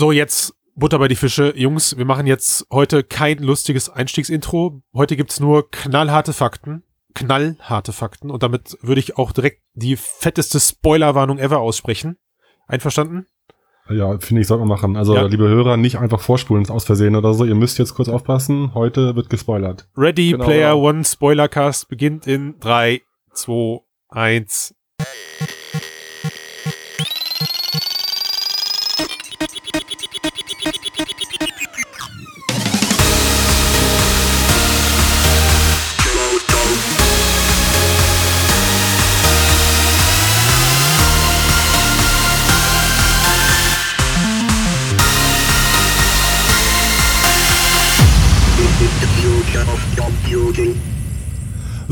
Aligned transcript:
So, 0.00 0.12
jetzt 0.12 0.54
Butter 0.76 0.98
bei 0.98 1.08
die 1.08 1.14
Fische. 1.14 1.52
Jungs, 1.58 1.98
wir 1.98 2.06
machen 2.06 2.26
jetzt 2.26 2.66
heute 2.72 3.04
kein 3.04 3.36
lustiges 3.36 3.90
Einstiegsintro. 3.90 4.80
Heute 4.94 5.14
gibt's 5.14 5.40
nur 5.40 5.70
knallharte 5.70 6.32
Fakten. 6.32 6.84
Knallharte 7.12 7.92
Fakten. 7.92 8.30
Und 8.30 8.42
damit 8.42 8.78
würde 8.80 8.98
ich 8.98 9.18
auch 9.18 9.32
direkt 9.32 9.60
die 9.74 9.96
fetteste 9.96 10.58
Spoilerwarnung 10.58 11.38
ever 11.38 11.58
aussprechen. 11.58 12.16
Einverstanden? 12.66 13.26
Ja, 13.90 14.18
finde 14.20 14.40
ich, 14.40 14.46
sollte 14.46 14.60
man 14.64 14.68
machen. 14.68 14.96
Also, 14.96 15.14
Ja. 15.14 15.26
liebe 15.26 15.46
Hörer, 15.46 15.76
nicht 15.76 15.98
einfach 15.98 16.20
vorspulen 16.20 16.66
aus 16.70 16.84
Versehen 16.86 17.14
oder 17.14 17.34
so. 17.34 17.44
Ihr 17.44 17.54
müsst 17.54 17.78
jetzt 17.78 17.92
kurz 17.94 18.08
aufpassen. 18.08 18.72
Heute 18.72 19.14
wird 19.16 19.28
gespoilert. 19.28 19.86
Ready 19.98 20.30
Genau. 20.30 20.44
Player 20.46 20.78
One 20.78 21.04
Spoilercast 21.04 21.90
beginnt 21.90 22.26
in 22.26 22.58
drei, 22.58 23.02
zwei, 23.34 23.80
eins. 24.08 24.74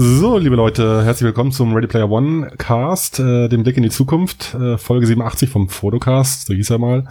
So, 0.01 0.39
liebe 0.39 0.55
Leute, 0.55 1.03
herzlich 1.03 1.25
willkommen 1.27 1.51
zum 1.51 1.75
Ready 1.75 1.89
Player 1.89 2.09
One 2.09 2.53
Cast, 2.57 3.19
äh, 3.19 3.49
dem 3.49 3.65
Blick 3.65 3.77
in 3.77 3.83
die 3.83 3.91
Zukunft, 3.91 4.55
äh, 4.55 4.79
Folge 4.79 5.09
87 5.09 5.51
vom 5.51 5.69
Fotocast, 5.69 6.47
so 6.47 6.55
hieß 6.55 6.71
er 6.71 6.79
mal. 6.79 7.09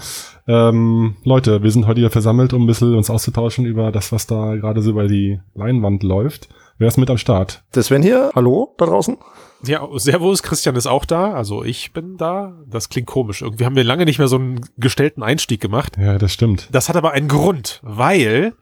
Ähm, 0.48 1.18
Leute, 1.26 1.64
wir 1.64 1.70
sind 1.70 1.86
heute 1.86 2.00
hier 2.00 2.10
versammelt, 2.10 2.54
um 2.54 2.64
ein 2.64 2.66
bisschen 2.66 2.96
uns 2.96 3.10
auszutauschen 3.10 3.66
über 3.66 3.92
das, 3.92 4.14
was 4.14 4.26
da 4.26 4.56
gerade 4.56 4.82
so 4.82 4.92
über 4.92 5.10
die 5.10 5.42
Leinwand 5.54 6.02
läuft. 6.04 6.48
Wer 6.78 6.88
ist 6.88 6.96
mit 6.96 7.10
am 7.10 7.18
Start? 7.18 7.62
Der 7.76 7.84
Sven 7.84 8.04
hier, 8.04 8.32
hallo 8.36 8.74
da 8.78 8.86
draußen. 8.86 9.18
Ja, 9.66 9.86
Servus, 9.96 10.42
Christian 10.42 10.78
ist 10.78 10.88
auch 10.88 11.04
da, 11.04 11.34
also 11.34 11.66
ich 11.66 11.92
bin 11.92 12.16
da. 12.16 12.54
Das 12.68 12.88
klingt 12.88 13.08
komisch. 13.08 13.42
Irgendwie 13.42 13.66
haben 13.66 13.76
wir 13.76 13.84
lange 13.84 14.06
nicht 14.06 14.20
mehr 14.20 14.30
so 14.30 14.38
einen 14.38 14.62
gestellten 14.78 15.24
Einstieg 15.24 15.60
gemacht. 15.60 15.98
Ja, 15.98 16.18
das 16.18 16.32
stimmt. 16.32 16.70
Das 16.72 16.88
hat 16.88 16.96
aber 16.96 17.12
einen 17.12 17.28
Grund, 17.28 17.82
weil 17.84 18.54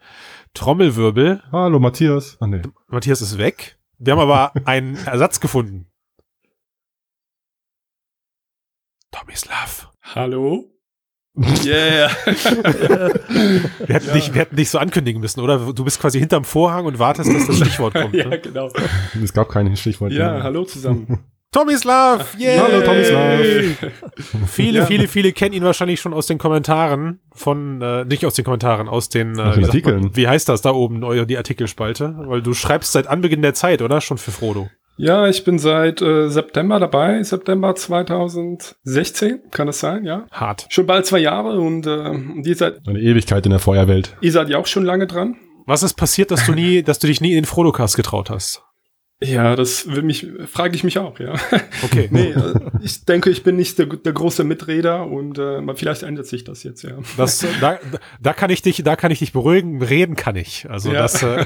Trommelwirbel, 0.55 1.43
Hallo, 1.51 1.79
Matthias. 1.79 2.37
Ah, 2.39 2.47
nee. 2.47 2.63
Matthias 2.87 3.21
ist 3.21 3.37
weg. 3.37 3.77
Wir 3.97 4.13
haben 4.13 4.19
aber 4.19 4.53
einen 4.65 4.95
Ersatz 5.05 5.39
gefunden. 5.39 5.87
Tomislav. 9.11 9.91
Hallo? 10.03 10.71
Yeah. 11.65 12.09
Wir 12.25 13.87
hätten, 13.87 14.07
Ja. 14.07 14.13
dich, 14.13 14.33
wir 14.33 14.41
hätten 14.41 14.55
dich 14.55 14.69
so 14.69 14.77
ankündigen 14.79 15.19
müssen, 15.21 15.41
oder? 15.41 15.73
Du 15.73 15.83
bist 15.83 15.99
quasi 15.99 16.17
hinterm 16.19 16.45
Vorhang 16.45 16.85
und 16.85 16.97
wartest, 16.99 17.33
dass 17.33 17.47
das 17.47 17.57
Stichwort 17.67 17.93
kommt. 17.93 18.13
ja, 18.15 18.27
Ne? 18.27 18.39
genau. 18.39 18.69
Es 19.21 19.33
gab 19.33 19.49
kein 19.49 19.75
Stichwort. 19.75 20.11
Ja, 20.13 20.31
mehr. 20.33 20.43
hallo 20.43 20.63
zusammen. 20.65 21.19
Tomislav! 21.55 22.35
Yay! 22.37 22.57
Hallo, 22.59 22.81
Tomislav. 22.81 23.39
Viele, 24.47 24.79
Ja. 24.79 24.85
viele, 24.85 25.07
viele 25.07 25.31
kennen 25.31 25.53
ihn 25.53 25.63
wahrscheinlich 25.63 26.01
schon 26.01 26.13
aus 26.13 26.27
den 26.27 26.37
Kommentaren 26.37 27.21
von, 27.33 27.81
äh, 27.81 28.03
nicht 28.03 28.25
aus 28.25 28.33
den 28.33 28.43
Kommentaren, 28.43 28.89
aus 28.89 29.07
den, 29.07 29.31
äh, 29.33 29.35
sagt 29.37 29.55
man, 29.55 29.63
Artikeln. 29.65 30.11
wie 30.17 30.27
heißt 30.27 30.49
das 30.49 30.61
da 30.61 30.71
oben, 30.71 30.99
die 31.27 31.37
Artikelspalte? 31.37 32.13
Weil 32.27 32.41
du 32.41 32.53
schreibst 32.53 32.91
seit 32.91 33.07
Anbeginn 33.07 33.41
der 33.41 33.53
Zeit, 33.53 33.81
oder? 33.81 34.01
Schon 34.01 34.17
für 34.17 34.31
Frodo. 34.31 34.69
Ja, 34.97 35.29
ich 35.29 35.45
bin 35.45 35.57
seit 35.57 36.01
äh, 36.01 36.27
September 36.27 36.77
dabei, 36.77 37.23
September 37.23 37.73
2016, 37.73 39.39
kann 39.51 39.67
das 39.67 39.79
sein, 39.79 40.03
ja? 40.03 40.25
Hart. 40.31 40.65
Schon 40.69 40.85
bald 40.85 41.05
zwei 41.05 41.19
Jahre 41.19 41.57
und 41.61 41.87
äh, 41.87 42.09
und 42.09 42.45
ihr 42.45 42.55
seid, 42.57 42.85
Eine 42.85 42.99
Ewigkeit 42.99 43.45
in 43.45 43.51
der 43.51 43.59
Feuerwelt. 43.59 44.17
ihr 44.19 44.31
seid 44.33 44.49
ja 44.49 44.57
auch 44.57 44.67
schon 44.67 44.83
lange 44.83 45.07
dran. 45.07 45.37
Was 45.67 45.83
ist 45.83 45.93
passiert, 45.93 46.31
dass 46.31 46.45
du 46.45 46.51
nie, 46.51 46.83
dass 46.83 46.99
du 46.99 47.07
dich 47.07 47.21
nie 47.21 47.29
in 47.29 47.35
den 47.37 47.45
Frodocast 47.45 47.95
getraut 47.95 48.29
hast? 48.29 48.61
Ja, 49.23 49.55
das 49.55 49.87
will 49.87 50.01
mich, 50.01 50.27
frage 50.45 50.75
ich 50.75 50.83
mich 50.83 50.99
auch, 50.99 51.19
ja. 51.19 51.35
Okay. 51.83 52.09
nee, 52.11 52.31
äh, 52.31 52.53
ich 52.81 53.05
denke, 53.05 53.29
ich 53.29 53.43
bin 53.43 53.55
nicht 53.55 53.79
der, 53.79 53.85
der 53.85 54.11
große 54.11 54.43
Miträder 54.43 55.07
und 55.07 55.39
äh, 55.39 55.61
vielleicht 55.75 56.03
ändert 56.03 56.27
sich 56.27 56.43
das 56.43 56.63
jetzt, 56.63 56.83
ja. 56.83 56.97
Das, 57.15 57.45
da, 57.61 57.79
da 58.19 58.33
kann 58.33 58.49
ich 58.49 58.61
dich, 58.61 58.83
da 58.83 58.97
kann 58.97 59.11
ich 59.11 59.19
dich 59.19 59.31
beruhigen. 59.31 59.81
Reden 59.81 60.17
kann 60.17 60.35
ich. 60.35 60.69
Also 60.69 60.91
Ja. 60.91 61.03
das, 61.03 61.23
äh, 61.23 61.45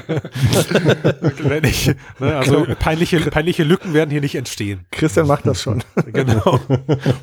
wenn 1.44 1.62
ich, 1.62 1.92
ne, 2.18 2.36
also 2.36 2.66
peinliche, 2.78 3.20
peinliche 3.20 3.62
Lücken 3.62 3.94
werden 3.94 4.10
hier 4.10 4.20
nicht 4.20 4.34
entstehen. 4.34 4.86
Christian 4.90 5.28
macht 5.28 5.46
das 5.46 5.62
schon. 5.62 5.84
Genau. 6.12 6.58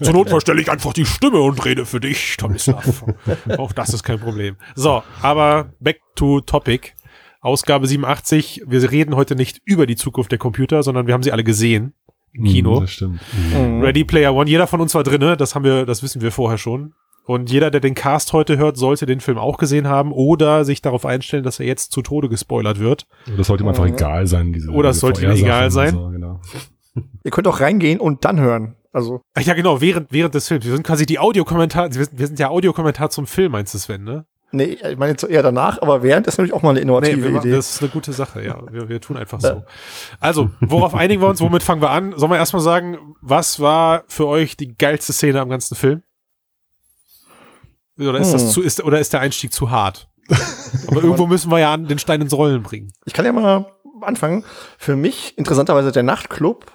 Zur 0.01 0.13
Not 0.13 0.29
verstelle 0.29 0.61
ich 0.61 0.71
einfach 0.71 0.93
die 0.93 1.05
Stimme 1.05 1.41
und 1.41 1.63
rede 1.65 1.85
für 1.85 1.99
dich, 1.99 2.37
Tomislav. 2.37 3.03
Auch 3.57 3.73
das 3.73 3.93
ist 3.93 4.03
kein 4.03 4.19
Problem. 4.19 4.55
So, 4.75 5.03
aber 5.21 5.73
back 5.81 5.99
to 6.15 6.39
topic. 6.41 6.93
Ausgabe 7.41 7.87
87. 7.87 8.63
Wir 8.67 8.91
reden 8.91 9.15
heute 9.15 9.35
nicht 9.35 9.61
über 9.65 9.85
die 9.85 9.95
Zukunft 9.95 10.31
der 10.31 10.39
Computer, 10.39 10.83
sondern 10.83 11.07
wir 11.07 11.13
haben 11.13 11.23
sie 11.23 11.31
alle 11.31 11.43
gesehen 11.43 11.93
im 12.33 12.43
Kino. 12.45 12.75
Hm, 12.75 12.81
Das 12.81 12.91
stimmt. 12.91 13.19
Mhm. 13.55 13.81
Ready 13.81 14.03
Player 14.03 14.33
One. 14.33 14.49
Jeder 14.49 14.67
von 14.67 14.81
uns 14.81 14.93
war 14.95 15.03
drinne. 15.03 15.37
Das 15.37 15.55
haben 15.55 15.63
wir, 15.63 15.85
das 15.85 16.03
wissen 16.03 16.21
wir 16.21 16.31
vorher 16.31 16.57
schon. 16.57 16.93
Und 17.25 17.51
jeder, 17.51 17.71
der 17.71 17.81
den 17.81 17.93
Cast 17.93 18.31
heute 18.31 18.57
hört, 18.57 18.77
sollte 18.77 19.05
den 19.05 19.19
Film 19.19 19.37
auch 19.37 19.57
gesehen 19.57 19.87
haben 19.87 20.13
oder 20.13 20.63
sich 20.63 20.81
darauf 20.81 21.05
einstellen, 21.05 21.43
dass 21.43 21.59
er 21.59 21.65
jetzt 21.65 21.91
zu 21.91 22.01
Tode 22.01 22.29
gespoilert 22.29 22.79
wird. 22.79 23.05
Das 23.35 23.47
sollte 23.47 23.63
ihm 23.65 23.67
einfach 23.67 23.83
Mhm. 23.85 23.93
egal 23.95 24.27
sein. 24.27 24.53
Diese, 24.53 24.69
Oder 24.71 24.89
es 24.91 24.99
sollte 25.01 25.25
ihm 25.25 25.31
egal 25.31 25.69
sein. 25.69 25.91
So, 25.93 26.09
genau. 26.09 26.39
Ihr 27.25 27.31
könnt 27.31 27.47
auch 27.47 27.59
reingehen 27.59 27.99
und 27.99 28.23
dann 28.23 28.39
hören. 28.39 28.75
Also, 28.93 29.21
Ach 29.35 29.41
ja, 29.41 29.53
genau, 29.53 29.81
während, 29.81 30.11
während 30.11 30.33
des 30.33 30.47
Films. 30.47 30.65
Wir 30.65 30.71
sind 30.71 30.83
quasi 30.87 31.05
die 31.05 31.19
Audiokommentar, 31.19 31.93
wir 31.93 32.05
sind, 32.05 32.17
wir 32.17 32.27
sind 32.27 32.39
ja 32.39 32.47
Audiokommentar 32.47 33.09
zum 33.09 33.27
Film, 33.27 33.51
meinst 33.51 33.73
du, 33.73 33.77
Sven, 33.77 34.03
ne? 34.03 34.25
Nee, 34.51 34.77
ich 34.89 34.97
meine 34.97 35.11
jetzt 35.11 35.23
eher 35.23 35.43
danach, 35.43 35.81
aber 35.81 36.03
während 36.03 36.27
ist 36.27 36.37
natürlich 36.37 36.53
auch 36.53 36.61
mal 36.61 36.71
eine 36.71 36.79
innovative 36.79 37.23
wir 37.23 37.29
machen- 37.31 37.47
Idee. 37.47 37.55
das 37.55 37.71
ist 37.71 37.81
eine 37.81 37.89
gute 37.91 38.13
Sache, 38.13 38.43
ja. 38.43 38.61
Wir, 38.71 38.87
wir 38.89 39.01
tun 39.01 39.17
einfach 39.17 39.39
so. 39.41 39.63
Also, 40.19 40.49
worauf 40.61 40.95
einigen 40.95 41.21
wir 41.21 41.27
uns? 41.27 41.41
Womit 41.41 41.63
fangen 41.63 41.81
wir 41.81 41.89
an? 41.89 42.13
Sollen 42.17 42.31
wir 42.31 42.37
erstmal 42.37 42.61
sagen, 42.61 43.15
was 43.21 43.59
war 43.59 44.03
für 44.07 44.27
euch 44.27 44.57
die 44.57 44.75
geilste 44.77 45.13
Szene 45.13 45.41
am 45.41 45.49
ganzen 45.49 45.75
Film? 45.75 46.03
Oder 47.99 48.19
ist 48.19 48.31
das 48.31 48.43
Hm. 48.43 48.49
zu, 48.49 48.61
ist, 48.61 48.83
oder 48.83 48.99
ist 48.99 49.13
der 49.13 49.21
Einstieg 49.21 49.51
zu 49.53 49.71
hart? 49.71 50.07
Aber 50.87 51.01
irgendwo 51.01 51.25
müssen 51.27 51.49
wir 51.51 51.59
ja 51.59 51.73
an 51.73 51.87
den 51.87 51.99
Stein 51.99 52.21
ins 52.21 52.33
Rollen 52.33 52.61
bringen. 52.63 52.93
Ich 53.05 53.13
kann 53.13 53.25
ja 53.25 53.31
mal 53.31 53.65
anfangen. 54.01 54.43
Für 54.77 54.95
mich 54.95 55.35
interessanterweise 55.37 55.91
der 55.91 56.03
Nachtclub. 56.03 56.71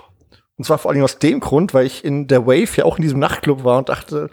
Und 0.57 0.65
zwar 0.65 0.79
vor 0.79 0.91
allem 0.91 1.03
aus 1.03 1.19
dem 1.19 1.41
Grund, 1.41 1.75
weil 1.75 1.87
ich 1.87 2.05
in 2.05 2.27
der 2.27 2.45
Wave 2.47 2.77
ja 2.77 2.85
auch 2.85 2.97
in 2.97 3.03
diesem 3.03 3.19
Nachtclub 3.21 3.65
war 3.65 3.79
und 3.79 3.89
dachte, 3.89 4.31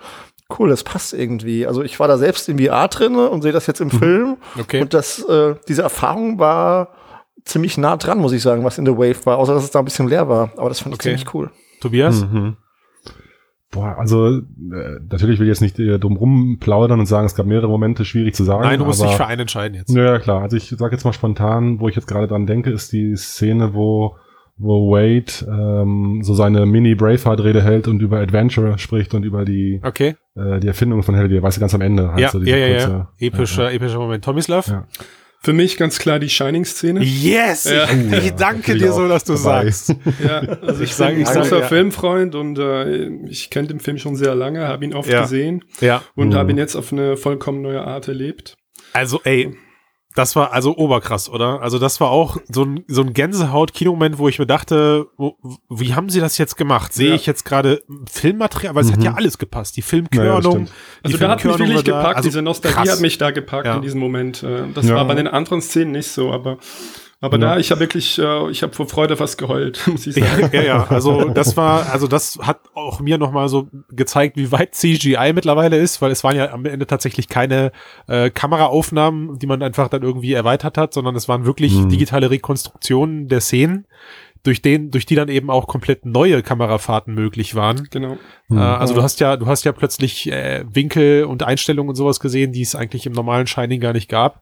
cool, 0.58 0.70
das 0.70 0.84
passt 0.84 1.14
irgendwie. 1.14 1.68
Also 1.68 1.84
ich 1.84 2.00
war 2.00 2.08
da 2.08 2.18
selbst 2.18 2.50
in 2.50 2.60
VR 2.60 2.88
drin 2.88 3.16
und 3.16 3.42
sehe 3.42 3.52
das 3.52 3.68
jetzt 3.68 3.82
im 3.82 3.92
Film. 3.92 4.38
Okay. 4.60 4.82
Und 4.82 4.94
das, 4.94 5.20
äh, 5.24 5.56
diese 5.68 5.82
Erfahrung 5.84 6.40
war 6.40 6.90
ziemlich 7.46 7.78
nah 7.78 7.98
dran, 7.98 8.20
muss 8.20 8.32
ich 8.32 8.42
sagen, 8.42 8.64
was 8.64 8.78
in 8.78 8.86
der 8.86 8.98
Wave 8.98 9.26
war, 9.26 9.38
außer 9.38 9.54
dass 9.54 9.64
es 9.64 9.72
da 9.72 9.80
ein 9.80 9.86
bisschen 9.86 10.08
leer 10.08 10.28
war. 10.28 10.52
Aber 10.58 10.70
das 10.70 10.80
fand 10.80 10.94
ich 10.96 11.00
Okay. 11.00 11.10
ziemlich 11.16 11.34
cool. 11.34 11.52
Tobias? 11.82 12.22
Mhm. 12.26 12.58
Boah, 13.72 13.98
also 14.00 14.38
äh, 14.38 14.42
natürlich 15.12 15.40
will 15.40 15.46
ich 15.46 15.52
jetzt 15.52 15.62
nicht 15.62 15.78
äh, 15.78 16.00
drum 16.00 16.18
rum 16.18 16.58
plaudern 16.60 17.00
und 17.00 17.06
sagen, 17.06 17.28
es 17.28 17.36
gab 17.36 17.46
mehrere 17.46 17.68
Momente, 17.70 18.04
schwierig 18.04 18.34
zu 18.34 18.44
sagen. 18.44 18.64
Nein, 18.64 18.80
du 18.80 18.86
musst 18.86 19.00
aber, 19.00 19.10
dich 19.10 19.18
für 19.18 19.28
einen 19.28 19.42
entscheiden 19.42 19.76
jetzt. 19.78 19.92
Ja, 19.96 20.04
ja, 20.04 20.20
klar. 20.20 20.42
Also 20.42 20.58
ich 20.58 20.70
sage 20.70 20.96
jetzt 20.96 21.06
mal 21.06 21.14
spontan, 21.14 21.80
wo 21.80 21.88
ich 21.88 21.96
jetzt 21.96 22.08
gerade 22.08 22.28
dran 22.28 22.48
denke, 22.48 22.72
ist 22.72 22.92
die 22.92 23.16
Szene, 23.16 23.76
wo 23.76 24.16
wo 24.60 24.92
Wade 24.92 25.32
ähm, 25.50 26.20
so 26.22 26.34
seine 26.34 26.66
Mini-Braveheart-Rede 26.66 27.64
hält 27.64 27.88
und 27.88 28.02
über 28.02 28.20
Adventure 28.20 28.78
spricht 28.78 29.14
und 29.14 29.24
über 29.24 29.46
die, 29.46 29.80
Okay. 29.84 30.16
äh, 30.36 30.60
die 30.60 30.68
Erfindung 30.68 31.02
von 31.02 31.16
Hellgear, 31.16 31.42
weißt 31.42 31.58
du, 31.58 31.62
ganz 31.62 31.74
am 31.74 31.82
Ende. 31.82 32.10
halt 32.12 32.20
Ja, 32.20 32.30
so 32.30 32.40
ja, 32.40 32.44
diese 32.46 32.58
ja, 32.60 32.68
ja. 32.68 32.74
kurze- 32.78 33.08
Epischer, 33.20 33.74
epischer 33.74 34.00
Moment. 34.00 34.24
Tomislav? 34.26 34.68
Ja. 34.68 34.86
Für 35.42 35.54
mich 35.54 35.78
ganz 35.78 36.00
klar 36.00 36.20
die 36.20 36.28
Shining-Szene. 36.28 37.02
Yes! 37.02 37.64
Ja. 37.64 37.86
Ich, 37.86 38.12
ich 38.18 38.26
ja, 38.32 38.36
danke 38.38 38.76
dir 38.76 38.92
so, 38.92 39.08
dass 39.08 39.24
du 39.24 39.36
dabei. 39.36 39.72
sagst. 39.72 39.96
Ja, 40.22 40.40
also 40.40 40.84
ich, 40.84 40.92
Ich 40.92 40.98
bin 40.98 41.06
ein 41.08 41.24
großer 41.24 41.60
ja. 41.62 41.66
Filmfreund 41.66 42.36
und 42.36 42.60
äh, 42.60 43.08
ich 43.30 43.50
kenne 43.50 43.70
den 43.70 43.80
Film 43.80 43.98
schon 43.98 44.18
sehr 44.18 44.36
lange, 44.36 44.68
habe 44.68 44.84
ihn 44.84 44.94
oft 44.94 45.10
Ja. 45.10 45.22
gesehen 45.22 45.64
Ja. 45.80 46.02
und 46.16 46.30
Mhm. 46.30 46.34
habe 46.36 46.52
ihn 46.52 46.58
jetzt 46.58 46.76
auf 46.76 46.92
eine 46.92 47.16
vollkommen 47.16 47.62
neue 47.62 47.82
Art 47.82 48.10
erlebt. 48.10 48.58
Also, 48.92 49.22
ey, 49.24 49.56
das 50.20 50.36
war 50.36 50.52
also 50.54 50.76
oberkrass, 50.78 51.30
oder? 51.30 51.62
Also, 51.62 51.80
das 51.80 52.00
war 52.02 52.10
auch 52.12 52.38
so 52.52 52.64
ein, 52.64 52.84
so 52.88 53.02
ein 53.02 53.14
Gänsehaut-Kinomoment, 53.14 54.18
wo 54.18 54.28
ich 54.28 54.38
mir 54.38 54.46
dachte, 54.46 55.08
wo, 55.18 55.38
wie 55.70 55.94
haben 55.96 56.10
sie 56.10 56.20
das 56.20 56.38
jetzt 56.38 56.58
gemacht? 56.58 56.94
Sehe 56.94 57.10
Ja. 57.10 57.16
ich 57.16 57.26
jetzt 57.26 57.46
gerade 57.46 57.82
Filmmaterial? 58.12 58.72
Aber 58.72 58.82
es 58.82 58.92
hat 58.92 59.00
Mhm. 59.00 59.06
ja 59.06 59.14
alles 59.16 59.38
gepasst. 59.38 59.78
Die 59.78 59.82
Ja, 59.82 59.86
ja, 59.86 59.90
Filmkörnung. 59.90 60.66
die 60.66 60.72
Also 61.04 61.18
da 61.18 61.30
hat 61.30 61.44
mich 61.46 61.58
wirklich 61.58 61.84
gepackt, 61.84 62.18
Also 62.18 62.30
diese 62.30 62.42
Nostalgie 62.42 62.76
krass. 62.78 62.92
hat 62.92 63.00
mich 63.02 63.18
da 63.18 63.32
gepackt 63.32 63.66
Ja. 63.66 63.76
in 63.76 63.82
diesem 63.82 64.00
Moment. 64.00 64.44
Äh, 64.44 64.64
Das 64.74 64.88
Ja. 64.88 64.96
war 64.96 65.06
bei 65.06 65.16
den 65.16 65.28
anderen 65.28 65.62
Szenen 65.62 65.92
nicht 65.94 66.10
so, 66.12 66.32
aber 66.32 66.58
aber 67.22 67.38
Ja. 67.38 67.56
da, 67.56 67.58
ich 67.58 67.72
habe 67.72 67.82
wirklich, 67.82 68.18
äh, 68.20 68.50
ich 68.50 68.64
habe 68.64 68.74
vor 68.74 68.88
Freude 68.88 69.18
fast 69.18 69.38
geheult, 69.38 69.82
muss 69.88 70.08
ich 70.08 70.16
sagen. 70.16 70.50
ja, 70.54 70.62
ja, 70.62 70.88
also 70.88 71.26
das 71.30 71.58
war, 71.58 71.92
also 71.92 72.08
das 72.08 72.38
hat 72.42 72.60
auch 72.76 73.00
mir 73.00 73.18
nochmal 73.18 73.50
so 73.50 73.68
gezeigt, 73.90 74.38
wie 74.38 74.52
weit 74.52 74.74
CGI 74.76 75.34
mittlerweile 75.34 75.78
ist, 75.78 76.02
weil 76.02 76.12
es 76.12 76.24
waren 76.24 76.36
ja 76.38 76.52
am 76.52 76.66
Ende 76.66 76.88
tatsächlich 76.88 77.28
keine 77.28 77.72
äh, 78.08 78.30
Kameraaufnahmen, 78.30 79.40
die 79.40 79.48
man 79.48 79.62
einfach 79.64 79.90
dann 79.90 80.04
irgendwie 80.04 80.34
erweitert 80.34 80.78
hat, 80.78 80.94
sondern 80.94 81.16
es 81.16 81.28
waren 81.28 81.46
wirklich 81.46 81.74
Mhm. 81.74 81.90
digitale 81.90 82.30
Rekonstruktionen 82.32 83.28
der 83.28 83.42
Szenen, 83.42 83.86
durch 84.44 84.62
den, 84.62 84.90
durch 84.90 85.06
die 85.06 85.16
dann 85.16 85.28
eben 85.28 85.50
auch 85.50 85.68
komplett 85.68 86.06
neue 86.06 86.42
Kamerafahrten 86.42 87.14
möglich 87.14 87.56
waren. 87.56 87.88
Genau. 87.92 88.18
Hm. 88.48 88.58
Äh, 88.58 88.62
also 88.62 88.94
du 88.94 89.04
hast 89.04 89.20
ja, 89.20 89.36
du 89.36 89.48
hast 89.48 89.66
ja 89.66 89.74
plötzlich 89.74 90.32
äh, 90.32 90.64
Winkel 90.72 91.26
und 91.26 91.44
Einstellungen 91.44 91.90
und 91.90 91.96
sowas 91.96 92.22
gesehen, 92.22 92.54
die 92.54 92.62
es 92.62 92.74
eigentlich 92.74 93.06
im 93.06 93.12
normalen 93.12 93.48
Shining 93.48 93.82
gar 93.82 93.92
nicht 93.92 94.08
gab. 94.10 94.42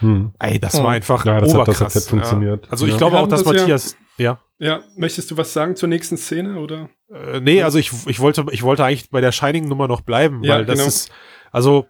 Hm. 0.00 0.32
Ey, 0.38 0.58
das 0.58 0.74
war 0.74 0.84
Hm. 0.84 0.88
einfach 0.90 1.24
Ja, 1.24 1.40
das 1.40 1.54
hat- 1.54 1.68
das 1.68 1.76
hat 1.76 1.76
oberkrass. 1.78 1.94
jetzt 1.94 2.08
funktioniert. 2.10 2.66
Ja. 2.66 2.72
Also 2.72 2.86
ich 2.86 2.92
Ja. 2.92 2.98
glaube 2.98 3.18
auch, 3.18 3.28
dass 3.28 3.42
das 3.44 3.52
Matthias, 3.54 3.96
ja. 4.18 4.40
Ja, 4.58 4.80
möchtest 4.96 5.30
du 5.30 5.36
was 5.36 5.52
sagen 5.52 5.76
zur 5.76 5.88
nächsten 5.88 6.16
Szene 6.18 6.58
oder? 6.58 6.90
Äh, 7.12 7.40
nee, 7.40 7.62
also 7.62 7.78
ich, 7.78 7.90
ich 8.06 8.20
wollte, 8.20 8.44
ich 8.50 8.62
wollte 8.62 8.84
eigentlich 8.84 9.08
bei 9.10 9.20
der 9.22 9.32
Shining-Nummer 9.32 9.88
noch 9.88 10.02
bleiben, 10.02 10.42
Ja, 10.44 10.56
weil 10.56 10.66
das 10.66 10.76
genau. 10.78 10.88
ist, 10.88 11.10
also 11.50 11.86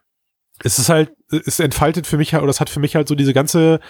es 0.63 0.79
ist 0.79 0.89
halt, 0.89 1.11
es 1.31 1.59
entfaltet 1.59 2.07
für 2.07 2.17
mich 2.19 2.33
halt, 2.35 2.43
oder 2.43 2.51
es 2.51 2.61
hat 2.61 2.71
für 2.71 2.81
mich 2.81 2.95
halt 2.95 3.09
so 3.09 3.15
diese 3.15 3.33
ganze 3.33 3.81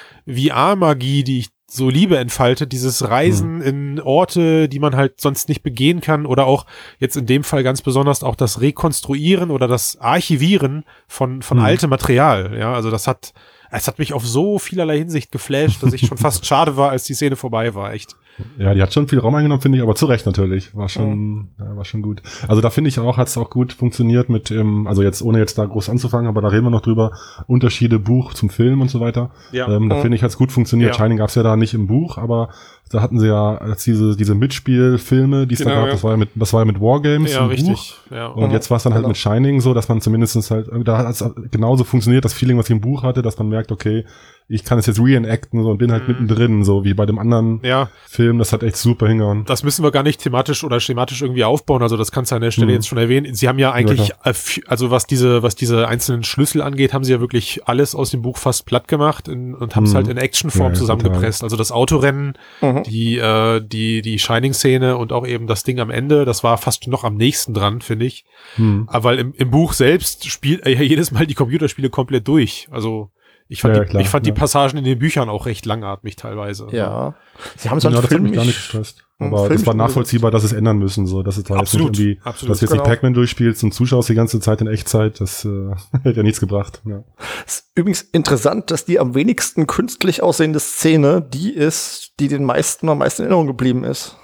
VR-Magie, 0.45 1.25
die 1.25 1.39
ich 1.41 1.49
so 1.69 1.89
liebe, 1.89 2.19
entfaltet, 2.19 2.73
dieses 2.73 3.09
Reisen 3.09 3.61
in 3.61 4.01
Orte, 4.01 4.69
die 4.69 4.81
man 4.81 4.97
halt 4.97 5.21
sonst 5.21 5.49
nicht 5.49 5.63
begehen 5.63 6.01
kann, 6.01 6.27
oder 6.27 6.47
auch 6.47 6.67
jetzt 6.99 7.17
in 7.17 7.27
dem 7.27 7.45
Fall 7.45 7.63
ganz 7.63 7.81
besonders 7.83 8.25
auch 8.25 8.35
das 8.35 8.61
Rekonstruieren 8.61 9.51
oder 9.53 9.69
das 9.69 9.97
Archivieren 10.01 10.85
von, 11.07 11.43
von 11.43 11.59
Mhm. 11.59 11.65
altem 11.65 11.91
Material. 11.91 12.57
Ja, 12.59 12.73
also 12.75 12.91
das 12.91 13.07
hat, 13.07 13.33
es 13.71 13.87
hat 13.89 13.99
mich 13.99 14.13
auf 14.13 14.27
so 14.27 14.59
vielerlei 14.59 14.99
Hinsicht 14.99 15.31
geflasht, 15.33 15.83
dass 15.83 15.93
ich 15.93 16.07
schon 16.07 16.19
fast 16.19 16.47
schade 16.47 16.77
war, 16.77 16.91
als 16.91 17.05
die 17.05 17.15
Szene 17.15 17.37
vorbei 17.37 17.75
war, 17.75 17.93
echt. 17.93 18.17
Ja, 18.59 18.73
die 18.73 18.81
hat 18.81 18.95
schon 18.95 19.07
viel 19.07 19.19
Raum 19.19 19.35
eingenommen, 19.35 19.61
finde 19.61 19.77
ich, 19.77 19.83
aber 19.85 19.95
zu 19.95 20.07
Recht 20.07 20.25
natürlich. 20.25 20.75
War 20.75 20.89
schon, 20.89 21.49
ja, 21.59 21.77
war 21.77 21.85
schon 21.85 22.01
gut. 22.01 22.23
Also 22.49 22.63
da 22.63 22.71
finde 22.71 22.89
ich 22.89 22.99
auch, 22.99 23.19
hat 23.19 23.29
es 23.29 23.37
auch 23.37 23.51
gut 23.51 23.75
funktioniert 23.75 24.31
mit, 24.31 24.51
ähm, 24.51 24.87
also 24.87 25.03
jetzt, 25.03 25.21
ohne 25.21 25.39
jetzt 25.39 25.59
da 25.59 25.67
groß 25.67 25.91
anzufangen, 25.91 26.27
aber 26.27 26.41
da 26.41 26.49
reden 26.49 26.65
wir 26.65 26.71
noch 26.71 26.81
drüber, 26.81 27.11
Unterschiede 27.49 27.99
Buch 27.99 28.33
zum 28.33 28.49
Film 28.49 28.81
und 28.81 28.89
so 28.91 29.01
weiter. 29.01 29.31
Ja. 29.53 29.69
Ähm, 29.69 29.91
da 29.91 29.97
Mhm. 29.97 30.03
finde 30.03 30.17
ich, 30.17 30.23
hat 30.23 30.31
es 30.31 30.39
gut 30.39 30.53
funktioniert. 30.53 30.97
Ja. 30.97 31.03
Shining 31.03 31.19
gab 31.19 31.29
es 31.29 31.35
ja 31.35 31.43
da 31.43 31.57
nicht 31.57 31.75
im 31.75 31.87
Buch, 31.87 32.17
aber 32.17 32.49
da 32.91 33.01
hatten 33.01 33.19
sie 33.21 33.29
ja 33.29 33.57
als 33.57 33.85
diese, 33.85 34.17
diese 34.17 34.35
Mitspielfilme, 34.35 35.47
die 35.47 35.55
es 35.55 35.61
Genau, 35.61 35.71
da 35.71 35.77
gab, 35.77 35.87
ja. 35.87 35.93
das 35.93 36.05
war 36.05 36.11
ja 36.13 36.17
mit, 36.17 36.29
das 36.35 36.53
war 36.53 36.61
ja 36.61 36.65
mit 36.65 36.81
Wargames 36.81 37.33
Ja, 37.33 37.41
im 37.41 37.45
Buch. 37.49 37.53
richtig. 37.53 37.95
Ja. 38.11 38.27
Und 38.27 38.49
Mhm. 38.49 38.53
jetzt 38.53 38.71
war 38.71 38.77
es 38.79 38.83
dann 38.83 38.93
halt 38.95 39.03
Genau. 39.03 39.09
mit 39.09 39.17
Shining 39.17 39.61
so, 39.61 39.75
dass 39.75 39.89
man 39.89 40.01
zumindestens 40.01 40.51
halt, 40.51 40.69
da 40.85 40.99
hat 40.99 41.09
es 41.09 41.25
genauso 41.51 41.85
funktioniert, 41.85 42.25
das 42.25 42.33
Feeling, 42.33 42.59
was 42.59 42.67
ich 42.67 42.73
im 42.73 42.81
Buch 42.81 43.03
hatte, 43.03 43.23
dass 43.23 43.39
man 43.39 43.49
merkt, 43.49 43.73
okay, 43.73 44.05
ich 44.53 44.65
kann 44.65 44.79
es 44.81 44.87
jetzt 44.87 44.99
reenacten 45.01 45.63
so 45.63 45.71
und 45.71 45.79
bin 45.79 45.93
halt 45.93 46.03
Mhm. 46.03 46.09
mittendrin, 46.09 46.65
so 46.65 46.83
wie 46.83 46.93
bei 46.93 47.07
dem 47.07 47.21
anderen 47.21 47.61
ja, 47.63 47.89
Film, 48.09 48.39
das 48.39 48.53
hat 48.53 48.65
echt 48.65 48.77
super 48.77 49.07
hingehauen. 49.07 49.45
das 49.45 49.63
müssen 49.63 49.85
wir 49.85 49.93
gar 49.93 50.03
nicht 50.03 50.21
thematisch 50.21 50.65
oder 50.65 50.81
schematisch 50.81 51.23
irgendwie 51.23 51.45
aufbauen. 51.45 51.83
Also 51.83 51.97
das 51.97 52.11
kannst 52.11 52.33
du 52.33 52.35
an 52.37 52.43
der 52.43 52.51
Stelle 52.51 52.67
Mhm. 52.67 52.73
jetzt 52.73 52.89
schon 52.89 52.99
erwähnen. 52.99 53.33
Sie 53.33 53.47
haben 53.47 53.61
ja 53.61 53.71
eigentlich, 53.71 54.11
äh, 54.25 54.31
f- 54.31 54.59
also 54.67 54.91
was 54.91 55.07
diese, 55.07 55.45
was 55.45 55.55
diese 55.55 55.87
einzelnen 55.87 56.25
Schlüssel 56.25 56.63
angeht, 56.63 56.93
haben 56.93 57.05
sie 57.05 57.13
ja 57.13 57.21
wirklich 57.21 57.61
alles 57.69 57.95
aus 57.95 58.11
dem 58.11 58.23
Buch 58.23 58.39
fast 58.39 58.67
platt 58.67 58.89
gemacht 58.89 59.29
in, 59.29 59.55
und 59.55 59.77
haben 59.77 59.85
es 59.85 59.93
Mhm. 59.93 59.97
halt 59.97 60.09
in 60.09 60.17
Actionform 60.17 60.73
Ja, 60.73 60.79
zusammengepresst. 60.79 61.45
Also 61.45 61.57
das 61.57 61.71
Autorennen, 61.71 62.33
Mhm. 62.81 62.91
die, 62.91 63.19
äh, 63.19 63.61
die, 63.61 64.03
die 64.03 64.19
Shining-Szene 64.19 64.97
und 64.97 65.13
auch 65.13 65.27
eben 65.27 65.47
das 65.47 65.65
Ding 65.65 65.81
am 65.81 65.91
Ende, 65.91 66.25
das 66.25 66.43
war 66.45 66.59
fast 66.59 66.87
noch 66.87 67.05
am 67.05 67.17
nächsten 67.17 67.55
dran, 67.55 67.81
finde 67.81 68.07
ich. 68.07 68.25
Hm. 68.57 68.85
Aber 68.89 69.05
weil 69.05 69.19
im, 69.19 69.35
im 69.35 69.51
Buch 69.51 69.73
selbst 69.73 70.29
spielt 70.29 70.67
er 70.67 70.73
ja 70.73 70.83
jedes 70.83 71.11
Mal 71.11 71.27
die 71.27 71.35
Computerspiele 71.35 71.91
komplett 71.91 72.27
durch. 72.29 72.69
Also 72.71 73.11
ich 73.51 73.63
fand, 73.63 73.77
Ja, 73.77 73.83
die, 73.83 73.91
klar, 73.91 74.01
ich 74.01 74.09
fand 74.09 74.25
ja. 74.25 74.33
die 74.33 74.39
Passagen 74.39 74.79
in 74.79 74.85
den 74.85 74.97
Büchern 74.97 75.29
auch 75.29 75.45
recht 75.45 75.67
langatmig 75.67 76.15
teilweise. 76.15 76.69
Ja. 76.71 77.17
Sie 77.57 77.69
haben 77.69 77.79
es 77.79 77.85
Ja, 77.85 77.91
als 77.91 77.97
das 77.97 78.05
hat 78.05 78.09
Film 78.11 78.23
mich 78.23 78.33
gar 78.33 78.45
nicht 78.45 78.55
gestresst. 78.55 79.05
Hm, 79.19 79.27
Aber 79.27 79.47
Film 79.47 79.59
das 79.59 79.67
war 79.67 79.75
nachvollziehbar, 79.75 80.31
dass 80.31 80.45
es 80.45 80.53
ändern 80.53 80.79
müssen. 80.79 81.09
So, 81.09 81.25
dass 81.25 81.37
es 81.37 81.43
da 81.43 81.55
jetzt 81.55 81.63
Absolut, 81.63 81.91
nicht 81.91 82.01
irgendwie, 82.01 82.21
absolut, 82.23 82.51
dass 82.53 82.59
du 82.61 82.65
jetzt 82.67 82.71
genau. 82.71 82.85
nicht 82.85 82.91
Pac-Man 82.91 83.15
durchspielst 83.15 83.65
und 83.65 83.75
zuschaust 83.75 84.09
die 84.09 84.15
ganze 84.15 84.39
Zeit 84.39 84.61
in 84.61 84.69
Echtzeit, 84.69 85.21
das 85.21 85.45
äh, 85.45 85.75
hätte 86.05 86.19
ja 86.19 86.23
nichts 86.23 86.39
gebracht. 86.39 86.81
Ja. 86.85 87.03
Ist 87.45 87.71
übrigens 87.75 88.03
interessant, 88.03 88.71
dass 88.71 88.85
die 88.85 89.01
am 89.01 89.17
wenigsten 89.17 89.67
künstlich 89.67 90.23
aussehende 90.23 90.61
Szene 90.61 91.21
die 91.21 91.51
ist, 91.51 92.13
die 92.21 92.29
den 92.29 92.45
meisten 92.45 92.89
am 92.89 92.99
meisten 92.99 93.23
in 93.23 93.27
Erinnerung 93.27 93.49
geblieben 93.49 93.83
ist. 93.83 94.17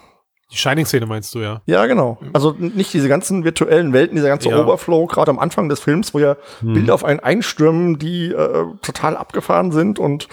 Die 0.52 0.56
Shining-Szene 0.56 1.06
meinst 1.06 1.34
du, 1.34 1.40
ja? 1.40 1.60
Ja, 1.66 1.86
genau. 1.86 2.18
Also 2.32 2.54
nicht 2.56 2.94
diese 2.94 3.08
ganzen 3.08 3.42
virtuellen 3.42 3.92
Welten, 3.92 4.14
dieser 4.14 4.28
ganze 4.28 4.48
Ja. 4.48 4.62
Overflow, 4.62 5.06
gerade 5.06 5.30
am 5.30 5.40
Anfang 5.40 5.68
des 5.68 5.80
Films, 5.80 6.14
wo 6.14 6.20
ja 6.20 6.36
Hm. 6.60 6.74
Bilder 6.74 6.94
auf 6.94 7.04
einen 7.04 7.18
einstürmen, 7.18 7.98
die 7.98 8.28
äh, 8.28 8.64
total 8.80 9.16
abgefahren 9.16 9.72
sind 9.72 9.98
und 9.98 10.28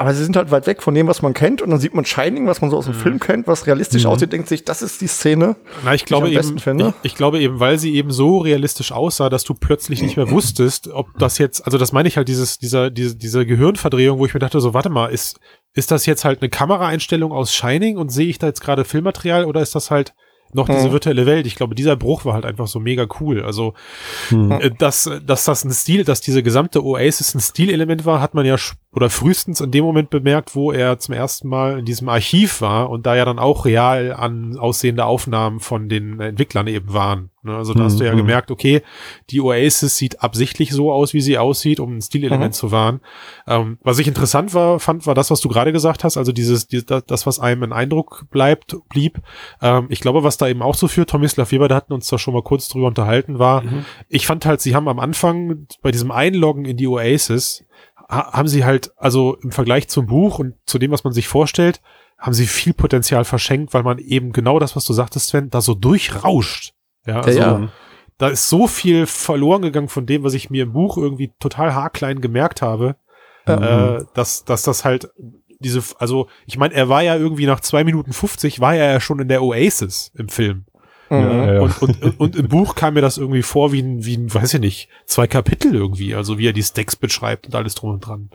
aber 0.00 0.14
sie 0.14 0.22
sind 0.22 0.36
halt 0.36 0.50
weit 0.52 0.66
weg 0.68 0.82
von 0.82 0.94
dem, 0.94 1.08
was 1.08 1.22
man 1.22 1.34
kennt 1.34 1.60
und 1.60 1.70
dann 1.70 1.80
sieht 1.80 1.92
man 1.92 2.04
Shining, 2.04 2.46
was 2.46 2.60
man 2.60 2.70
so 2.70 2.78
aus 2.78 2.84
dem 2.84 2.94
Film 2.94 3.18
kennt, 3.18 3.46
was 3.48 3.66
realistisch 3.66 4.04
Mhm. 4.04 4.10
aussieht, 4.10 4.32
denkt 4.32 4.48
sich, 4.48 4.64
das 4.64 4.80
ist 4.80 5.00
die 5.00 5.08
Szene. 5.08 5.56
Na, 5.84 5.92
ich 5.92 6.04
glaube 6.04 6.28
am 6.28 6.32
besten 6.34 6.52
eben, 6.52 6.58
finde. 6.60 6.94
ich, 7.02 7.10
ich 7.12 7.14
glaube 7.16 7.40
eben, 7.40 7.58
weil 7.58 7.78
sie 7.80 7.94
eben 7.94 8.12
so 8.12 8.38
realistisch 8.38 8.92
aussah, 8.92 9.28
dass 9.28 9.42
du 9.44 9.54
plötzlich 9.54 10.00
nicht 10.00 10.16
mehr 10.16 10.30
wusstest, 10.30 10.88
ob 10.88 11.08
das 11.18 11.38
jetzt, 11.38 11.64
also 11.66 11.78
das 11.78 11.90
meine 11.92 12.06
ich 12.08 12.16
halt, 12.16 12.28
dieses, 12.28 12.58
dieser, 12.58 12.90
diese, 12.90 13.16
diese 13.16 13.44
Gehirnverdrehung, 13.44 14.18
wo 14.20 14.24
ich 14.26 14.32
mir 14.34 14.40
dachte, 14.40 14.60
so, 14.60 14.72
warte 14.72 14.88
mal, 14.88 15.06
ist, 15.08 15.40
ist 15.74 15.90
das 15.90 16.06
jetzt 16.06 16.24
halt 16.24 16.42
eine 16.42 16.48
Kameraeinstellung 16.48 17.32
aus 17.32 17.52
Shining 17.52 17.96
und 17.98 18.10
sehe 18.10 18.28
ich 18.28 18.38
da 18.38 18.46
jetzt 18.46 18.60
gerade 18.60 18.84
Filmmaterial 18.84 19.44
oder 19.44 19.60
ist 19.62 19.74
das 19.74 19.90
halt 19.90 20.14
noch 20.54 20.68
diese 20.68 20.88
Mhm. 20.88 20.92
virtuelle 20.92 21.26
Welt? 21.26 21.46
Ich 21.46 21.54
glaube, 21.56 21.74
dieser 21.74 21.96
Bruch 21.96 22.24
war 22.24 22.34
halt 22.34 22.44
einfach 22.46 22.66
so 22.66 22.80
mega 22.80 23.06
cool. 23.20 23.42
Also, 23.42 23.74
Hm. 24.28 24.50
äh, 24.52 24.70
dass, 24.70 25.10
dass 25.24 25.44
das 25.44 25.64
ein 25.64 25.70
Stil, 25.72 26.04
dass 26.04 26.20
diese 26.20 26.42
gesamte 26.42 26.84
Oasis 26.84 27.34
ein 27.34 27.40
Stilelement 27.40 28.04
war, 28.04 28.20
hat 28.20 28.34
man 28.34 28.46
ja 28.46 28.56
oder 28.92 29.10
frühestens 29.10 29.60
in 29.60 29.70
dem 29.70 29.84
Moment 29.84 30.10
bemerkt, 30.10 30.54
wo 30.54 30.72
er 30.72 30.98
zum 30.98 31.14
ersten 31.14 31.48
Mal 31.48 31.78
in 31.78 31.84
diesem 31.84 32.08
Archiv 32.08 32.60
war 32.60 32.90
und 32.90 33.04
da 33.06 33.14
ja 33.14 33.24
dann 33.24 33.38
auch 33.38 33.64
real 33.66 34.12
an 34.12 34.56
aussehende 34.58 35.04
Aufnahmen 35.04 35.60
von 35.60 35.88
den 35.88 36.20
Entwicklern 36.20 36.66
eben 36.66 36.92
waren. 36.92 37.30
Ne? 37.42 37.54
Also 37.56 37.72
da 37.74 37.84
hast 37.84 38.00
du 38.00 38.04
ja 38.04 38.12
Mhm. 38.12 38.18
gemerkt, 38.18 38.50
okay, 38.50 38.82
die 39.30 39.40
Oasis 39.40 39.96
sieht 39.96 40.22
absichtlich 40.22 40.70
so 40.72 40.92
aus, 40.92 41.14
wie 41.14 41.20
sie 41.20 41.38
aussieht, 41.38 41.78
um 41.80 41.96
ein 41.96 42.02
Stilelement 42.02 42.52
Mhm. 42.52 42.56
zu 42.56 42.70
wahren. 42.72 43.00
Ähm, 43.46 43.78
was 43.82 43.98
ich 43.98 44.08
interessant 44.08 44.54
war, 44.54 44.80
fand, 44.80 45.06
war 45.06 45.14
das, 45.14 45.30
was 45.30 45.40
du 45.40 45.48
gerade 45.48 45.72
gesagt 45.72 46.02
hast, 46.04 46.16
also 46.16 46.32
dieses, 46.32 46.66
die, 46.66 46.84
das, 46.84 47.26
was 47.26 47.38
einem 47.38 47.62
in 47.62 47.72
Eindruck 47.72 48.24
bleibt, 48.30 48.76
blieb. 48.88 49.20
Ähm, 49.62 49.86
ich 49.88 50.00
glaube, 50.00 50.24
was 50.24 50.36
da 50.36 50.48
eben 50.48 50.62
auch 50.62 50.74
so 50.74 50.88
führt, 50.88 51.10
Tommy 51.10 51.28
Slav, 51.28 51.50
wir 51.52 51.60
beide 51.60 51.74
hatten 51.74 51.92
uns 51.92 52.08
da 52.08 52.18
schon 52.18 52.34
mal 52.34 52.42
kurz 52.42 52.68
drüber 52.68 52.88
unterhalten, 52.88 53.38
war, 53.38 53.62
Mhm. 53.62 53.84
ich 54.08 54.26
fand 54.26 54.44
halt, 54.44 54.60
sie 54.60 54.74
haben 54.74 54.88
am 54.88 54.98
Anfang 54.98 55.66
bei 55.82 55.90
diesem 55.92 56.10
Einloggen 56.10 56.64
in 56.64 56.76
die 56.76 56.88
Oasis, 56.88 57.64
ha 58.08 58.32
haben 58.32 58.48
sie 58.48 58.64
halt, 58.64 58.90
also 58.96 59.36
im 59.42 59.52
Vergleich 59.52 59.86
zum 59.88 60.06
Buch 60.06 60.38
und 60.38 60.54
zu 60.66 60.78
dem, 60.78 60.90
was 60.90 61.04
man 61.04 61.12
sich 61.12 61.28
vorstellt, 61.28 61.80
haben 62.18 62.32
sie 62.34 62.46
viel 62.46 62.72
Potenzial 62.74 63.24
verschenkt, 63.24 63.74
weil 63.74 63.84
man 63.84 63.98
eben 63.98 64.32
genau 64.32 64.58
das, 64.58 64.74
was 64.74 64.84
du 64.84 64.92
sagtest, 64.92 65.28
Sven, 65.28 65.50
da 65.50 65.60
so 65.60 65.74
durchrauscht. 65.74 66.72
Ja, 67.06 67.20
also 67.20 67.38
ja. 67.38 67.68
da 68.18 68.28
ist 68.28 68.48
so 68.48 68.66
viel 68.66 69.06
verloren 69.06 69.62
gegangen 69.62 69.88
von 69.88 70.06
dem, 70.06 70.24
was 70.24 70.34
ich 70.34 70.50
mir 70.50 70.64
im 70.64 70.72
Buch 70.72 70.96
irgendwie 70.96 71.32
total 71.38 71.74
haarklein 71.74 72.20
gemerkt 72.20 72.62
habe, 72.62 72.96
äh, 73.46 74.04
dass, 74.14 74.44
dass 74.44 74.62
das 74.62 74.84
halt 74.84 75.10
diese, 75.60 75.82
also 75.98 76.28
ich 76.46 76.58
meine, 76.58 76.74
er 76.74 76.88
war 76.88 77.02
ja 77.02 77.16
irgendwie 77.16 77.46
nach 77.46 77.60
zwei 77.60 77.84
Minuten 77.84 78.12
50 78.12 78.60
war 78.60 78.74
er 78.74 78.92
ja 78.92 79.00
schon 79.00 79.20
in 79.20 79.28
der 79.28 79.42
Oasis 79.42 80.12
im 80.14 80.28
Film. 80.28 80.64
Mhm. 81.10 81.16
Ja, 81.16 81.54
ja. 81.54 81.60
Und, 81.60 81.82
und, 81.82 82.20
und 82.20 82.36
im 82.36 82.48
Buch 82.48 82.74
kam 82.74 82.94
mir 82.94 83.00
das 83.00 83.18
irgendwie 83.18 83.42
vor 83.42 83.72
wie 83.72 83.80
ein, 83.80 84.04
wie 84.04 84.16
ein, 84.16 84.32
weiß 84.32 84.54
ich 84.54 84.60
nicht, 84.60 84.88
zwei 85.06 85.26
Kapitel 85.26 85.74
irgendwie, 85.74 86.14
also 86.14 86.38
wie 86.38 86.48
er 86.48 86.52
die 86.52 86.62
Stacks 86.62 86.96
beschreibt 86.96 87.46
und 87.46 87.54
alles 87.54 87.74
drum 87.74 87.90
und 87.90 88.00
dran. 88.00 88.30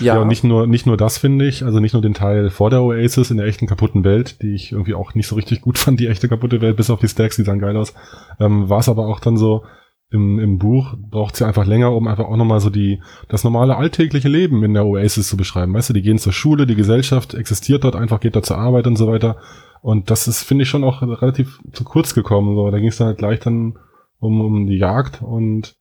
Ja. 0.00 0.14
Ja, 0.14 0.20
und 0.20 0.28
nicht 0.28 0.44
nur, 0.44 0.66
nicht 0.66 0.86
nur 0.86 0.96
das 0.96 1.18
finde 1.18 1.46
ich, 1.46 1.64
also 1.64 1.80
nicht 1.80 1.92
nur 1.92 2.02
den 2.02 2.14
Teil 2.14 2.50
vor 2.50 2.70
der 2.70 2.82
Oasis 2.82 3.30
in 3.30 3.36
der 3.36 3.46
echten 3.46 3.66
kaputten 3.66 4.04
Welt, 4.04 4.42
die 4.42 4.54
ich 4.54 4.72
irgendwie 4.72 4.94
auch 4.94 5.14
nicht 5.14 5.26
so 5.26 5.36
richtig 5.36 5.60
gut 5.60 5.78
fand, 5.78 6.00
die 6.00 6.08
echte 6.08 6.28
kaputte 6.28 6.60
Welt, 6.60 6.76
bis 6.76 6.90
auf 6.90 7.00
die 7.00 7.08
Stacks, 7.08 7.36
die 7.36 7.44
sahen 7.44 7.60
geil 7.60 7.76
aus, 7.76 7.94
ähm, 8.40 8.68
war 8.68 8.80
es 8.80 8.88
aber 8.88 9.06
auch 9.06 9.20
dann 9.20 9.36
so, 9.36 9.64
im, 10.14 10.38
im 10.38 10.58
Buch 10.58 10.94
braucht 10.96 11.34
sie 11.34 11.44
einfach 11.44 11.66
länger, 11.66 11.92
um 11.92 12.06
einfach 12.06 12.26
auch 12.26 12.36
nochmal 12.36 12.60
so 12.60 12.70
die, 12.70 13.02
das 13.28 13.42
normale 13.42 13.76
alltägliche 13.76 14.28
Leben 14.28 14.62
in 14.62 14.72
der 14.72 14.86
Oasis 14.86 15.28
zu 15.28 15.36
beschreiben. 15.36 15.74
Weißt 15.74 15.88
du, 15.88 15.92
die 15.92 16.02
gehen 16.02 16.18
zur 16.18 16.32
Schule, 16.32 16.66
die 16.66 16.76
Gesellschaft 16.76 17.34
existiert 17.34 17.82
dort 17.82 17.96
einfach, 17.96 18.20
geht 18.20 18.36
da 18.36 18.42
zur 18.42 18.58
Arbeit 18.58 18.86
und 18.86 18.96
so 18.96 19.08
weiter. 19.08 19.38
Und 19.82 20.10
das 20.10 20.28
ist, 20.28 20.44
finde 20.44 20.62
ich, 20.62 20.68
schon 20.68 20.84
auch 20.84 21.02
relativ 21.02 21.58
zu 21.72 21.82
kurz 21.82 22.14
gekommen. 22.14 22.54
So, 22.54 22.70
da 22.70 22.78
ging 22.78 22.88
es 22.88 22.96
dann 22.96 23.08
halt 23.08 23.18
gleich 23.18 23.40
dann 23.40 23.76
um, 24.20 24.40
um 24.40 24.66
die 24.66 24.78
Jagd 24.78 25.20
und 25.20 25.76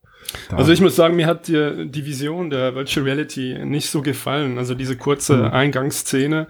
da, 0.49 0.57
Also 0.57 0.71
ich 0.71 0.81
muss 0.81 0.95
sagen, 0.95 1.15
mir 1.15 1.27
hat 1.27 1.47
die, 1.47 1.87
die 1.89 2.05
Vision 2.05 2.49
der 2.49 2.75
Virtual 2.75 3.05
Reality 3.05 3.59
nicht 3.65 3.89
so 3.89 4.01
gefallen. 4.01 4.57
Also 4.57 4.75
diese 4.75 4.97
kurze 4.97 5.45
Hm. 5.45 5.51
Eingangsszene. 5.53 6.47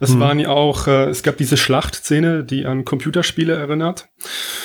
Es 0.00 0.12
Hm. 0.12 0.20
waren 0.20 0.38
ja 0.40 0.48
auch, 0.48 0.86
äh, 0.86 1.06
es 1.10 1.22
gab 1.22 1.36
diese 1.36 1.56
Schlachtszene, 1.56 2.44
die 2.44 2.66
an 2.66 2.84
Computerspiele 2.84 3.54
erinnert. 3.54 4.08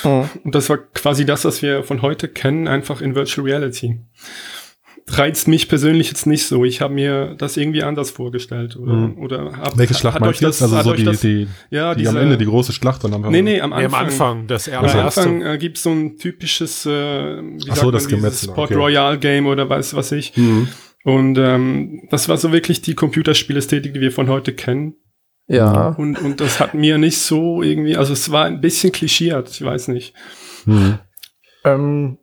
Mhm. 0.04 0.28
Und 0.44 0.54
das 0.54 0.68
war 0.70 0.78
quasi 0.78 1.24
das, 1.26 1.44
was 1.44 1.62
wir 1.62 1.82
von 1.84 2.02
heute 2.02 2.28
kennen, 2.28 2.68
einfach 2.68 3.00
in 3.00 3.14
Virtual 3.14 3.46
Reality. 3.46 4.00
Reizt 5.14 5.46
mich 5.48 5.68
persönlich 5.68 6.08
jetzt 6.08 6.26
nicht 6.26 6.46
so. 6.46 6.64
Ich 6.64 6.80
habe 6.80 6.94
mir 6.94 7.34
das 7.36 7.56
irgendwie 7.56 7.82
anders 7.82 8.10
vorgestellt. 8.10 8.76
Oder, 8.76 8.92
Hm. 8.92 9.18
oder 9.18 9.52
hab, 9.58 9.76
welche 9.76 9.94
Schlacht 9.94 10.14
hat 10.14 10.20
meinst 10.22 10.42
euch 10.42 10.48
das- 10.48 10.62
Also 10.62 10.80
so 10.82 10.94
die, 10.94 11.04
das- 11.04 11.20
die, 11.20 11.48
ja, 11.70 11.94
die 11.94 12.06
am 12.08 12.14
diese- 12.14 12.20
Ende, 12.24 12.38
die 12.38 12.46
große 12.46 12.72
Schlacht 12.72 13.04
dann 13.04 13.12
am 13.14 13.30
Nee, 13.30 13.42
nee, 13.42 13.60
am 13.60 13.70
Nee, 13.70 13.76
Anfang. 13.76 13.94
am 14.00 14.06
Anfang, 14.06 14.46
das 14.46 14.68
Am 14.68 14.84
allererste. 14.84 15.20
Anfang 15.20 15.42
äh, 15.42 15.58
gibt 15.58 15.76
es 15.76 15.82
so 15.82 15.90
ein 15.90 16.16
typisches, 16.16 16.86
äh, 16.86 16.90
wie 16.90 17.70
Ach 17.70 17.76
so, 17.76 17.90
das 17.90 18.08
Gemetzel, 18.08 18.50
Sport 18.50 18.70
okay. 18.70 18.74
Royale 18.80 19.18
Game 19.18 19.46
oder 19.46 19.68
weiß 19.68 19.94
was 19.94 20.12
ich. 20.12 20.36
Mhm. 20.36 20.68
Und 21.04 21.36
ähm, 21.36 22.02
das 22.10 22.28
war 22.28 22.36
so 22.36 22.52
wirklich 22.52 22.80
die 22.80 22.94
Computerspielästhetik, 22.94 23.92
die 23.94 24.00
wir 24.00 24.12
von 24.12 24.28
heute 24.28 24.52
kennen. 24.52 24.94
Ja. 25.48 25.88
Und, 25.98 26.16
und 26.22 26.40
das 26.40 26.60
hat 26.60 26.74
mir 26.74 26.96
nicht 26.98 27.18
so 27.18 27.60
irgendwie, 27.62 27.96
also 27.96 28.12
es 28.12 28.30
war 28.30 28.44
ein 28.46 28.60
bisschen 28.60 28.92
klischiert, 28.92 29.50
ich 29.50 29.62
weiß 29.62 29.88
nicht. 29.88 30.14
Mhm. 30.64 30.98
Ähm, 31.64 32.18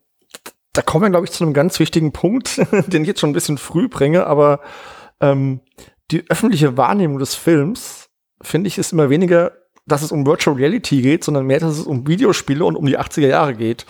da 0.79 0.83
kommen 0.83 1.03
wir, 1.03 1.09
glaube 1.09 1.25
ich, 1.25 1.33
zu 1.33 1.43
einem 1.43 1.53
ganz 1.53 1.77
wichtigen 1.79 2.13
Punkt, 2.13 2.57
den 2.87 3.01
ich 3.01 3.07
jetzt 3.09 3.19
schon 3.19 3.31
ein 3.31 3.33
bisschen 3.33 3.57
früh 3.57 3.89
bringe, 3.89 4.25
aber 4.25 4.61
ähm, 5.19 5.59
die 6.09 6.23
öffentliche 6.29 6.77
Wahrnehmung 6.77 7.19
des 7.19 7.35
Films, 7.35 8.09
finde 8.41 8.69
ich, 8.69 8.77
ist 8.77 8.93
immer 8.93 9.09
weniger 9.09 9.51
dass 9.85 10.03
es 10.03 10.11
um 10.11 10.23
Virtual 10.23 10.55
Reality 10.55 11.01
geht, 11.01 11.23
sondern 11.23 11.47
mehr, 11.47 11.59
dass 11.59 11.79
es 11.79 11.87
um 11.87 12.07
Videospiele 12.07 12.63
und 12.63 12.75
um 12.75 12.85
die 12.85 12.99
80er 12.99 13.27
Jahre 13.27 13.55
geht. 13.55 13.87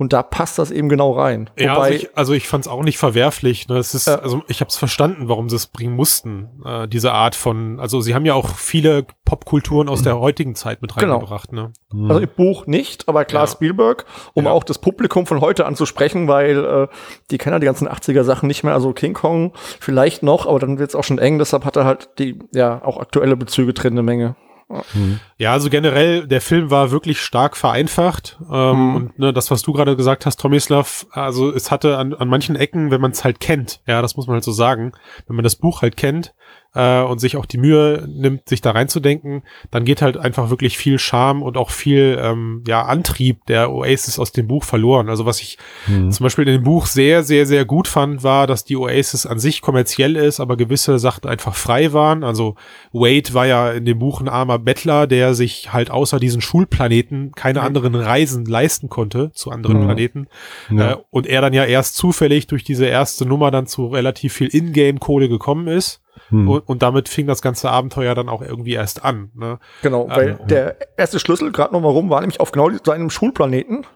Und 0.00 0.14
da 0.14 0.22
passt 0.22 0.58
das 0.58 0.70
eben 0.70 0.88
genau 0.88 1.12
rein. 1.12 1.50
Ja, 1.58 1.76
Wobei, 1.76 1.82
also 1.88 1.94
ich, 1.94 2.16
also 2.16 2.32
ich 2.32 2.48
fand 2.48 2.64
es 2.64 2.68
auch 2.72 2.82
nicht 2.82 2.96
verwerflich. 2.96 3.68
Ne? 3.68 3.76
Es 3.76 3.94
ist, 3.94 4.06
Ja. 4.08 4.14
also 4.20 4.40
ich 4.48 4.60
habe 4.60 4.70
es 4.70 4.78
verstanden, 4.78 5.28
warum 5.28 5.50
sie 5.50 5.56
es 5.56 5.66
bringen 5.66 5.94
mussten. 5.94 6.48
Äh, 6.64 6.88
diese 6.88 7.12
Art 7.12 7.34
von, 7.34 7.78
also 7.78 8.00
sie 8.00 8.14
haben 8.14 8.24
ja 8.24 8.32
auch 8.32 8.48
viele 8.56 9.04
Popkulturen 9.26 9.90
aus 9.90 10.00
der 10.02 10.18
heutigen 10.18 10.54
Zeit 10.54 10.80
mit 10.80 10.94
Genau. 10.96 11.16
reingebracht. 11.16 11.52
Ne? 11.52 11.74
also 12.08 12.18
im 12.20 12.28
Buch 12.34 12.66
nicht, 12.66 13.08
aber 13.08 13.26
klar 13.26 13.42
Ja. 13.44 13.46
Spielberg, 13.48 14.06
um 14.32 14.44
Ja. 14.46 14.52
auch 14.52 14.64
das 14.64 14.78
Publikum 14.78 15.26
von 15.26 15.42
heute 15.42 15.66
anzusprechen, 15.66 16.28
weil 16.28 16.64
äh, 16.64 16.88
die 17.30 17.36
kennen 17.36 17.52
ja 17.56 17.58
die 17.58 17.66
ganzen 17.66 17.86
80er 17.86 18.24
Sachen 18.24 18.46
nicht 18.46 18.64
mehr. 18.64 18.72
Also 18.72 18.94
King 18.94 19.12
Kong 19.12 19.52
vielleicht 19.80 20.22
noch, 20.22 20.46
aber 20.46 20.60
dann 20.60 20.78
wird 20.78 20.88
es 20.88 20.94
auch 20.94 21.04
schon 21.04 21.18
eng. 21.18 21.38
Deshalb 21.38 21.66
hat 21.66 21.76
er 21.76 21.84
halt 21.84 22.08
die, 22.18 22.38
ja, 22.54 22.82
auch 22.82 22.98
aktuelle 22.98 23.36
Bezüge 23.36 23.74
drin, 23.74 23.92
eine 23.92 24.02
Menge. 24.02 24.34
Ja, 25.36 25.52
also 25.52 25.68
generell, 25.68 26.26
der 26.26 26.40
Film 26.40 26.70
war 26.70 26.90
wirklich 26.90 27.20
stark 27.20 27.56
vereinfacht. 27.56 28.38
Ähm, 28.50 28.70
Mhm. 28.80 28.94
Und 28.96 29.18
ne, 29.18 29.32
das, 29.32 29.50
was 29.50 29.62
du 29.62 29.72
gerade 29.72 29.96
gesagt 29.96 30.26
hast, 30.26 30.40
Tomislav, 30.40 31.06
also 31.10 31.50
es 31.52 31.70
hatte 31.70 31.98
an, 31.98 32.14
an 32.14 32.28
manchen 32.28 32.56
Ecken, 32.56 32.90
wenn 32.90 33.00
man 33.00 33.10
es 33.10 33.24
halt 33.24 33.40
kennt, 33.40 33.80
ja, 33.86 34.00
das 34.00 34.16
muss 34.16 34.26
man 34.26 34.34
halt 34.34 34.44
so 34.44 34.52
sagen, 34.52 34.92
wenn 35.26 35.36
man 35.36 35.42
das 35.42 35.56
Buch 35.56 35.82
halt 35.82 35.96
kennt 35.96 36.34
äh, 36.74 37.02
und 37.02 37.18
sich 37.20 37.36
auch 37.36 37.46
die 37.46 37.58
Mühe 37.58 38.06
nimmt, 38.08 38.48
sich 38.48 38.60
da 38.60 38.70
reinzudenken, 38.70 39.42
dann 39.70 39.84
geht 39.84 40.02
halt 40.02 40.16
einfach 40.16 40.50
wirklich 40.50 40.78
viel 40.78 40.98
Charme 40.98 41.42
und 41.42 41.56
auch 41.56 41.70
viel 41.70 42.18
ähm, 42.22 42.62
ja, 42.66 42.82
Antrieb 42.82 43.44
der 43.46 43.72
Oasis 43.72 44.18
aus 44.18 44.32
dem 44.32 44.46
Buch 44.46 44.64
verloren. 44.64 45.08
Also 45.08 45.26
was 45.26 45.40
ich 45.40 45.58
Mhm. 45.88 46.10
zum 46.12 46.24
Beispiel 46.24 46.46
in 46.46 46.54
dem 46.54 46.62
Buch 46.62 46.86
sehr, 46.86 47.22
sehr, 47.22 47.46
sehr 47.46 47.64
gut 47.64 47.88
fand, 47.88 48.22
war, 48.22 48.46
dass 48.46 48.64
die 48.64 48.76
Oasis 48.76 49.26
an 49.26 49.38
sich 49.38 49.62
kommerziell 49.62 50.14
ist, 50.16 50.38
aber 50.40 50.56
gewisse 50.56 50.98
Sachen 50.98 51.28
einfach 51.28 51.54
frei 51.54 51.92
waren. 51.92 52.22
Also 52.24 52.54
Wade 52.92 53.34
war 53.34 53.46
ja 53.46 53.70
in 53.72 53.84
dem 53.84 53.98
Buch 53.98 54.20
ein 54.20 54.28
armer 54.28 54.58
Bettler, 54.58 55.06
der 55.06 55.34
sich 55.34 55.72
halt 55.72 55.90
außer 55.90 56.20
diesen 56.20 56.40
Schulplaneten 56.40 57.32
keine 57.32 57.62
anderen 57.62 57.94
Reisen 57.94 58.44
leisten 58.44 58.88
konnte 58.88 59.30
zu 59.32 59.50
anderen 59.50 59.78
Mhm. 59.80 59.84
Planeten. 59.84 60.26
Ja. 60.70 60.92
Äh, 60.92 60.96
und 61.10 61.26
er 61.26 61.40
dann 61.40 61.52
ja 61.52 61.64
erst 61.64 61.96
zufällig 61.96 62.46
durch 62.46 62.64
diese 62.64 62.86
erste 62.86 63.26
Nummer 63.26 63.50
dann 63.50 63.66
zu 63.66 63.86
relativ 63.88 64.32
viel 64.34 64.48
Ingame-Kohle 64.54 65.28
gekommen 65.28 65.66
ist. 65.68 66.00
Hm. 66.28 66.48
Und, 66.48 66.60
und 66.68 66.82
damit 66.82 67.08
fing 67.08 67.26
das 67.26 67.42
ganze 67.42 67.70
Abenteuer 67.70 68.14
dann 68.14 68.28
auch 68.28 68.42
irgendwie 68.42 68.72
erst 68.74 69.04
an. 69.04 69.30
Ne? 69.34 69.58
Genau, 69.82 70.06
Ah, 70.08 70.16
weil 70.16 70.28
ja. 70.40 70.46
der 70.46 70.76
erste 70.96 71.18
Schlüssel, 71.20 71.52
gerade 71.52 71.72
noch 71.72 71.80
mal 71.80 71.88
rum, 71.88 72.10
war 72.10 72.20
nämlich 72.20 72.40
auf 72.40 72.52
genau 72.52 72.70
seinem 72.84 73.10
Schulplaneten. 73.10 73.86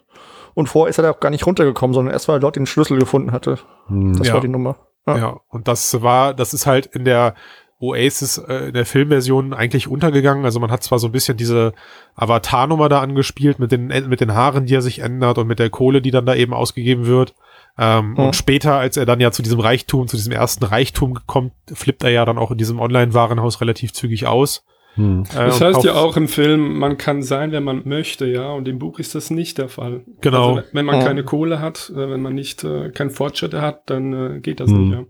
Und 0.54 0.68
vorher 0.68 0.90
ist 0.90 0.99
er 0.99 1.02
da 1.02 1.11
auch 1.11 1.21
gar 1.21 1.30
nicht 1.30 1.47
runtergekommen, 1.47 1.94
sondern 1.94 2.12
erst 2.12 2.28
weil 2.28 2.37
er 2.37 2.40
dort 2.40 2.56
den 2.56 2.66
Schlüssel 2.66 2.99
gefunden 2.99 3.33
hatte. 3.33 3.59
Hm. 3.88 4.16
Das 4.16 4.28
Ja. 4.28 4.35
war 4.35 4.40
die 4.40 4.49
Nummer. 4.49 4.76
Ja. 5.06 5.16
Ja. 5.18 5.37
und 5.49 5.68
das 5.68 6.00
war, 6.02 6.33
das 6.33 6.54
ist 6.54 6.66
halt 6.66 6.87
in 6.87 7.04
der 7.04 7.35
Oasis, 7.80 8.38
äh, 8.38 8.68
in 8.68 8.73
der 8.75 8.87
Filmversion 8.87 9.52
eigentlich 9.52 9.88
untergegangen. 9.88 10.44
Also 10.47 10.61
man 10.61 10.71
hat 10.71 10.83
zwar 10.83 10.99
so 10.99 11.09
ein 11.09 11.12
bisschen 11.12 11.37
diese 11.37 11.75
Avatar-Nummer 12.14 12.88
da 12.88 13.00
angespielt 13.00 13.59
mit 13.59 13.73
den, 13.73 13.88
mit 14.09 14.21
den 14.21 14.33
Haaren, 14.35 14.64
die 14.66 14.75
er 14.75 14.80
sich 14.83 15.00
ändert 15.00 15.37
und 15.38 15.47
mit 15.47 15.59
der 15.59 15.71
Kohle, 15.71 16.00
die 16.00 16.11
dann 16.11 16.25
da 16.25 16.35
eben 16.35 16.54
ausgegeben 16.54 17.06
wird. 17.06 17.35
Ähm, 17.78 18.11
Mhm. 18.12 18.16
Und 18.19 18.37
später, 18.37 18.75
als 18.75 18.97
er 18.97 19.04
dann 19.07 19.21
ja 19.21 19.31
zu 19.33 19.43
diesem 19.43 19.59
Reichtum, 19.61 20.07
zu 20.07 20.16
diesem 20.16 20.33
ersten 20.33 20.64
Reichtum 20.64 21.19
kommt, 21.26 21.52
flippt 21.73 22.04
er 22.04 22.11
ja 22.11 22.25
dann 22.25 22.38
auch 22.38 22.50
in 22.52 22.59
diesem 22.59 22.78
Online-Warenhaus 22.81 23.61
relativ 23.61 23.93
zügig 23.93 24.26
aus. 24.26 24.64
Hm. 24.97 25.25
Äh, 25.35 25.47
Das 25.47 25.61
heißt 25.61 25.83
ja 25.83 25.95
auch 25.95 26.16
im 26.16 26.28
Film, 26.28 26.78
man 26.78 26.97
kann 26.99 27.21
sein, 27.25 27.50
wer 27.50 27.61
man 27.61 27.83
möchte, 27.85 28.26
ja. 28.26 28.52
Und 28.52 28.69
im 28.69 28.78
Buch 28.78 29.00
ist 29.00 29.16
das 29.16 29.28
nicht 29.28 29.59
der 29.59 29.69
Fall. 29.69 30.02
Genau. 30.21 30.54
Also, 30.54 30.69
wenn 30.73 30.87
man 30.87 31.00
Ja. 31.00 31.04
keine 31.07 31.25
Kohle 31.25 31.59
hat, 31.59 31.90
äh, 31.93 32.11
wenn 32.11 32.23
man 32.23 32.33
nicht 32.37 32.62
äh, 32.62 32.90
kein 32.90 33.11
Fortschritte 33.11 33.61
hat, 33.61 33.90
dann 33.90 34.37
äh, 34.37 34.38
geht 34.38 34.61
das 34.61 34.71
Hm. 34.71 34.88
nicht. 34.90 34.93
Ja. 34.93 35.04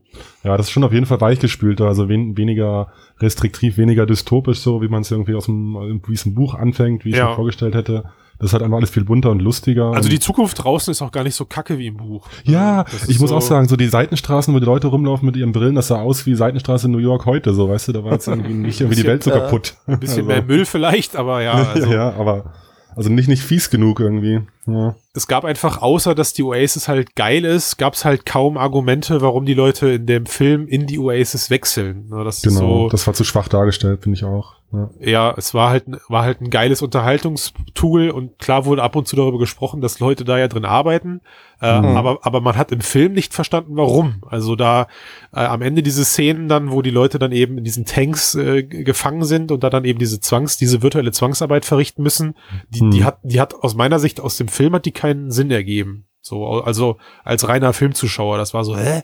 Ja, 0.53 0.57
das 0.57 0.69
ist 0.69 0.73
schon 0.73 0.85
auf 0.85 0.93
jeden 0.95 1.05
Fall 1.05 1.21
weichgespülter, 1.21 1.87
also 1.87 2.09
wen, 2.09 2.35
weniger 2.39 2.89
restriktiv, 3.21 3.77
weniger 3.77 4.07
dystopisch, 4.07 4.61
so 4.61 4.81
wie 4.81 4.89
man 4.89 5.03
es 5.03 5.11
irgendwie 5.11 5.35
aus 5.35 5.45
dem, 5.45 6.01
wie 6.07 6.15
es 6.15 6.25
im 6.25 6.35
Buch 6.35 6.55
anfängt, 6.55 7.05
wie 7.05 7.11
ich 7.11 7.15
es 7.17 7.19
Ja. 7.19 7.29
mir 7.29 7.35
vorgestellt 7.37 7.75
hätte. 7.75 8.05
Das 8.39 8.47
ist 8.51 8.53
halt 8.53 8.63
einfach 8.63 8.79
alles 8.79 8.91
viel 8.91 9.05
bunter 9.05 9.31
und 9.31 9.41
lustiger. 9.41 9.93
Also 9.93 10.09
die 10.09 10.19
Zukunft 10.19 10.63
draußen 10.63 10.91
ist 10.91 11.01
auch 11.03 11.13
gar 11.13 11.23
nicht 11.23 11.35
so 11.37 11.45
kacke 11.45 11.79
wie 11.79 11.87
im 11.87 11.97
Buch. 11.97 12.27
Ja, 12.45 12.83
ist 12.83 13.09
ich 13.09 13.21
muss 13.21 13.31
so- 13.31 13.37
auch 13.37 13.43
sagen, 13.43 13.69
so 13.69 13.77
die 13.77 13.89
Seitenstraßen, 13.89 14.53
wo 14.55 14.59
die 14.59 14.67
Leute 14.67 14.89
rumlaufen 14.89 15.25
mit 15.27 15.37
ihren 15.37 15.53
Brillen, 15.53 15.77
das 15.77 15.89
sah 15.89 16.01
aus 16.01 16.27
wie 16.27 16.35
Seitenstraße 16.35 16.87
in 16.87 16.93
New 16.93 16.99
York 16.99 17.27
heute, 17.27 17.55
so, 17.55 17.69
weißt 17.69 17.89
du, 17.89 17.93
da 17.93 18.05
war 18.05 18.13
jetzt 18.13 18.27
irgendwie 18.29 18.53
nicht 18.55 18.81
irgendwie 18.81 19.01
die 19.01 19.07
Welt 19.07 19.23
so 19.23 19.31
äh, 19.31 19.35
kaputt. 19.39 19.75
Ein 19.87 20.01
bisschen 20.01 20.19
Also, 20.19 20.29
mehr 20.29 20.43
Müll 20.43 20.65
vielleicht, 20.67 21.17
aber 21.17 21.43
ja, 21.43 21.53
also 21.75 21.87
ja, 21.89 21.95
ja, 21.95 22.15
aber, 22.19 22.53
also 22.97 23.11
nicht, 23.11 23.29
nicht 23.29 23.43
fies 23.43 23.71
genug 23.71 24.01
irgendwie. 24.01 24.41
Ja. 24.67 24.95
es 25.15 25.27
gab 25.27 25.45
einfach, 25.45 25.83
außer 25.83 26.15
dass 26.15 26.33
die 26.33 26.43
Oasis 26.43 26.89
halt 26.89 27.15
geil 27.17 27.45
ist, 27.45 27.77
gab 27.77 27.95
es 27.95 28.05
halt 28.05 28.25
kaum 28.27 28.57
Argumente, 28.57 29.21
warum 29.21 29.47
die 29.47 29.55
Leute 29.55 29.89
in 29.91 30.07
dem 30.07 30.27
Film 30.27 30.67
in 30.69 30.87
die 30.87 30.99
Oasis 30.99 31.51
wechseln. 31.51 32.09
Das 32.11 32.43
Genau, 32.43 32.85
so, 32.85 32.89
das 32.89 33.07
war 33.07 33.15
zu 33.15 33.25
schwach 33.25 33.49
dargestellt, 33.49 34.03
finde 34.03 34.17
ich 34.17 34.25
auch. 34.25 34.55
Ja. 35.01 35.35
es 35.37 35.55
war 35.55 35.71
halt, 35.71 35.85
war 36.09 36.23
halt 36.25 36.41
ein 36.41 36.51
geiles 36.51 36.83
Unterhaltungstool 36.83 38.11
und 38.11 38.39
klar 38.39 38.65
wurde 38.67 38.83
ab 38.83 38.97
und 38.97 39.07
zu 39.09 39.17
darüber 39.17 39.39
gesprochen, 39.39 39.81
dass 39.81 40.01
Leute 40.01 40.25
da 40.25 40.39
ja 40.39 40.49
drin 40.49 40.65
arbeiten, 40.65 41.21
äh, 41.61 41.81
Mhm. 41.81 41.97
aber, 41.97 42.19
aber 42.23 42.41
man 42.41 42.57
hat 42.57 42.73
im 42.73 42.81
Film 42.81 43.13
nicht 43.13 43.35
verstanden, 43.35 43.77
warum. 43.77 44.23
Also 44.29 44.57
da 44.57 44.87
äh, 45.35 45.41
am 45.41 45.63
Ende 45.63 45.83
diese 45.83 46.05
Szenen 46.05 46.49
dann, 46.49 46.71
wo 46.71 46.83
die 46.83 46.91
Leute 46.91 47.19
dann 47.19 47.33
eben 47.33 47.59
in 47.59 47.65
diesen 47.65 47.85
Tanks 47.85 48.35
äh, 48.35 48.63
gefangen 48.63 49.25
sind 49.25 49.51
und 49.53 49.63
da 49.65 49.71
dann 49.71 49.85
eben 49.85 49.99
diese 49.99 50.21
Zwangs, 50.21 50.57
diese 50.57 50.83
virtuelle 50.83 51.13
Zwangsarbeit 51.13 51.65
verrichten 51.65 52.03
müssen, 52.03 52.35
die, 52.69 52.83
Mhm. 52.85 52.91
die 52.91 53.05
hat, 53.05 53.19
die 53.23 53.41
hat 53.41 53.55
aus 53.55 53.75
meiner 53.75 53.99
Sicht 53.99 54.21
aus 54.21 54.37
dem 54.37 54.49
Film 54.49 54.75
hat 54.75 54.85
die 54.85 54.93
keinen 54.93 55.31
Sinn 55.31 55.51
ergeben. 55.51 56.07
So, 56.21 56.47
also 56.47 56.97
als 57.23 57.47
reiner 57.49 57.73
Filmzuschauer, 57.75 58.39
das 58.39 58.55
war 58.55 58.65
so, 58.65 58.77
hä? 58.79 59.03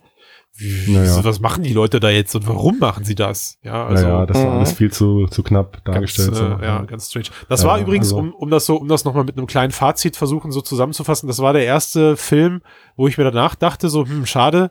Naja. 0.88 1.24
Was 1.24 1.40
machen 1.40 1.62
die 1.62 1.72
Leute 1.72 2.00
da 2.00 2.10
jetzt 2.10 2.34
und 2.34 2.46
warum 2.46 2.78
machen 2.78 3.04
sie 3.04 3.14
das? 3.14 3.56
Ja, 3.62 3.86
also 3.86 4.02
naja, 4.06 4.26
das 4.26 4.36
war 4.38 4.44
Mhm. 4.50 4.56
alles 4.58 4.72
viel 4.72 4.92
zu, 4.92 5.26
zu 5.28 5.42
knapp 5.42 5.82
dargestellt. 5.84 6.34
Ganz, 6.34 6.60
äh, 6.60 6.64
ja, 6.66 6.82
ganz 6.82 7.08
strange. 7.08 7.26
Das 7.48 7.62
Ja, 7.62 7.68
war 7.68 7.78
übrigens, 7.80 8.06
also- 8.08 8.18
um, 8.18 8.34
um 8.34 8.50
das 8.50 8.66
so, 8.66 8.76
um 8.76 8.88
das 8.88 9.04
nochmal 9.04 9.24
mit 9.24 9.36
einem 9.38 9.46
kleinen 9.46 9.72
Fazit 9.72 10.16
versuchen, 10.16 10.52
so 10.52 10.60
zusammenzufassen, 10.60 11.26
das 11.28 11.38
war 11.38 11.52
der 11.52 11.64
erste 11.64 12.16
Film, 12.16 12.60
wo 12.96 13.08
ich 13.08 13.16
mir 13.16 13.24
danach 13.24 13.54
dachte, 13.54 13.88
so, 13.88 14.04
hm, 14.06 14.26
schade, 14.26 14.70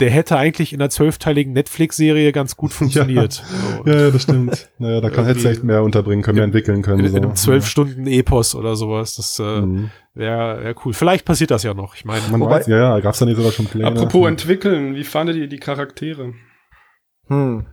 der 0.00 0.10
hätte 0.10 0.36
eigentlich 0.36 0.72
in 0.72 0.80
einer 0.80 0.90
zwölfteiligen 0.90 1.52
Netflix-Serie 1.54 2.32
ganz 2.32 2.56
gut 2.56 2.72
funktioniert. 2.72 3.32
So, 3.32 3.86
Ja, 3.90 4.00
ja, 4.02 4.10
das 4.10 4.22
stimmt. 4.22 4.68
Naja, 4.78 5.00
da 5.00 5.08
kann 5.10 5.26
du 5.26 5.48
echt 5.48 5.64
mehr 5.64 5.82
unterbringen 5.82 6.22
können, 6.22 6.36
mehr 6.36 6.44
entwickeln 6.44 6.82
können. 6.82 7.00
in, 7.04 7.10
so. 7.10 7.16
in 7.16 7.24
einem 7.24 7.34
zwölf 7.36 7.66
Stunden 7.66 8.06
Epos 8.06 8.54
oder 8.54 8.76
sowas. 8.76 9.16
Das 9.16 9.38
äh, 9.38 9.60
Mhm. 9.62 9.90
wäre 10.14 10.62
wär 10.64 10.74
cool. 10.84 10.92
Vielleicht 10.92 11.24
passiert 11.24 11.50
das 11.50 11.62
ja 11.62 11.72
noch. 11.74 11.94
Ich 11.94 12.04
meine, 12.04 12.20
Man 12.30 12.40
Wobei- 12.40 12.56
weiß, 12.60 12.66
ja, 12.66 12.76
ja, 12.76 13.00
gab's 13.00 13.18
da 13.20 13.24
nicht 13.26 13.36
sogar 13.36 13.52
schon 13.52 13.66
Pläne? 13.66 13.86
Apropos 13.88 14.22
ja. 14.24 14.28
entwickeln, 14.28 14.94
wie 14.96 15.04
fandet 15.04 15.36
ihr 15.36 15.46
die 15.48 15.58
Charaktere? 15.58 16.34
Hm. 17.28 17.66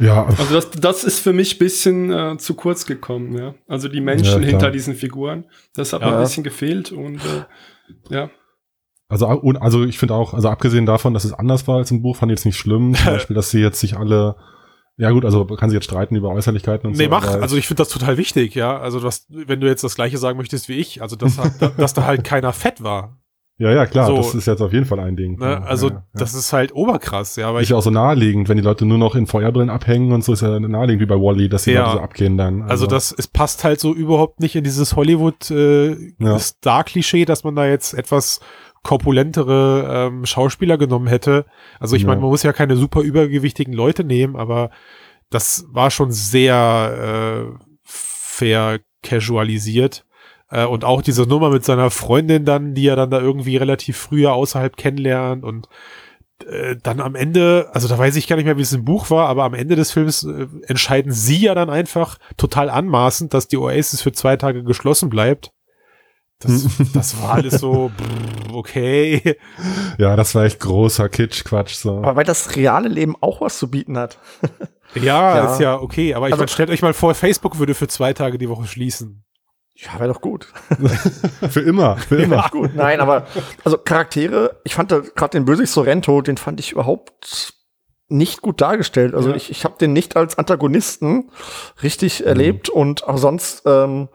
Ja, 0.00 0.24
Also 0.26 0.54
das, 0.54 0.70
das 0.72 1.04
ist 1.04 1.20
für 1.20 1.32
mich 1.32 1.58
bisschen 1.58 2.12
äh, 2.12 2.36
zu 2.38 2.54
kurz 2.54 2.84
gekommen, 2.86 3.36
ja. 3.38 3.54
Also 3.68 3.86
die 3.88 4.00
Menschen 4.00 4.42
Ja, 4.42 4.48
hinter 4.48 4.70
diesen 4.72 4.94
Figuren, 4.94 5.44
das 5.76 5.92
hat 5.92 6.00
mir 6.02 6.08
Ja. 6.08 6.16
ein 6.16 6.22
bisschen 6.24 6.42
gefehlt 6.44 6.90
und 6.92 7.16
äh, 7.18 7.44
ja. 8.14 8.30
Also, 9.08 9.26
also 9.60 9.84
ich 9.84 9.98
finde 9.98 10.14
auch, 10.14 10.34
also 10.34 10.48
abgesehen 10.48 10.86
davon, 10.86 11.14
dass 11.14 11.24
es 11.24 11.32
anders 11.32 11.66
war 11.68 11.76
als 11.76 11.90
im 11.90 12.02
Buch, 12.02 12.16
fand 12.16 12.32
ich 12.32 12.38
jetzt 12.38 12.44
nicht 12.46 12.56
schlimm. 12.58 12.94
Zum 12.94 13.04
Beispiel, 13.12 13.36
dass 13.36 13.50
sie 13.50 13.60
jetzt 13.60 13.80
sich 13.80 13.96
alle, 13.96 14.36
ja 14.96 15.10
gut, 15.10 15.24
also 15.24 15.44
man 15.44 15.56
kann 15.56 15.70
sich 15.70 15.76
jetzt 15.76 15.84
streiten 15.84 16.16
über 16.16 16.30
Äußerlichkeiten 16.30 16.88
und 16.90 16.96
Nee, 16.96 17.04
so. 17.04 17.10
mach. 17.10 17.26
aber- 17.28 17.42
Also 17.42 17.56
ich 17.56 17.66
finde 17.68 17.82
das 17.82 17.88
total 17.90 18.16
wichtig, 18.16 18.54
ja. 18.54 18.78
Also 18.78 18.98
das, 19.00 19.26
wenn 19.28 19.60
du 19.60 19.66
jetzt 19.66 19.84
das 19.84 19.94
gleiche 19.94 20.18
sagen 20.18 20.38
möchtest 20.38 20.68
wie 20.68 20.74
ich, 20.74 21.02
also 21.02 21.14
dass, 21.16 21.36
dass 21.76 21.94
da 21.94 22.04
halt 22.04 22.24
keiner 22.24 22.52
fett 22.52 22.82
war. 22.82 23.18
ja, 23.58 23.70
ja, 23.72 23.86
klar, 23.86 24.06
so- 24.08 24.16
das 24.16 24.34
ist 24.34 24.46
jetzt 24.46 24.60
auf 24.60 24.72
jeden 24.72 24.84
Fall 24.86 25.00
ein 25.00 25.16
Ding. 25.16 25.38
Ne? 25.38 25.62
Also 25.64 25.88
ja, 25.88 25.94
ja. 25.94 26.02
das 26.14 26.34
ist 26.34 26.52
halt 26.52 26.74
oberkrass, 26.74 27.36
ja. 27.36 27.52
Weil 27.54 27.60
ist 27.62 27.66
ich, 27.66 27.70
ja 27.70 27.76
auch 27.76 27.82
so 27.82 27.90
naheliegend, 27.90 28.48
wenn 28.48 28.56
die 28.56 28.62
Leute 28.62 28.84
nur 28.86 28.98
noch 28.98 29.14
in 29.14 29.26
Feuerbrillen 29.26 29.70
abhängen 29.70 30.12
und 30.12 30.24
so 30.24 30.32
ist 30.32 30.40
ja 30.42 30.58
naheliegend 30.60 31.00
wie 31.02 31.06
bei 31.06 31.14
Wally, 31.14 31.48
dass 31.48 31.64
die 31.64 31.70
Ja. 31.72 31.84
Leute 31.84 31.96
so 31.98 32.00
abgehen 32.02 32.36
dann. 32.36 32.62
also 32.62 32.86
das, 32.86 33.14
es 33.16 33.28
passt 33.28 33.62
halt 33.64 33.78
so 33.80 33.94
überhaupt 33.94 34.40
nicht 34.40 34.56
in 34.56 34.64
dieses 34.64 34.96
Hollywood 34.96 35.50
äh. 35.50 35.96
Star-Klischee, 36.38 37.24
dass 37.24 37.44
man 37.44 37.54
da 37.56 37.66
jetzt 37.66 37.94
etwas 37.94 38.40
korpulentere 38.86 40.08
ähm, 40.08 40.24
Schauspieler 40.24 40.78
genommen 40.78 41.08
hätte. 41.08 41.44
Also 41.80 41.96
ich 41.96 42.02
Ja. 42.02 42.08
meine, 42.08 42.20
man 42.20 42.30
muss 42.30 42.42
ja 42.44 42.52
keine 42.52 42.76
super 42.76 43.00
übergewichtigen 43.00 43.74
Leute 43.74 44.04
nehmen, 44.04 44.36
aber 44.36 44.70
das 45.30 45.66
war 45.70 45.90
schon 45.90 46.12
sehr 46.12 47.48
äh, 47.52 47.64
fair 47.82 48.78
casualisiert. 49.02 50.06
Äh, 50.50 50.64
und 50.64 50.84
auch 50.84 51.02
diese 51.02 51.24
Nummer 51.24 51.50
mit 51.50 51.64
seiner 51.64 51.90
Freundin 51.90 52.44
dann, 52.44 52.74
die 52.74 52.86
er 52.86 52.96
dann 52.96 53.10
da 53.10 53.20
irgendwie 53.20 53.56
relativ 53.56 53.96
früher 53.96 54.32
außerhalb 54.32 54.76
kennenlernt 54.76 55.44
und 55.44 55.68
äh, 56.46 56.76
dann 56.80 57.00
am 57.00 57.14
Ende, 57.16 57.68
also 57.72 57.88
da 57.88 57.98
weiß 57.98 58.14
ich 58.14 58.28
gar 58.28 58.36
nicht 58.36 58.44
mehr, 58.44 58.58
wie 58.58 58.62
es 58.62 58.72
im 58.72 58.84
Buch 58.84 59.10
war, 59.10 59.28
aber 59.28 59.44
am 59.44 59.54
Ende 59.54 59.74
des 59.74 59.90
Films 59.90 60.22
äh, 60.22 60.46
entscheiden 60.68 61.10
sie 61.10 61.38
ja 61.38 61.54
dann 61.54 61.70
einfach 61.70 62.18
total 62.36 62.70
anmaßend, 62.70 63.34
dass 63.34 63.48
die 63.48 63.56
Oasis 63.56 64.02
für 64.02 64.12
zwei 64.12 64.36
Tage 64.36 64.62
geschlossen 64.62 65.08
bleibt. 65.08 65.50
Das, 66.40 66.66
das 66.92 67.20
war 67.22 67.34
alles 67.34 67.54
so, 67.60 67.90
okay. 68.52 69.36
ja, 69.98 70.16
das 70.16 70.34
war 70.34 70.44
echt 70.44 70.60
großer 70.60 71.08
Kitsch-Quatsch. 71.08 71.74
So. 71.76 71.98
Aber 71.98 72.16
weil 72.16 72.24
das 72.24 72.56
reale 72.56 72.88
Leben 72.88 73.16
auch 73.20 73.40
was 73.40 73.58
zu 73.58 73.70
bieten 73.70 73.98
hat. 73.98 74.18
Ja, 74.94 75.36
Ja. 75.36 75.52
ist 75.52 75.60
ja 75.60 75.74
okay, 75.80 76.14
aber 76.14 76.28
ich 76.28 76.32
Also- 76.32 76.42
meine, 76.42 76.48
stellt 76.48 76.70
euch 76.70 76.80
mal 76.80 76.94
vor, 76.94 77.12
Facebook 77.14 77.58
würde 77.58 77.74
für 77.74 77.88
zwei 77.88 78.12
Tage 78.12 78.38
die 78.38 78.48
Woche 78.48 78.66
schließen. 78.66 79.24
Ja, 79.74 79.98
wäre 79.98 80.10
doch 80.12 80.20
gut. 80.22 80.46
für 81.50 81.60
immer, 81.60 81.96
für 81.98 82.22
immer. 82.22 82.48
Gut, 82.50 82.74
nein, 82.76 83.00
aber 83.00 83.26
also 83.64 83.76
Charaktere, 83.78 84.60
ich 84.64 84.74
fand 84.76 84.92
da 84.92 85.00
gerade 85.00 85.32
den 85.32 85.44
Bösewicht 85.44 85.72
Sorrento, 85.72 86.22
den 86.22 86.36
fand 86.38 86.60
ich 86.60 86.72
überhaupt 86.72 87.52
nicht 88.08 88.40
gut 88.40 88.60
dargestellt. 88.60 89.14
Also 89.14 89.30
Ja. 89.30 89.34
ich, 89.36 89.50
ich 89.50 89.64
habe 89.64 89.76
den 89.76 89.92
nicht 89.92 90.16
als 90.16 90.38
Antagonisten 90.38 91.30
richtig 91.82 92.24
erlebt 92.24 92.68
und 92.70 93.06
auch 93.06 93.18
sonst, 93.18 93.64
ähm, 93.66 94.08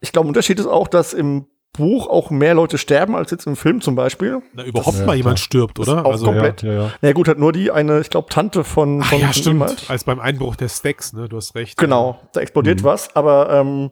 ich 0.00 0.12
glaube, 0.12 0.28
Unterschied 0.28 0.58
ist 0.58 0.66
auch, 0.66 0.88
dass 0.88 1.12
im 1.12 1.46
Buch 1.72 2.08
auch 2.08 2.30
mehr 2.30 2.54
Leute 2.54 2.78
sterben 2.78 3.14
als 3.14 3.30
jetzt 3.30 3.46
im 3.46 3.54
Film 3.54 3.80
zum 3.80 3.94
Beispiel. 3.94 4.42
Na, 4.54 4.64
überhaupt 4.64 4.98
ja, 4.98 5.06
mal 5.06 5.14
jemand 5.14 5.36
klar. 5.36 5.44
stirbt, 5.44 5.78
Das 5.78 5.88
oder? 5.88 6.04
auch 6.04 6.10
Also, 6.12 6.26
komplett. 6.26 6.62
Ja, 6.62 6.72
ja, 6.72 6.82
ja. 6.82 6.90
Na 7.00 7.08
ja, 7.10 7.12
gut, 7.14 7.28
hat 7.28 7.38
nur 7.38 7.52
die 7.52 7.70
eine, 7.70 8.00
ich 8.00 8.10
glaube, 8.10 8.28
Tante 8.28 8.64
von, 8.64 9.00
Ach, 9.02 9.10
von 9.10 9.20
ja, 9.20 9.32
stimmt. 9.32 9.60
halt. 9.62 9.84
Als 9.88 10.02
beim 10.04 10.18
Einbruch 10.18 10.56
der 10.56 10.68
Stacks, 10.68 11.12
ne? 11.12 11.28
Du 11.28 11.36
hast 11.36 11.54
recht. 11.54 11.78
Genau, 11.78 12.18
da 12.32 12.40
explodiert 12.40 12.80
Mhm. 12.80 12.84
was, 12.84 13.14
aber 13.14 13.50
ähm, 13.50 13.90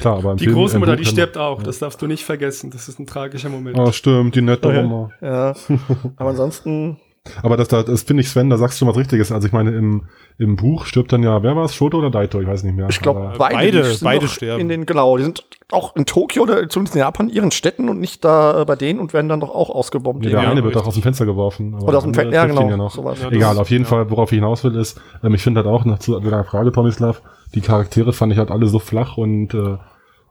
Klar, 0.00 0.18
aber 0.18 0.32
im 0.32 0.36
Die 0.38 0.44
Film, 0.46 0.56
Großmutter, 0.56 0.96
die 0.96 1.04
stirbt 1.04 1.38
auch. 1.38 1.58
Ja. 1.58 1.64
Das 1.66 1.78
darfst 1.78 2.02
du 2.02 2.08
nicht 2.08 2.24
vergessen. 2.24 2.70
Das 2.72 2.88
ist 2.88 2.98
ein 2.98 3.06
tragischer 3.06 3.48
Moment. 3.48 3.78
Oh, 3.78 3.92
stimmt, 3.92 4.34
die 4.34 4.42
nette. 4.42 4.66
Oma. 4.68 5.10
ja. 5.20 5.54
aber 6.16 6.30
ansonsten, 6.30 6.98
Aber 7.42 7.56
das, 7.56 7.68
das, 7.68 7.86
das 7.86 8.02
finde 8.02 8.20
ich, 8.22 8.28
Sven, 8.28 8.50
da 8.50 8.58
sagst 8.58 8.78
du 8.80 8.86
was 8.86 8.96
Richtiges. 8.96 9.32
Also 9.32 9.46
ich 9.46 9.52
meine, 9.54 9.70
im, 9.70 10.04
im 10.36 10.56
Buch 10.56 10.84
stirbt 10.84 11.10
dann 11.10 11.22
ja, 11.22 11.42
wer 11.42 11.56
war 11.56 11.64
es, 11.64 11.74
Shoto 11.74 11.98
oder 11.98 12.10
Daito? 12.10 12.38
Ich 12.40 12.46
weiß 12.46 12.64
nicht 12.64 12.76
mehr. 12.76 12.86
ich 12.90 13.00
glaube, 13.00 13.32
beide, 13.38 13.54
beide- 13.80 13.98
beide 14.02 14.28
sterben. 14.28 14.60
In 14.60 14.68
den, 14.68 14.84
genau, 14.84 15.16
die 15.16 15.22
sind 15.24 15.42
auch 15.72 15.96
in 15.96 16.04
Tokio 16.04 16.42
oder 16.42 16.68
zumindest 16.68 16.96
in 16.96 17.00
Japan, 17.00 17.30
in 17.30 17.34
ihren 17.34 17.50
Städten 17.50 17.88
und 17.88 17.98
nicht 17.98 18.22
da 18.26 18.60
äh, 18.60 18.64
bei 18.66 18.76
denen 18.76 19.00
und 19.00 19.14
werden 19.14 19.30
dann 19.30 19.40
doch 19.40 19.54
auch 19.54 19.70
ausgebombt. 19.70 20.22
Nee, 20.22 20.30
der 20.32 20.42
Ja, 20.42 20.50
eine 20.50 20.62
wird 20.62 20.76
auch 20.76 20.86
aus 20.86 20.94
dem 20.94 21.02
Fenster 21.02 21.24
geworfen. 21.24 21.74
aber 21.74 21.88
Oder 21.88 21.98
aus 21.98 22.04
dem 22.04 22.12
Fenster, 22.12 22.34
ja 22.34 22.44
genau. 22.46 22.68
ihn 22.70 22.76
noch. 22.76 22.90
sowas. 22.90 23.18
Ja, 23.22 23.30
Egal, 23.30 23.52
das- 23.52 23.58
auf 23.60 23.70
jeden 23.70 23.84
ja. 23.84 23.88
Fall, 23.90 24.10
worauf 24.10 24.30
ich 24.30 24.36
hinaus 24.36 24.62
will, 24.62 24.76
ist, 24.76 25.00
ähm, 25.22 25.34
ich 25.34 25.42
finde 25.42 25.60
halt 25.62 25.68
auch 25.72 25.86
noch 25.86 26.00
zu 26.00 26.20
deiner 26.20 26.44
Frage, 26.44 26.72
Tomislav, 26.72 27.22
die 27.54 27.62
Charaktere 27.62 28.12
fand 28.12 28.32
ich 28.34 28.38
halt 28.38 28.50
alle 28.50 28.66
so 28.66 28.78
flach 28.78 29.16
und 29.16 29.54
äh, 29.54 29.78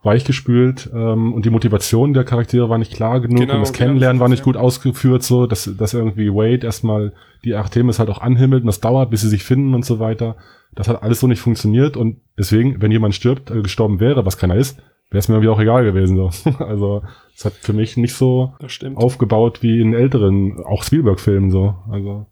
weichgespült 0.03 0.89
ähm, 0.93 1.33
und 1.33 1.45
die 1.45 1.49
Motivation 1.49 2.13
der 2.13 2.23
Charaktere 2.23 2.69
war 2.69 2.77
nicht 2.77 2.93
klar 2.93 3.21
genug 3.21 3.39
Genau, 3.39 3.55
und 3.55 3.61
das 3.61 3.73
genau, 3.73 3.85
Kennenlernen 3.85 4.19
war 4.19 4.29
nicht 4.29 4.43
gut 4.43 4.57
ausgeführt, 4.57 5.23
so 5.23 5.47
dass, 5.47 5.69
dass 5.77 5.93
irgendwie 5.93 6.29
Wade 6.29 6.65
erstmal 6.65 7.13
die 7.45 7.55
Artemis 7.55 7.99
halt 7.99 8.09
auch 8.09 8.19
anhimmelt 8.21 8.63
und 8.63 8.67
das 8.67 8.81
dauert, 8.81 9.09
bis 9.09 9.21
sie 9.21 9.29
sich 9.29 9.43
finden 9.43 9.73
und 9.73 9.85
so 9.85 9.99
weiter. 9.99 10.35
Das 10.75 10.87
hat 10.87 11.03
alles 11.03 11.19
so 11.19 11.27
nicht 11.27 11.39
funktioniert 11.39 11.97
und 11.97 12.17
deswegen, 12.37 12.81
wenn 12.81 12.91
jemand 12.91 13.15
stirbt, 13.15 13.49
äh, 13.51 13.61
gestorben 13.61 13.99
wäre, 13.99 14.25
was 14.25 14.37
keiner 14.37 14.55
ist, 14.55 14.77
wäre 15.09 15.19
es 15.19 15.29
mir 15.29 15.35
irgendwie 15.35 15.49
auch 15.49 15.59
egal 15.59 15.83
gewesen. 15.83 16.17
So. 16.17 16.29
Also 16.59 17.03
es 17.35 17.45
hat 17.45 17.53
für 17.53 17.73
mich 17.73 17.97
nicht 17.97 18.13
so 18.13 18.53
aufgebaut 18.95 19.61
wie 19.61 19.79
in 19.79 19.93
älteren, 19.93 20.63
auch 20.65 20.83
Spielberg-Filmen 20.83 21.49
so. 21.49 21.75
Also 21.89 22.27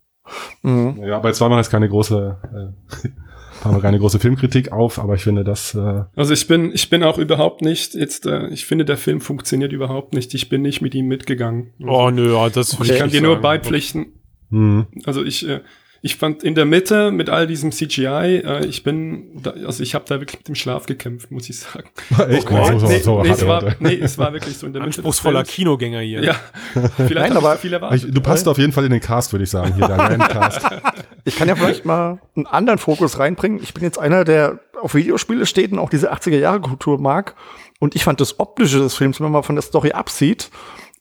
Mhm. 0.61 1.01
ja, 1.03 1.17
aber 1.17 1.29
jetzt 1.29 1.41
war 1.41 1.49
noch 1.49 1.57
jetzt 1.57 1.71
keine 1.71 1.89
große, 1.89 2.37
äh, 3.03 3.09
haben 3.63 3.75
wir 3.75 3.81
keine 3.81 3.99
große 3.99 4.19
Filmkritik 4.19 4.71
auf, 4.71 4.99
aber 4.99 5.15
ich 5.15 5.23
finde 5.23 5.43
das, 5.43 5.73
äh, 5.75 6.03
Also 6.15 6.33
ich 6.33 6.47
bin, 6.47 6.71
ich 6.73 6.89
bin 6.89 7.03
auch 7.03 7.17
überhaupt 7.17 7.61
nicht 7.61 7.93
jetzt, 7.95 8.25
äh, 8.25 8.47
ich 8.47 8.65
finde, 8.65 8.85
der 8.85 8.97
Film 8.97 9.21
funktioniert 9.21 9.71
überhaupt 9.71 10.13
nicht. 10.13 10.33
Ich 10.33 10.49
bin 10.49 10.61
nicht 10.61 10.81
mit 10.81 10.95
ihm 10.95 11.07
mitgegangen. 11.07 11.73
Oh, 11.85 12.09
nö, 12.09 12.33
ja, 12.33 12.49
das 12.49 12.77
ich 12.81 12.97
kann 12.97 13.09
dir 13.09 13.21
nur 13.21 13.37
beipflichten. 13.37 14.07
mh, 14.49 14.87
Also 15.05 15.23
ich, 15.23 15.47
äh, 15.47 15.61
ich 16.03 16.15
fand 16.15 16.43
in 16.43 16.55
der 16.55 16.65
Mitte 16.65 17.11
mit 17.11 17.29
all 17.29 17.45
diesem 17.45 17.71
CGI, 17.71 18.41
äh, 18.43 18.65
ich 18.65 18.81
bin, 18.83 19.39
da, 19.43 19.51
also 19.51 19.83
ich 19.83 19.93
habe 19.93 20.05
da 20.07 20.19
wirklich 20.19 20.39
mit 20.39 20.47
dem 20.47 20.55
Schlaf 20.55 20.87
gekämpft, 20.87 21.29
muss 21.29 21.47
ich 21.47 21.59
sagen. 21.59 21.89
echt, 22.27 22.47
Oh, 22.51 22.65
so, 22.65 22.79
so, 22.79 22.87
nee, 22.87 22.97
so 22.99 23.21
nee, 23.21 23.29
hart 23.29 23.37
es 23.37 23.47
war, 23.47 23.61
Worte. 23.61 23.75
nee, 23.81 23.99
es 24.01 24.17
war 24.17 24.33
wirklich 24.33 24.57
so 24.57 24.65
in 24.65 24.73
der 24.73 24.81
Mitte. 24.81 24.95
Anspruchsvoller. 24.97 25.43
Kinogänger 25.43 25.99
hier. 25.99 26.23
Ja, 26.23 26.35
vielleicht 26.97 27.13
Nein, 27.13 27.37
aber- 27.37 27.55
viel 27.57 27.73
erwartet. 27.73 28.05
Ich, 28.07 28.11
du 28.11 28.19
passt 28.19 28.47
auf 28.47 28.57
jeden 28.57 28.71
Fall 28.73 28.85
in 28.85 28.91
den 28.91 28.99
Cast, 28.99 29.31
würde 29.31 29.43
ich 29.43 29.51
sagen, 29.51 29.75
hier, 29.75 29.85
der 29.87 29.97
Landcast. 29.97 30.61
Ich 31.25 31.35
kann 31.37 31.47
ja 31.47 31.55
vielleicht 31.55 31.85
mal 31.85 32.19
einen 32.35 32.47
anderen 32.47 32.79
Fokus 32.79 33.19
reinbringen. 33.19 33.59
Ich 33.61 33.73
bin 33.73 33.83
jetzt 33.83 33.99
einer, 33.99 34.23
der 34.23 34.59
auf 34.81 34.95
Videospiele 34.95 35.45
steht 35.45 35.71
und 35.71 35.79
auch 35.79 35.89
diese 35.89 36.11
80er-Jahre-Kultur 36.11 36.99
mag. 36.99 37.35
Und 37.79 37.95
ich 37.95 38.03
fand 38.03 38.19
das 38.21 38.39
Optische 38.39 38.79
des 38.79 38.95
Films, 38.95 39.19
wenn 39.19 39.25
man 39.25 39.33
mal 39.33 39.41
von 39.43 39.55
der 39.55 39.61
Story 39.63 39.91
absieht, 39.91 40.49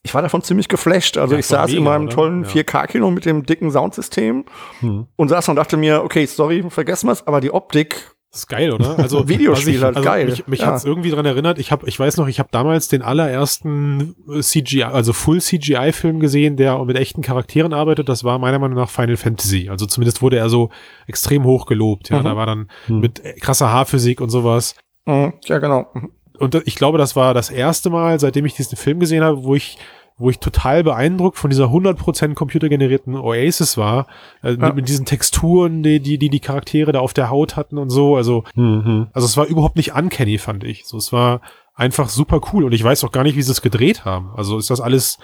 ich 0.03 0.15
war 0.15 0.23
davon 0.23 0.41
ziemlich 0.41 0.67
geflasht. 0.67 1.17
Also 1.19 1.33
Ja, 1.35 1.39
ich 1.39 1.45
saß 1.45 1.69
in 1.71 1.79
mega, 1.83 1.91
meinem 1.91 2.05
oder? 2.07 2.15
tollen 2.15 2.43
Ja. 2.43 2.49
4K-Kino 2.49 3.11
mit 3.11 3.25
dem 3.25 3.45
dicken 3.45 3.69
Soundsystem 3.69 4.45
Hm. 4.79 5.05
und 5.15 5.29
saß 5.29 5.49
und 5.49 5.57
dachte 5.57 5.77
mir, 5.77 6.03
okay, 6.03 6.25
Story, 6.25 6.63
vergessen 6.69 7.07
wir's, 7.07 7.27
aber 7.27 7.39
die 7.39 7.51
Optik, 7.53 8.11
Das 8.31 8.41
ist 8.41 8.47
geil, 8.47 8.71
oder? 8.71 8.97
Also 8.97 9.27
Videospiel 9.27 9.75
ich, 9.75 9.83
halt, 9.83 9.97
also 9.97 10.07
geil. 10.07 10.25
Mich, 10.27 10.47
mich 10.47 10.59
Ja. 10.61 10.67
hat's 10.67 10.85
irgendwie 10.85 11.11
dran 11.11 11.25
erinnert. 11.25 11.59
Ich 11.59 11.71
habe, 11.71 11.87
ich 11.89 11.99
weiß 11.99 12.15
noch, 12.17 12.27
ich 12.29 12.39
habe 12.39 12.47
damals 12.51 12.87
den 12.87 13.01
allerersten 13.01 14.15
äh, 14.29 14.39
CGI, 14.41 14.83
also 14.83 15.11
Full 15.13 15.41
CGI 15.41 15.91
Film 15.91 16.19
gesehen, 16.19 16.55
der 16.55 16.83
mit 16.85 16.97
echten 16.97 17.21
Charakteren 17.21 17.73
arbeitet. 17.73 18.07
Das 18.09 18.23
war 18.23 18.39
meiner 18.39 18.59
Meinung 18.59 18.77
nach 18.77 18.89
Final 18.89 19.17
Fantasy. 19.17 19.67
Also 19.69 19.85
zumindest 19.85 20.21
wurde 20.21 20.37
er 20.37 20.49
so 20.49 20.69
extrem 21.07 21.43
hoch 21.43 21.65
gelobt. 21.65 22.09
Ja, 22.09 22.19
Mhm. 22.19 22.23
da 22.23 22.35
war 22.37 22.45
dann 22.45 22.67
Hm. 22.87 22.99
mit 23.01 23.23
äh, 23.25 23.33
krasser 23.33 23.71
Haarphysik 23.71 24.21
und 24.21 24.29
sowas. 24.29 24.75
mh, 25.05 25.33
ja 25.45 25.57
genau. 25.59 25.87
Mhm. 25.93 26.11
Und 26.39 26.55
ich 26.65 26.75
glaube, 26.75 26.97
das 26.97 27.15
war 27.15 27.33
das 27.33 27.49
erste 27.51 27.89
Mal, 27.91 28.19
seitdem 28.19 28.45
ich 28.45 28.55
diesen 28.55 28.75
Film 28.77 28.99
gesehen 28.99 29.23
habe, 29.23 29.43
wo 29.43 29.53
ich 29.55 29.77
wo 30.21 30.29
ich 30.29 30.39
total 30.39 30.83
beeindruckt 30.83 31.37
von 31.37 31.49
dieser 31.49 31.65
100% 31.71 32.33
computergenerierten 32.35 33.15
Oasis 33.15 33.77
war, 33.77 34.07
äh, 34.43 34.51
Ja. 34.51 34.67
mit, 34.67 34.75
mit 34.75 34.87
diesen 34.89 35.05
Texturen, 35.05 35.83
die, 35.83 35.99
die 35.99 36.17
die 36.17 36.29
die 36.29 36.39
Charaktere 36.39 36.91
da 36.91 36.99
auf 36.99 37.13
der 37.13 37.29
Haut 37.29 37.55
hatten 37.57 37.77
und 37.77 37.89
so. 37.89 38.15
Also 38.15 38.43
Mhm. 38.55 39.07
also 39.13 39.25
es 39.25 39.35
war 39.37 39.45
überhaupt 39.47 39.75
nicht 39.75 39.93
uncanny, 39.95 40.37
fand 40.37 40.63
ich. 40.63 40.85
So, 40.85 40.97
es 40.97 41.11
war 41.11 41.41
einfach 41.75 42.09
super 42.09 42.39
cool 42.53 42.63
und 42.65 42.71
ich 42.73 42.83
weiß 42.83 43.03
auch 43.03 43.11
gar 43.11 43.23
nicht, 43.23 43.35
wie 43.35 43.41
sie 43.41 43.51
es 43.51 43.61
gedreht 43.61 44.05
haben. 44.05 44.29
Also 44.37 44.57
ist 44.57 44.69
das 44.69 44.79
alles 44.81 45.17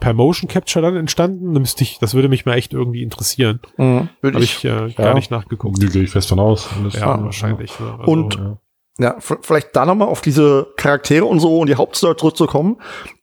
per 0.00 0.14
Motion 0.14 0.48
Capture 0.48 0.82
dann 0.84 0.96
entstanden? 0.96 1.54
Da 1.54 1.60
müsste 1.60 1.84
ich, 1.84 1.98
das 2.00 2.12
würde 2.14 2.28
mich 2.28 2.44
mal 2.44 2.54
echt 2.54 2.72
irgendwie 2.72 3.02
interessieren. 3.02 3.60
Mhm. 3.76 4.08
Würde 4.20 4.34
Habe 4.36 4.44
ich, 4.44 4.56
ich 4.58 4.64
äh, 4.64 4.68
ja. 4.68 4.88
gar 4.88 5.14
nicht 5.14 5.30
nachgeguckt. 5.30 5.78
Gehe 5.80 5.88
gehe 5.90 6.02
ich 6.02 6.10
fest 6.10 6.28
von 6.28 6.40
aus. 6.40 6.68
Das- 6.84 6.94
Ja, 6.94 7.22
wahrscheinlich. 7.22 7.72
Ja. 7.78 7.98
Also, 7.98 8.10
Und- 8.12 8.38
Ja. 8.98 9.16
Ja, 9.16 9.16
vielleicht 9.40 9.74
da 9.74 9.86
nochmal 9.86 10.08
auf 10.08 10.20
diese 10.20 10.66
Charaktere 10.76 11.24
und 11.24 11.40
so 11.40 11.58
und 11.58 11.66
die 11.68 11.76
Hauptstory 11.76 12.14
zurückzukommen. 12.16 12.76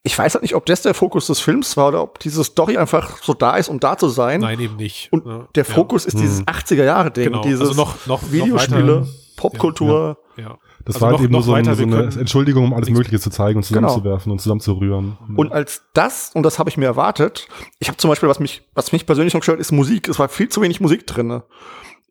Ich 0.03 0.17
weiß 0.17 0.33
halt 0.33 0.41
nicht, 0.41 0.55
ob 0.55 0.65
das 0.65 0.81
der 0.81 0.93
Fokus 0.95 1.27
des 1.27 1.39
Films 1.39 1.77
war 1.77 1.89
oder 1.89 2.01
ob 2.01 2.17
diese 2.19 2.43
Story 2.43 2.77
einfach 2.77 3.21
so 3.21 3.33
da 3.35 3.55
ist, 3.55 3.69
um 3.69 3.79
da 3.79 3.95
zu 3.97 4.09
sein. 4.09 4.41
nein, 4.41 4.59
eben 4.59 4.77
nicht. 4.77 5.09
Und 5.13 5.25
Ja, 5.27 5.47
der 5.53 5.63
ja. 5.65 5.73
Fokus 5.73 6.05
ist 6.05 6.19
dieses 6.19 6.41
80er-Jahre-Ding, 6.47 7.25
Genau, 7.25 7.41
dieses 7.43 7.61
also 7.61 7.73
noch, 7.75 7.93
noch, 8.07 8.21
noch 8.23 8.31
Videospiele, 8.31 9.01
weiter- 9.01 9.07
Popkultur. 9.37 10.17
Ja. 10.37 10.57
Das 10.85 10.95
Also 10.95 11.01
war 11.01 11.11
noch- 11.11 11.17
halt 11.19 11.25
eben 11.25 11.31
nur 11.33 11.41
noch 11.41 11.45
so, 11.45 11.51
weiter, 11.53 11.75
so 11.75 11.83
eine 11.83 12.03
Entschuldigung, 12.19 12.63
um 12.65 12.73
alles 12.73 12.89
Mögliche 12.89 13.19
zu 13.19 13.29
zeigen 13.29 13.59
und 13.59 13.67
Genau. 13.67 13.87
zusammenzuwerfen 13.89 14.31
und 14.31 14.39
zusammenzurühren. 14.39 15.17
Und 15.37 15.51
als 15.51 15.83
das, 15.93 16.31
und 16.33 16.43
das 16.43 16.57
habe 16.59 16.69
ich 16.69 16.77
mir 16.77 16.85
erwartet, 16.85 17.47
ich 17.79 17.87
habe 17.89 17.97
zum 17.97 18.09
Beispiel, 18.09 18.27
was 18.27 18.39
mich, 18.39 18.63
was 18.73 18.91
mich 18.91 19.05
persönlich 19.05 19.33
noch 19.33 19.41
gestört, 19.41 19.59
ist 19.59 19.71
Musik. 19.71 20.07
Es 20.09 20.17
war 20.19 20.29
viel 20.29 20.49
zu 20.49 20.61
wenig 20.61 20.81
Musik 20.81 21.05
drinne. 21.07 21.43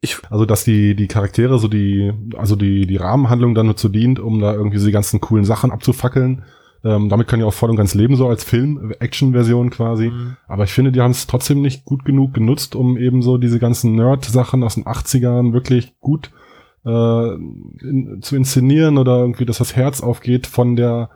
Ich, 0.01 0.19
Also, 0.31 0.45
dass 0.45 0.65
die, 0.65 0.95
die 0.95 1.09
Charaktere 1.09 1.59
so 1.59 1.69
die, 1.69 2.13
also 2.37 2.57
die, 2.57 2.87
die 2.87 2.97
Rahmenhandlung 2.97 3.55
dann 3.55 3.67
dazu 3.67 3.89
dient, 3.89 4.21
um 4.21 4.41
da 4.41 4.55
irgendwie 4.55 4.77
diese 4.77 4.93
ganzen 4.93 5.21
coolen 5.21 5.45
Sachen 5.45 5.73
abzufackeln. 5.73 6.45
Ähm, 6.85 7.09
damit 7.09 7.27
kann 7.27 7.41
ja 7.41 7.47
auch 7.47 7.55
voll 7.55 7.71
und 7.71 7.77
ganz 7.77 7.95
leben, 7.95 8.15
so 8.15 8.29
als 8.29 8.45
Film-Action-Version 8.45 9.71
quasi. 9.71 10.11
Mhm. 10.11 10.37
Aber 10.47 10.65
ich 10.65 10.73
finde, 10.73 10.93
die 10.93 11.01
haben 11.01 11.11
es 11.11 11.27
trotzdem 11.27 11.61
nicht 11.61 11.85
gut 11.85 12.05
genug 12.05 12.35
genutzt, 12.35 12.77
um 12.77 12.97
eben 12.97 13.21
so 13.21 13.37
diese 13.37 13.59
ganzen 13.59 13.97
Nerd-Sachen 13.97 14.63
aus 14.63 14.77
den 14.77 14.85
80ern 14.85 15.53
wirklich 15.53 15.95
gut 16.01 16.31
äh, 16.85 17.35
in, 17.35 18.19
zu 18.23 18.37
inszenieren 18.37 18.99
oder 18.99 19.19
irgendwie, 19.19 19.45
dass 19.45 19.59
das 19.59 19.75
Herz 19.75 20.01
aufgeht 20.01 20.47
von 20.47 20.77
der 20.77 21.11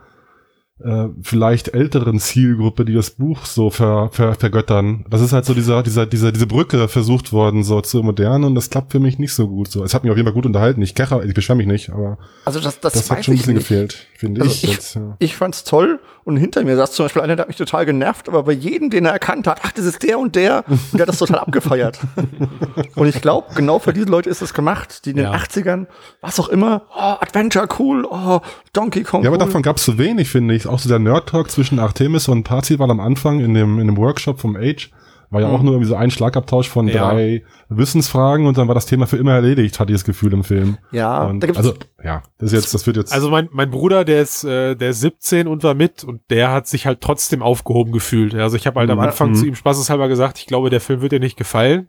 äh, 0.84 1.08
vielleicht 1.22 1.74
älteren 1.74 2.18
Zielgruppe, 2.18 2.84
die 2.84 2.94
das 2.94 3.10
Buch 3.10 3.44
so 3.46 3.70
ver, 3.70 4.10
ver, 4.12 4.34
vergöttern. 4.34 5.04
Das 5.08 5.20
ist 5.20 5.32
halt 5.32 5.44
so 5.44 5.54
dieser, 5.54 5.82
dieser, 5.82 6.06
dieser, 6.06 6.32
diese 6.32 6.46
Brücke 6.46 6.88
versucht 6.88 7.32
worden, 7.32 7.62
so 7.64 7.80
zu 7.80 8.02
modern 8.02 8.44
und 8.44 8.54
das 8.54 8.70
klappt 8.70 8.92
für 8.92 9.00
mich 9.00 9.18
nicht 9.18 9.32
so 9.34 9.48
gut. 9.48 9.70
So, 9.70 9.84
es 9.84 9.94
hat 9.94 10.02
mich 10.04 10.10
auf 10.10 10.16
jeden 10.16 10.26
Fall 10.26 10.34
gut 10.34 10.46
unterhalten. 10.46 10.82
Ich 10.82 10.94
kecher, 10.94 11.24
ich 11.24 11.34
beschwere 11.34 11.56
mich 11.56 11.66
nicht, 11.66 11.90
aber 11.90 12.18
also 12.44 12.60
das, 12.60 12.80
das, 12.80 12.92
das, 12.94 13.10
weiß 13.10 13.18
hat 13.18 13.24
schon 13.24 13.32
ein 13.32 13.36
ich 13.36 13.40
bisschen 13.42 13.54
nicht. 13.54 13.68
gefehlt, 13.68 14.06
finde 14.16 14.40
Also 14.42 14.52
ich. 14.52 14.64
ich- 14.64 14.72
jetzt, 14.72 14.94
ja. 14.96 15.16
Ich 15.18 15.36
fand's 15.36 15.64
toll 15.64 16.00
und 16.24 16.36
hinter 16.36 16.62
mir 16.64 16.76
saß 16.76 16.92
zum 16.92 17.04
Beispiel 17.06 17.22
einer, 17.22 17.36
der 17.36 17.42
hat 17.44 17.48
mich 17.48 17.56
total 17.56 17.84
genervt, 17.86 18.28
aber 18.28 18.44
bei 18.44 18.52
jedem, 18.52 18.90
den 18.90 19.04
er 19.06 19.12
erkannt 19.12 19.46
hat, 19.46 19.60
ach, 19.64 19.72
das 19.72 19.84
ist 19.84 20.02
der 20.02 20.18
und 20.18 20.36
der, 20.36 20.64
und 20.68 20.80
der 20.94 21.00
hat 21.02 21.08
das 21.08 21.18
total 21.18 21.38
abgefeiert. 21.40 21.98
Und 22.94 23.06
ich 23.08 23.20
glaube, 23.20 23.48
genau 23.54 23.78
für 23.78 23.92
diese 23.92 24.06
Leute 24.06 24.28
ist 24.30 24.42
es 24.42 24.54
gemacht, 24.54 25.04
die 25.06 25.10
in 25.10 25.16
den 25.16 25.24
Ja. 25.26 25.32
80ern, 25.34 25.86
was 26.20 26.38
auch 26.38 26.48
immer, 26.48 26.82
oh, 26.94 27.16
Adventure 27.20 27.66
cool, 27.78 28.04
oh, 28.08 28.40
Donkey 28.72 29.02
Kong 29.02 29.22
Ja, 29.22 29.30
aber 29.30 29.38
cool. 29.40 29.46
davon 29.46 29.62
gab 29.62 29.76
es 29.78 29.84
zu 29.84 29.98
wenig, 29.98 30.28
finde 30.28 30.54
ich. 30.54 30.66
Auch 30.72 30.78
so 30.78 30.88
der 30.88 30.98
Nerd-Talk 30.98 31.50
zwischen 31.50 31.78
Artemis 31.78 32.28
und 32.28 32.44
Parzival 32.44 32.90
am 32.90 33.00
Anfang 33.00 33.40
in 33.40 33.54
dem, 33.54 33.78
in 33.78 33.87
dem 33.87 33.96
Workshop 33.96 34.40
vom 34.40 34.56
Age 34.56 34.90
war 35.32 35.40
ja 35.40 35.48
auch 35.48 35.62
nur 35.62 35.72
irgendwie 35.72 35.88
so 35.88 35.96
ein 35.96 36.11
Schlagabtausch 36.11 36.68
von 36.68 36.87
Ja. 36.88 37.11
drei 37.11 37.42
Wissensfragen 37.70 38.46
und 38.46 38.58
dann 38.58 38.68
war 38.68 38.74
das 38.74 38.85
Thema 38.85 39.06
für 39.06 39.16
immer 39.16 39.32
erledigt, 39.32 39.80
hatte 39.80 39.90
ich 39.90 39.96
das 39.96 40.04
Gefühl 40.04 40.35
im 40.35 40.44
Film. 40.44 40.76
ja, 40.90 41.24
Und 41.24 41.40
da 41.40 41.46
gibt's 41.46 41.58
also, 41.58 41.74
ja, 42.04 42.22
das 42.37 42.52
ist 42.52 42.52
jetzt, 42.52 42.74
das 42.74 42.87
wird 42.87 42.98
jetzt. 42.98 43.14
Also 43.14 43.30
mein, 43.30 43.48
mein 43.50 43.70
Bruder, 43.70 44.04
der 44.04 44.20
ist, 44.20 44.44
äh, 44.44 44.74
der 44.76 44.90
ist 44.90 45.00
17 45.00 45.48
und 45.48 45.62
war 45.62 45.72
mit 45.72 46.04
und 46.04 46.20
der 46.28 46.52
hat 46.52 46.66
sich 46.66 46.87
halt 46.87 47.00
trotzdem 47.00 47.42
aufgehoben 47.42 47.92
gefühlt. 47.92 48.35
Also 48.35 48.58
ich 48.58 48.66
habe 48.66 48.80
halt 48.80 48.90
am 48.90 48.98
Ja, 48.98 49.04
Anfang 49.04 49.30
mhm. 49.30 49.35
zu 49.37 49.46
ihm 49.46 49.54
spaßeshalber 49.54 50.08
gesagt, 50.08 50.38
ich 50.38 50.46
glaube, 50.46 50.68
der 50.68 50.80
Film 50.80 51.00
wird 51.00 51.12
dir 51.12 51.20
nicht 51.20 51.38
gefallen, 51.38 51.88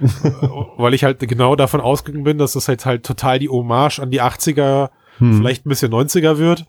weil 0.76 0.94
ich 0.94 1.04
halt 1.04 1.20
genau 1.20 1.54
davon 1.54 1.80
ausgegangen 1.80 2.24
bin, 2.24 2.38
dass 2.38 2.54
das 2.54 2.66
halt 2.66 2.84
halt 2.84 3.06
total 3.06 3.38
die 3.38 3.48
Hommage 3.48 4.00
an 4.00 4.10
die 4.10 4.20
80er, 4.20 4.90
hm. 5.18 5.38
vielleicht 5.38 5.64
ein 5.64 5.68
bisschen 5.68 5.92
90er 5.92 6.38
wird. 6.38 6.66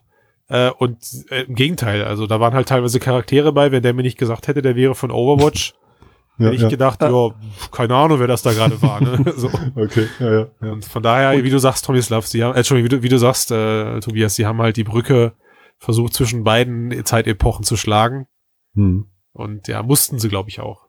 Äh, 0.48 0.70
und 0.70 0.98
äh, 1.30 1.42
im 1.42 1.54
Gegenteil, 1.54 2.04
also 2.04 2.26
da 2.26 2.38
waren 2.38 2.54
halt 2.54 2.68
teilweise 2.68 3.00
Charaktere 3.00 3.52
bei, 3.52 3.72
wenn 3.72 3.82
der 3.82 3.94
mir 3.94 4.02
nicht 4.02 4.18
gesagt 4.18 4.46
hätte, 4.46 4.62
der 4.62 4.76
wäre 4.76 4.94
von 4.94 5.10
Overwatch, 5.10 5.74
ja, 6.38 6.46
hätte 6.46 6.54
ich 6.54 6.62
ja. 6.62 6.68
gedacht, 6.68 7.02
ja, 7.02 7.30
keine 7.72 7.96
Ahnung, 7.96 8.20
wer 8.20 8.28
das 8.28 8.42
da 8.42 8.52
gerade 8.52 8.80
war. 8.80 9.00
Ne? 9.00 9.24
so. 9.36 9.50
Okay, 9.74 10.06
ja, 10.20 10.32
ja. 10.32 10.46
ja. 10.62 10.72
Und 10.72 10.84
von 10.84 11.02
daher, 11.02 11.42
wie 11.42 11.50
du 11.50 11.58
sagst, 11.58 11.84
Tomislav, 11.84 12.26
sie 12.26 12.44
haben, 12.44 12.54
äh, 12.54 12.58
Entschuldigung, 12.58 12.92
wie 12.92 12.96
du, 12.96 13.02
wie 13.02 13.08
du 13.08 13.18
sagst, 13.18 13.50
äh, 13.50 13.98
Tobias, 14.00 14.36
sie 14.36 14.46
haben 14.46 14.62
halt 14.62 14.76
die 14.76 14.84
Brücke 14.84 15.32
versucht, 15.78 16.14
zwischen 16.14 16.44
beiden 16.44 17.04
Zeitepochen 17.04 17.64
zu 17.64 17.76
schlagen. 17.76 18.26
Hm. 18.74 19.06
Und 19.32 19.68
ja, 19.68 19.82
mussten 19.82 20.18
sie, 20.18 20.28
glaube 20.28 20.48
ich, 20.48 20.60
auch. 20.60 20.85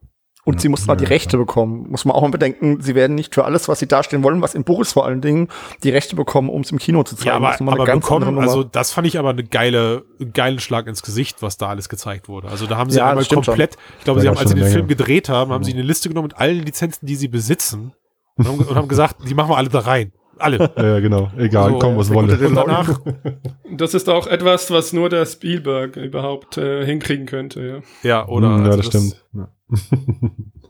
Und 0.48 0.62
sie 0.62 0.70
mussten 0.70 0.88
halt 0.88 1.02
die 1.02 1.04
Ja, 1.04 1.10
Rechte 1.10 1.38
bekommen. 1.38 1.88
Muss 1.90 2.06
man 2.06 2.16
auch 2.16 2.22
mal 2.22 2.30
bedenken, 2.30 2.80
sie 2.80 2.96
werden 2.96 3.16
nicht 3.16 3.36
für 3.36 3.44
alles, 3.44 3.68
was 3.68 3.80
sie 3.80 3.88
darstellen 3.88 4.24
wollen, 4.24 4.42
was 4.42 4.56
in 4.56 4.64
Boris 4.64 4.94
vor 4.94 5.06
allen 5.06 5.20
Dingen, 5.20 5.50
die 5.84 5.90
Rechte 5.90 6.16
bekommen, 6.16 6.50
um 6.50 6.62
es 6.62 6.72
im 6.72 6.78
Kino 6.78 7.04
zu 7.04 7.18
zeigen. 7.18 7.28
Ja, 7.28 7.34
aber, 7.36 7.52
Das 7.52 7.62
aber 7.62 7.86
bekommen, 7.86 8.40
also 8.40 8.64
das 8.64 8.92
fand 8.92 9.08
ich 9.08 9.20
aber 9.20 9.32
eine 9.32 9.44
geile, 9.44 10.06
einen 10.22 10.32
geilen 10.32 10.60
Schlag 10.60 10.88
ins 10.88 11.04
Gesicht, 11.04 11.42
was 11.42 11.58
da 11.58 11.68
alles 11.68 11.90
gezeigt 11.90 12.30
wurde. 12.30 12.48
Also 12.48 12.66
da 12.66 12.78
haben 12.78 12.90
sie 12.90 12.98
Ja, 13.00 13.10
einmal 13.10 13.26
komplett, 13.26 13.76
ich 13.98 14.06
glaube, 14.06 14.22
sie 14.22 14.30
haben, 14.30 14.38
als 14.38 14.50
sie 14.50 14.54
schon 14.54 14.60
den 14.60 14.64
eine 14.64 14.74
Film 14.74 14.88
gedreht 14.88 15.28
haben, 15.28 15.52
haben 15.52 15.66
sie 15.66 15.74
eine 15.74 15.82
Liste 15.82 16.08
genommen 16.08 16.30
mit 16.30 16.38
allen 16.38 16.64
Lizenzen, 16.64 17.06
die 17.06 17.18
sie 17.18 17.28
besitzen 17.28 17.92
und 18.38 18.48
haben, 18.48 18.60
und 18.60 18.76
haben 18.76 18.88
gesagt, 18.88 19.18
die 19.28 19.34
machen 19.34 19.50
wir 19.50 19.58
alle 19.58 19.68
da 19.68 19.80
rein. 19.80 20.14
Alle. 20.40 20.72
Ja, 20.78 21.00
genau. 21.00 21.32
Egal, 21.38 21.72
So, 21.72 21.80
komm, 21.80 21.98
was 21.98 22.14
wolle. 22.14 22.38
danach, 22.38 23.00
Das 23.72 23.94
ist 23.94 24.10
auch 24.10 24.28
etwas, 24.28 24.72
was 24.72 24.94
nur 24.94 25.10
der 25.10 25.26
Spielberg 25.26 25.96
überhaupt 25.98 26.58
äh, 26.58 26.86
hinkriegen 26.86 27.26
könnte. 27.26 27.84
Ja. 28.04 28.10
ja, 28.10 28.28
oder? 28.28 28.50
Hm, 28.56 28.60
ja, 28.66 28.72
also 28.72 28.78
das 28.78 28.86
stimmt. 28.88 29.26
Ja. 29.34 29.50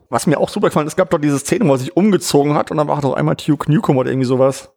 Was 0.10 0.26
mir 0.26 0.40
auch 0.40 0.48
super 0.50 0.68
gefallen 0.68 0.88
ist, 0.88 0.94
es 0.94 0.98
gab 0.98 1.10
doch 1.10 1.20
diese 1.20 1.38
Szene, 1.38 1.68
wo 1.68 1.74
er 1.74 1.78
sich 1.80 1.98
umgezogen 1.98 2.54
hat 2.54 2.72
und 2.72 2.78
dann 2.78 2.88
war 2.88 3.02
doch 3.02 3.14
einmal 3.14 3.36
Duke 3.36 3.70
Nukem 3.72 3.98
oder 3.98 4.10
irgendwie 4.10 4.26
sowas. 4.26 4.74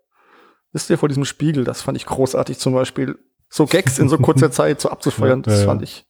Wisst 0.73 0.91
ihr, 0.91 0.99
vor 0.99 1.09
diesem 1.09 1.25
Spiegel, 1.25 1.63
das 1.63 1.83
fand 1.83 1.97
ich 1.97 2.05
großartig 2.05 2.59
zum 2.59 2.75
Beispiel. 2.75 3.17
So 3.49 3.67
Gags 3.67 3.99
in 4.01 4.09
so 4.09 4.19
kurzer 4.19 4.51
Zeit 4.51 4.81
so 4.81 4.89
abzufeuern, 4.91 5.41
Ja, 5.47 5.53
das 5.53 5.61
ja. 5.61 5.67
fand 5.67 5.83
ich 5.83 6.05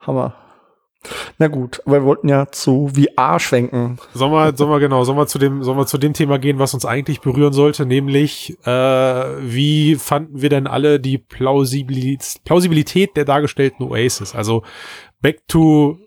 Hammer. 0.00 0.34
Na 1.38 1.46
gut, 1.46 1.80
aber 1.86 2.00
wir 2.00 2.04
wollten 2.04 2.28
ja 2.28 2.50
zu 2.50 2.88
VR 2.88 3.38
schwenken. 3.38 3.98
Sollen 4.14 4.32
wir, 4.32 4.56
sollen 4.56 4.70
wir 4.70 4.80
genau, 4.80 5.04
sollen 5.04 5.18
wir 5.18 5.26
zu 5.26 5.38
dem, 5.38 5.62
sollen 5.62 5.78
wir 5.78 5.86
zu 5.86 5.98
dem 5.98 6.12
Thema 6.12 6.38
gehen, 6.38 6.58
was 6.58 6.74
uns 6.74 6.84
eigentlich 6.84 7.20
berühren 7.20 7.52
sollte, 7.52 7.86
nämlich 7.86 8.58
äh, 8.66 8.70
wie 8.70 9.94
fanden 9.94 10.42
wir 10.42 10.48
denn 10.48 10.66
alle 10.66 10.98
die 10.98 11.18
Plausibilität, 11.18 12.40
Plausibilität 12.44 13.16
der 13.16 13.24
dargestellten 13.24 13.86
Oasis? 13.86 14.34
Also 14.34 14.64
back 15.20 15.46
to 15.46 15.98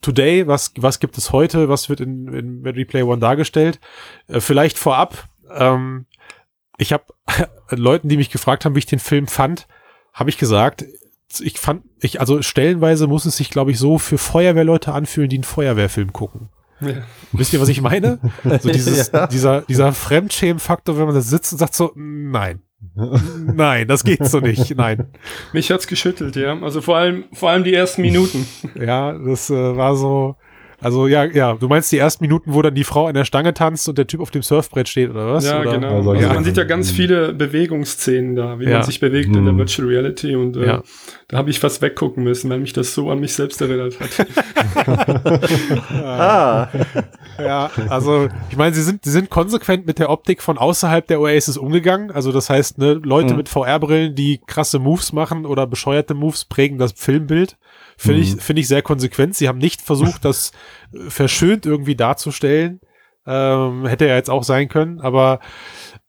today, 0.00 0.46
was 0.46 0.72
was 0.78 0.98
gibt 0.98 1.16
es 1.16 1.32
heute, 1.32 1.68
was 1.68 1.88
wird 1.88 2.00
in, 2.00 2.28
in 2.28 2.62
Ready 2.64 3.02
One 3.02 3.20
dargestellt? 3.20 3.78
Äh, 4.26 4.40
vielleicht 4.40 4.78
vorab, 4.78 5.28
ähm, 5.50 6.06
ich 6.78 6.92
habe 6.92 7.04
Leuten, 7.70 8.08
die 8.08 8.16
mich 8.16 8.30
gefragt 8.30 8.64
haben, 8.64 8.74
wie 8.74 8.80
ich 8.80 8.86
den 8.86 8.98
Film 8.98 9.28
fand, 9.28 9.68
habe 10.12 10.30
ich 10.30 10.38
gesagt, 10.38 10.84
ich 11.40 11.58
fand, 11.58 11.82
ich, 12.00 12.20
also 12.20 12.42
stellenweise 12.42 13.06
muss 13.06 13.24
es 13.24 13.36
sich, 13.36 13.50
glaube 13.50 13.70
ich, 13.70 13.78
so 13.78 13.98
für 13.98 14.18
Feuerwehrleute 14.18 14.92
anfühlen, 14.92 15.28
die 15.28 15.36
einen 15.36 15.44
Feuerwehrfilm 15.44 16.12
gucken. 16.12 16.48
Ja. 16.80 17.02
Wisst 17.32 17.52
ihr, 17.52 17.60
was 17.60 17.68
ich 17.68 17.80
meine? 17.80 18.18
So 18.60 18.70
dieses, 18.70 19.10
Ja. 19.12 19.26
dieser, 19.26 19.62
dieser 19.62 19.92
Fremdschämen-Faktor, 19.92 20.98
wenn 20.98 21.06
man 21.06 21.14
da 21.14 21.20
sitzt 21.20 21.52
und 21.52 21.58
sagt 21.58 21.74
so, 21.74 21.92
nein. 21.94 22.60
Nein, 22.94 23.88
das 23.88 24.04
geht 24.04 24.24
so 24.26 24.40
nicht. 24.40 24.76
Nein. 24.76 25.08
Mich 25.52 25.70
hat's 25.70 25.86
geschüttelt, 25.86 26.36
ja. 26.36 26.60
Also 26.60 26.80
vor 26.82 26.96
allem, 26.98 27.24
vor 27.32 27.50
allem 27.50 27.64
die 27.64 27.72
ersten 27.72 28.02
Minuten. 28.02 28.46
Ja, 28.74 29.12
das 29.16 29.48
äh, 29.50 29.76
war 29.76 29.96
so. 29.96 30.36
Also 30.84 31.06
ja, 31.08 31.24
ja, 31.24 31.54
du 31.54 31.66
meinst 31.66 31.90
die 31.90 31.98
ersten 31.98 32.22
Minuten, 32.22 32.54
wo 32.54 32.62
dann 32.62 32.74
die 32.74 32.84
Frau 32.84 33.06
an 33.06 33.14
der 33.14 33.24
Stange 33.24 33.54
tanzt 33.54 33.88
und 33.88 33.98
der 33.98 34.06
Typ 34.06 34.20
auf 34.20 34.30
dem 34.30 34.42
Surfbrett 34.42 34.88
steht, 34.88 35.10
oder 35.10 35.32
was? 35.32 35.44
Ja, 35.46 35.60
oder? 35.60 35.72
genau. 35.72 35.96
Also, 35.96 36.10
Also, 36.12 36.22
ja. 36.22 36.32
man 36.34 36.44
sieht 36.44 36.56
ja 36.56 36.64
ganz 36.64 36.90
viele 36.90 37.32
Bewegungsszenen 37.32 38.36
da, 38.36 38.60
wie 38.60 38.64
Ja. 38.66 38.74
man 38.78 38.82
sich 38.84 39.00
bewegt 39.00 39.34
in 39.34 39.44
der 39.44 39.52
Mhm. 39.54 39.58
Virtual 39.58 39.88
Reality 39.88 40.36
und 40.36 40.56
äh, 40.56 40.66
Ja. 40.66 40.82
da 41.28 41.38
habe 41.38 41.50
ich 41.50 41.58
fast 41.58 41.82
weggucken 41.82 42.22
müssen, 42.22 42.50
weil 42.50 42.58
mich 42.60 42.72
das 42.72 42.94
so 42.94 43.10
an 43.10 43.18
mich 43.20 43.32
selbst 43.34 43.60
erinnert 43.60 43.96
hat. 43.98 44.26
Ah, 45.92 46.68
Ja, 47.38 47.70
also 47.88 48.28
ich 48.50 48.56
meine, 48.56 48.74
sie 48.74 48.82
sind, 48.82 49.04
sie 49.04 49.10
sind 49.10 49.30
konsequent 49.30 49.86
mit 49.86 49.98
der 49.98 50.10
Optik 50.10 50.42
von 50.42 50.58
außerhalb 50.58 51.06
der 51.06 51.20
Oasis 51.20 51.56
umgegangen. 51.56 52.10
Also 52.10 52.30
das 52.32 52.50
heißt, 52.50 52.78
ne, 52.78 52.94
Leute 52.94 53.32
Mhm. 53.32 53.38
mit 53.38 53.48
VR-Brillen, 53.48 54.14
die 54.14 54.40
krasse 54.46 54.78
Moves 54.78 55.12
machen 55.12 55.46
oder 55.46 55.66
bescheuerte 55.66 56.14
Moves, 56.14 56.44
prägen 56.44 56.78
das 56.78 56.92
Filmbild. 56.92 57.56
Finde 57.96 58.20
ich, 58.20 58.36
finde 58.36 58.60
ich 58.60 58.68
sehr 58.68 58.82
konsequent. 58.82 59.34
Sie 59.36 59.48
haben 59.48 59.58
nicht 59.58 59.80
versucht, 59.82 60.24
das 60.24 60.52
verschönt 61.08 61.66
irgendwie 61.66 61.94
darzustellen. 61.96 62.80
Ähm, 63.26 63.86
hätte 63.86 64.06
ja 64.06 64.16
jetzt 64.16 64.28
auch 64.28 64.42
sein 64.44 64.68
können, 64.68 65.00
aber 65.00 65.40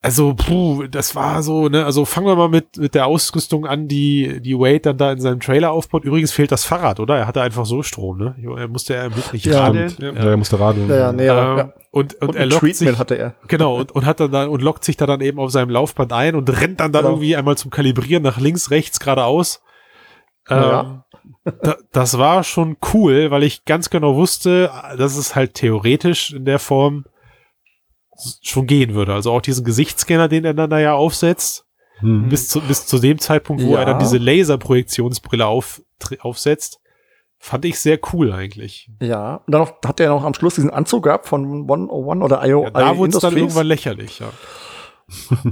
also, 0.01 0.33
puh, 0.35 0.83
das 0.87 1.15
war 1.15 1.41
so, 1.43 1.69
ne, 1.69 1.85
also 1.85 2.03
fangen 2.03 2.27
wir 2.27 2.35
mal 2.35 2.49
mit, 2.49 2.75
mit 2.77 2.93
der 2.93 3.05
Ausrüstung 3.07 3.65
an, 3.65 3.87
die, 3.87 4.41
die 4.41 4.53
Wade 4.59 4.81
dann 4.81 4.97
da 4.97 5.11
in 5.13 5.21
seinem 5.21 5.39
Trailer 5.39 5.71
aufbaut. 5.71 6.03
Übrigens 6.03 6.33
fehlt 6.33 6.51
das 6.51 6.65
Fahrrad, 6.65 6.99
oder? 6.99 7.17
Er 7.17 7.25
hatte 7.25 7.41
einfach 7.41 7.65
so 7.65 7.81
Strom, 7.83 8.17
ne? 8.17 8.35
Er 8.57 8.67
musste 8.67 8.95
ja 8.95 9.15
wirklich 9.15 9.45
Ja. 9.45 9.61
radeln. 9.61 9.93
Ja, 9.97 10.11
er 10.11 10.35
musste 10.37 10.59
radeln. 10.59 10.89
ja, 10.89 10.95
ja, 10.97 11.11
nee, 11.13 11.23
Ähm, 11.23 11.27
ja. 11.57 11.73
Und, 11.91 12.15
und, 12.15 12.27
Und, 12.29 12.35
er 12.35 12.45
lockt 12.47 12.59
Treatment 12.59 12.75
sich, 12.91 12.99
hatte 12.99 13.17
er. 13.17 13.35
genau, 13.47 13.77
und, 13.77 13.93
und 13.93 14.05
hat 14.05 14.19
dann, 14.19 14.31
dann 14.31 14.49
und 14.49 14.61
lockt 14.61 14.83
sich 14.83 14.97
da 14.97 15.05
dann 15.05 15.21
eben 15.21 15.39
auf 15.39 15.51
seinem 15.51 15.69
Laufband 15.69 16.11
ein 16.11 16.35
und 16.35 16.49
rennt 16.49 16.81
dann 16.81 16.91
da 16.91 16.99
Genau. 16.99 17.11
irgendwie 17.11 17.37
einmal 17.37 17.55
zum 17.57 17.71
Kalibrieren 17.71 18.21
nach 18.23 18.37
links, 18.39 18.69
rechts, 18.71 18.99
geradeaus. 18.99 19.61
Ähm, 20.49 20.57
Ja. 20.61 21.04
Da, 21.61 21.75
das 21.91 22.17
war 22.17 22.43
schon 22.43 22.77
cool, 22.93 23.31
weil 23.31 23.43
ich 23.43 23.65
ganz 23.65 23.89
genau 23.89 24.15
wusste, 24.15 24.71
dass 24.97 25.15
es 25.17 25.35
halt 25.35 25.53
theoretisch 25.53 26.31
in 26.33 26.45
der 26.45 26.59
Form 26.59 27.05
schon 28.41 28.65
gehen 28.67 28.93
würde. 28.93 29.13
Also 29.13 29.31
auch 29.31 29.41
diesen 29.41 29.65
Gesichtsscanner, 29.65 30.27
den 30.27 30.45
er 30.45 30.53
dann 30.53 30.69
da 30.69 30.79
ja 30.79 30.93
aufsetzt, 30.93 31.63
Hm. 31.99 32.27
bis 32.27 32.49
zu, 32.49 32.59
bis 32.59 32.85
zu 32.85 32.99
dem 32.99 33.19
Zeitpunkt, 33.19 33.63
wo 33.63 33.73
Ja. 33.73 33.79
er 33.79 33.85
dann 33.85 33.99
diese 33.99 34.17
Laserprojektionsbrille 34.17 35.45
auf, 35.45 35.81
aufsetzt, 36.19 36.81
fand 37.39 37.63
ich 37.63 37.79
sehr 37.79 37.99
cool 38.11 38.33
eigentlich. 38.33 38.89
Ja, 39.01 39.35
und 39.45 39.51
dann 39.53 39.61
noch, 39.61 39.73
hat 39.85 40.01
er 40.01 40.09
noch 40.09 40.25
am 40.25 40.33
Schluss 40.33 40.55
diesen 40.55 40.71
Anzug 40.71 41.03
gehabt 41.03 41.25
von 41.25 41.45
101 41.69 42.21
oder 42.21 42.45
IO, 42.45 42.63
Ja, 42.65 42.69
da 42.71 42.97
wurde 42.97 43.13
es 43.15 43.19
dann 43.21 43.37
irgendwann 43.37 43.67
lächerlich, 43.67 44.19
ja. 44.19 44.27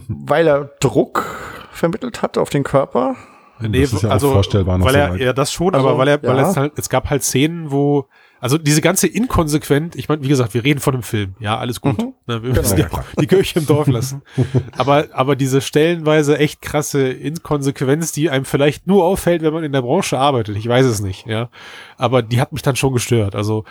weil 0.09 0.47
er 0.47 0.65
Druck 0.81 1.23
vermittelt 1.71 2.21
hat 2.21 2.37
auf 2.37 2.49
den 2.49 2.63
Körper. 2.63 3.15
Nee, 3.59 3.81
Das 3.81 3.93
ist 3.93 4.01
ja 4.03 4.09
auch 4.09 4.13
also, 4.13 4.31
vorstellbar 4.31 4.77
noch 4.77 4.85
weil 4.85 4.93
so 4.93 4.99
er, 4.99 5.11
weit. 5.13 5.21
ja, 5.21 5.33
das 5.33 5.51
schon, 5.53 5.73
Also, 5.73 5.87
aber 5.87 5.97
weil 5.97 6.07
er, 6.09 6.23
weil 6.23 6.37
ja. 6.37 6.49
es 6.49 6.57
halt, 6.57 6.73
es 6.77 6.89
gab 6.89 7.09
halt 7.09 7.23
Szenen, 7.23 7.71
wo, 7.71 8.07
also 8.41 8.57
diese 8.57 8.81
ganze 8.81 9.07
inkonsequent, 9.07 9.95
ich 9.95 10.09
meine, 10.09 10.21
wie 10.21 10.27
gesagt, 10.27 10.53
wir 10.53 10.63
reden 10.65 10.79
von 10.81 10.95
einem 10.95 11.03
Film, 11.03 11.35
ja, 11.39 11.57
alles 11.57 11.79
gut. 11.79 11.97
Mhm. 11.97 12.13
Ne, 12.27 12.41
wir 12.43 12.49
Genau. 12.49 12.61
müssen 12.61 12.77
ja 12.77 12.87
auch 12.91 13.03
die 13.19 13.27
Kirche 13.27 13.59
im 13.59 13.65
Dorf 13.65 13.87
lassen. 13.87 14.21
aber, 14.77 15.05
aber 15.13 15.35
diese 15.37 15.61
stellenweise 15.61 16.37
echt 16.39 16.61
krasse 16.61 17.07
Inkonsequenz, 17.09 18.11
die 18.11 18.29
einem 18.29 18.43
vielleicht 18.45 18.85
nur 18.87 19.05
auffällt, 19.05 19.43
wenn 19.43 19.53
man 19.53 19.63
in 19.63 19.71
der 19.71 19.81
Branche 19.81 20.17
arbeitet, 20.19 20.57
ich 20.57 20.67
weiß 20.67 20.85
es 20.85 20.99
nicht, 21.01 21.25
ja. 21.25 21.49
Aber 21.97 22.21
die 22.21 22.41
hat 22.41 22.51
mich 22.51 22.63
dann 22.63 22.75
schon 22.75 22.91
gestört. 22.93 23.35
Also 23.35 23.63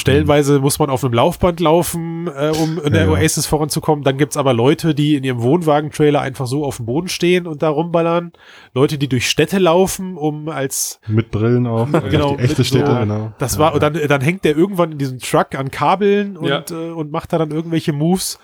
stellenweise 0.00 0.58
muss 0.60 0.78
man 0.78 0.90
auf 0.90 1.04
einem 1.04 1.14
Laufband 1.14 1.60
laufen, 1.60 2.26
äh, 2.28 2.50
um 2.62 2.78
in 2.78 2.92
der 2.92 3.04
Ja, 3.06 3.12
ja. 3.12 3.18
Oasis 3.18 3.46
voranzukommen. 3.46 4.04
Dann 4.04 4.18
gibt's 4.18 4.36
aber 4.36 4.52
Leute, 4.52 4.94
die 4.94 5.14
in 5.16 5.24
ihrem 5.24 5.42
Wohnwagen-Trailer 5.42 6.20
einfach 6.20 6.46
so 6.46 6.64
auf 6.64 6.76
dem 6.78 6.86
Boden 6.86 7.08
stehen 7.08 7.46
und 7.46 7.62
da 7.62 7.68
rumballern. 7.68 8.32
Leute, 8.74 8.98
die 8.98 9.08
durch 9.08 9.28
Städte 9.28 9.58
laufen, 9.58 10.16
um 10.16 10.48
als 10.48 11.00
Mit 11.06 11.30
Brillen 11.30 11.66
auch. 11.66 11.88
Genau, 12.10 12.36
Die 12.36 12.42
echte 12.44 12.60
mit 12.60 12.66
Städte, 12.66 12.86
so- 12.92 12.98
genau. 12.98 13.32
das 13.38 13.54
Ja, 13.54 13.60
war, 13.60 13.68
ja. 13.68 13.74
und 13.74 13.82
dann, 13.82 14.08
dann 14.08 14.20
hängt 14.20 14.44
der 14.44 14.56
irgendwann 14.56 14.92
in 14.92 14.98
diesem 14.98 15.18
Truck 15.18 15.54
an 15.54 15.70
Kabeln 15.70 16.36
und, 16.36 16.48
Ja. 16.48 16.64
äh, 16.70 16.90
und 16.92 17.10
macht 17.12 17.32
da 17.32 17.38
dann 17.38 17.50
irgendwelche 17.50 17.92
Moves. 17.92 18.38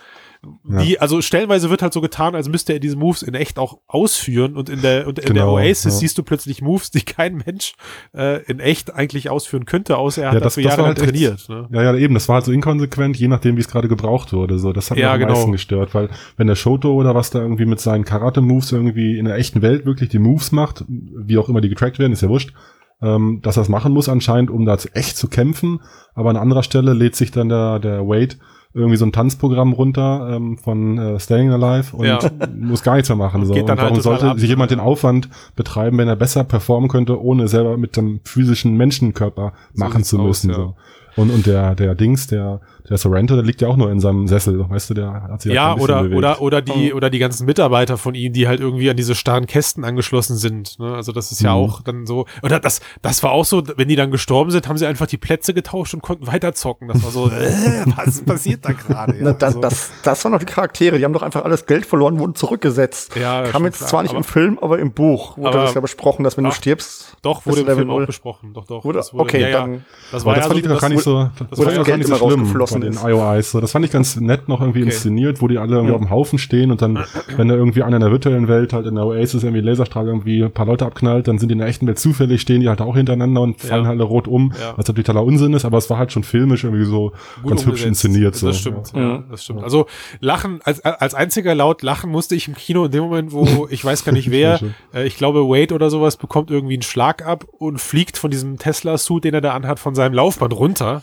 Die, 0.64 0.98
also 0.98 1.20
stellenweise 1.20 1.68
wird 1.68 1.82
halt 1.82 1.92
so 1.92 2.00
getan, 2.00 2.34
als 2.34 2.48
müsste 2.48 2.72
er 2.72 2.78
diese 2.80 2.96
Moves 2.96 3.22
in 3.22 3.34
echt 3.34 3.58
auch 3.58 3.80
ausführen 3.86 4.56
und 4.56 4.70
in 4.70 4.80
der, 4.80 5.06
und 5.06 5.18
in 5.18 5.26
Genau, 5.26 5.56
der 5.58 5.64
Oasis 5.66 5.84
ja. 5.84 5.90
siehst 6.00 6.16
du 6.16 6.22
plötzlich 6.22 6.62
Moves, 6.62 6.90
die 6.90 7.02
kein 7.02 7.42
Mensch 7.44 7.74
äh, 8.16 8.42
in 8.44 8.58
echt 8.58 8.94
eigentlich 8.94 9.28
ausführen 9.28 9.66
könnte, 9.66 9.98
außer 9.98 10.22
er 10.22 10.28
hat 10.28 10.34
Ja, 10.34 10.40
das- 10.40 10.54
dafür 10.54 10.68
jahrelang 10.70 10.86
halt 10.88 10.98
echt- 11.00 11.10
trainiert. 11.10 11.48
Ne? 11.50 11.68
Ja, 11.72 11.82
ja, 11.82 11.94
eben, 11.94 12.14
das 12.14 12.26
war 12.28 12.36
halt 12.36 12.46
so 12.46 12.52
inkonsequent, 12.52 13.18
je 13.18 13.28
nachdem, 13.28 13.56
wie 13.56 13.60
es 13.60 13.68
gerade 13.68 13.88
gebraucht 13.88 14.32
wurde. 14.32 14.58
So, 14.58 14.72
das 14.72 14.90
hat 14.90 14.96
Ja, 14.96 15.08
mich 15.08 15.14
am 15.14 15.20
genau. 15.20 15.32
meisten 15.34 15.52
gestört, 15.52 15.94
weil 15.94 16.08
wenn 16.38 16.46
der 16.46 16.54
Shoto 16.56 16.92
oder 16.94 17.14
was 17.14 17.28
da 17.30 17.40
irgendwie 17.40 17.66
mit 17.66 17.80
seinen 17.80 18.04
Karate-Moves 18.06 18.72
irgendwie 18.72 19.18
in 19.18 19.26
der 19.26 19.36
echten 19.36 19.60
Welt 19.60 19.84
wirklich 19.84 20.08
die 20.08 20.18
Moves 20.18 20.52
macht, 20.52 20.84
wie 20.88 21.36
auch 21.36 21.50
immer 21.50 21.60
die 21.60 21.68
getrackt 21.68 21.98
werden, 21.98 22.12
ist 22.14 22.22
ja 22.22 22.28
wurscht, 22.30 22.54
ähm, 23.02 23.40
dass 23.42 23.56
er 23.58 23.62
das 23.62 23.68
machen 23.68 23.92
muss 23.92 24.08
anscheinend, 24.08 24.50
um 24.50 24.64
da 24.64 24.78
zu- 24.78 24.88
echt 24.94 25.16
zu 25.18 25.28
kämpfen. 25.28 25.80
Aber 26.14 26.30
an 26.30 26.36
anderer 26.36 26.62
Stelle 26.62 26.94
lädt 26.94 27.14
sich 27.16 27.30
dann 27.30 27.48
der, 27.50 27.78
der 27.78 28.06
Wade 28.06 28.36
irgendwie 28.72 28.96
so 28.96 29.04
ein 29.04 29.12
Tanzprogramm 29.12 29.72
runter 29.72 30.30
ähm, 30.36 30.56
von 30.56 30.96
äh, 30.96 31.18
Staying 31.18 31.50
Alive 31.50 31.96
und 31.96 32.06
Ja. 32.06 32.18
muss 32.56 32.82
gar 32.82 32.94
nichts 32.94 33.08
mehr 33.08 33.16
machen. 33.16 33.44
So. 33.44 33.52
geht 33.52 33.68
dann 33.68 33.78
und 33.78 33.82
warum 33.82 33.94
halt 33.94 34.02
sollte 34.04 34.30
ab. 34.30 34.38
sich 34.38 34.48
jemand 34.48 34.70
den 34.70 34.78
Aufwand 34.80 35.28
betreiben, 35.56 35.98
wenn 35.98 36.06
er 36.08 36.16
besser 36.16 36.44
performen 36.44 36.88
könnte, 36.88 37.20
ohne 37.20 37.48
selber 37.48 37.76
mit 37.76 37.96
dem 37.96 38.20
physischen 38.24 38.76
Menschenkörper 38.76 39.52
So 39.74 39.84
machen 39.84 39.98
sieht's 39.98 40.08
zu 40.10 40.18
aus, 40.20 40.44
müssen? 40.44 40.50
ja. 40.50 40.56
so. 40.56 40.74
Und, 41.16 41.30
und 41.30 41.46
der, 41.46 41.74
der 41.74 41.96
Dings, 41.96 42.28
der, 42.28 42.60
der 42.88 42.98
Sorrento, 42.98 43.34
der 43.34 43.44
liegt 43.44 43.60
ja 43.60 43.68
auch 43.68 43.76
nur 43.76 43.90
in 43.90 44.00
seinem 44.00 44.26
Sessel, 44.26 44.68
weißt 44.68 44.90
du, 44.90 44.94
der 44.94 45.12
hat 45.30 45.42
sich 45.42 45.52
Ja, 45.52 45.74
bisschen 45.74 45.84
oder, 45.84 46.02
bewegt. 46.02 46.16
oder, 46.18 46.40
oder 46.40 46.62
die, 46.62 46.92
oder 46.94 47.10
die 47.10 47.18
ganzen 47.18 47.46
Mitarbeiter 47.46 47.96
von 47.98 48.14
ihm, 48.14 48.32
die 48.32 48.48
halt 48.48 48.60
irgendwie 48.60 48.88
an 48.90 48.96
diese 48.96 49.14
starren 49.14 49.46
Kästen 49.46 49.84
angeschlossen 49.84 50.36
sind. 50.36 50.78
Ne? 50.78 50.94
Also 50.94 51.12
das 51.12 51.32
ist 51.32 51.40
ja 51.42 51.50
Mhm. 51.54 51.56
auch 51.62 51.82
dann 51.82 52.06
so, 52.06 52.26
oder 52.42 52.60
das, 52.60 52.80
das 53.02 53.22
war 53.22 53.32
auch 53.32 53.44
so, 53.44 53.62
wenn 53.76 53.88
die 53.88 53.96
dann 53.96 54.10
gestorben 54.10 54.50
sind, 54.50 54.68
haben 54.68 54.78
sie 54.78 54.86
einfach 54.86 55.06
die 55.06 55.16
Plätze 55.18 55.52
getauscht 55.54 55.94
und 55.94 56.02
konnten 56.02 56.26
weiter 56.26 56.52
zocken. 56.54 56.88
Das 56.88 57.02
war 57.04 57.10
so, 57.10 57.26
äh, 57.30 57.84
was 57.96 58.22
passiert 58.22 58.64
da 58.64 58.72
gerade? 58.72 59.16
Ja, 59.18 59.32
das, 59.32 59.42
also, 59.56 59.60
das, 59.60 59.90
das 60.02 60.24
waren 60.24 60.32
doch 60.32 60.38
die 60.40 60.46
Charaktere, 60.46 60.98
die 60.98 61.04
haben 61.04 61.12
doch 61.12 61.22
einfach 61.22 61.44
alles 61.44 61.66
Geld 61.66 61.86
verloren, 61.86 62.18
wurden 62.18 62.34
zurückgesetzt. 62.34 63.16
Ja, 63.16 63.42
Kam 63.44 63.64
jetzt 63.64 63.78
klar, 63.78 63.88
zwar 63.88 64.02
nicht 64.02 64.10
aber- 64.10 64.18
im 64.18 64.24
Film, 64.24 64.58
aber 64.60 64.78
im 64.78 64.92
Buch 64.92 65.36
wurde 65.36 65.48
Aber- 65.50 65.62
das 65.62 65.74
ja 65.74 65.80
besprochen, 65.80 66.24
dass 66.24 66.36
wenn 66.36 66.44
du 66.44 66.50
Ach, 66.50 66.54
stirbst, 66.54 67.16
doch, 67.22 67.46
wurde 67.46 67.56
du 67.56 67.60
im 67.62 67.66
Level 67.68 67.76
Film 67.78 67.90
auch 67.90 67.94
null. 67.96 68.06
besprochen. 68.06 68.52
Doch, 68.54 68.66
doch. 68.66 68.84
Wurde- 68.84 68.98
das 68.98 69.12
wurde, 69.12 69.22
okay, 69.24 69.40
ja, 69.42 69.48
ja. 69.48 69.60
dann- 69.60 69.84
Das 70.12 70.24
war 70.24 70.34
das 70.34 70.44
ja 70.46 70.50
so, 70.52 70.56
ich 70.56 70.62
doch 70.64 70.68
gar 70.70 70.80
das 70.80 70.88
nicht 70.90 71.02
so, 71.02 71.30
das, 71.38 71.58
das 71.58 71.78
auch 71.78 71.84
Geld 71.84 71.98
nicht 71.98 72.08
so 72.08 72.16
schlimm 72.16 72.46
den 72.78 72.92
ist. 72.92 73.02
IOIs. 73.04 73.50
So, 73.50 73.60
das 73.60 73.72
fand 73.72 73.84
ich 73.84 73.90
ganz 73.90 74.16
nett 74.16 74.48
noch 74.48 74.60
irgendwie 74.60 74.80
Okay. 74.82 74.90
inszeniert, 74.90 75.40
wo 75.42 75.48
die 75.48 75.58
alle 75.58 75.72
irgendwie 75.76 75.90
Ja. 75.90 75.94
auf 75.96 76.02
dem 76.02 76.10
Haufen 76.10 76.38
stehen 76.38 76.70
und 76.70 76.82
dann, 76.82 76.98
wenn 77.36 77.48
da 77.48 77.54
irgendwie 77.54 77.82
einer 77.82 77.96
in 77.96 78.02
der 78.02 78.10
virtuellen 78.12 78.48
Welt 78.48 78.72
halt 78.72 78.86
in 78.86 78.94
der 78.94 79.06
Oasis 79.06 79.42
irgendwie 79.42 79.60
Laserstrahl 79.62 80.06
irgendwie 80.06 80.42
ein 80.44 80.52
paar 80.52 80.66
Leute 80.66 80.86
abknallt, 80.86 81.26
dann 81.28 81.38
sind 81.38 81.48
die 81.48 81.54
in 81.54 81.58
der 81.58 81.68
echten 81.68 81.86
Welt 81.86 81.98
zufällig, 81.98 82.40
stehen 82.40 82.60
die 82.60 82.68
halt 82.68 82.80
auch 82.80 82.94
hintereinander 82.96 83.40
und 83.40 83.60
fallen 83.60 83.82
Ja. 83.82 83.88
halt 83.88 83.98
alle 84.00 84.04
rot 84.04 84.28
um, 84.28 84.52
Ja. 84.60 84.74
was 84.76 84.86
natürlich 84.86 85.06
totaler 85.06 85.24
Unsinn 85.24 85.52
ist, 85.54 85.64
aber 85.64 85.78
es 85.78 85.88
war 85.90 85.98
halt 85.98 86.12
schon 86.12 86.22
filmisch 86.24 86.64
irgendwie 86.64 86.84
so 86.84 87.12
Gut 87.42 87.50
ganz 87.50 87.66
hübsch 87.66 87.84
inszeniert. 87.84 88.34
So. 88.36 88.46
Das 88.48 88.58
stimmt, 88.58 88.92
Ja. 88.94 89.24
das 89.30 89.44
stimmt. 89.44 89.62
Also 89.64 89.86
lachen, 90.20 90.60
als, 90.64 90.80
als 90.84 91.14
einziger 91.14 91.54
laut 91.54 91.82
lachen 91.82 92.10
musste 92.10 92.34
ich 92.34 92.48
im 92.48 92.54
Kino 92.54 92.84
in 92.84 92.90
dem 92.90 93.04
Moment, 93.04 93.32
wo, 93.32 93.66
ich 93.70 93.84
weiß 93.84 94.04
gar 94.04 94.12
nicht 94.12 94.30
wer, 94.30 94.60
äh, 94.94 95.06
ich 95.06 95.16
glaube 95.16 95.40
Wade 95.48 95.74
oder 95.74 95.90
sowas 95.90 96.16
bekommt 96.16 96.50
irgendwie 96.50 96.74
einen 96.74 96.82
Schlag 96.82 97.26
ab 97.26 97.44
und 97.58 97.80
fliegt 97.80 98.18
von 98.18 98.30
diesem 98.30 98.58
Tesla-Suit, 98.58 99.24
den 99.24 99.34
er 99.34 99.40
da 99.40 99.54
anhat, 99.54 99.78
von 99.78 99.94
seinem 99.94 100.14
Laufband 100.14 100.54
runter. 100.54 101.02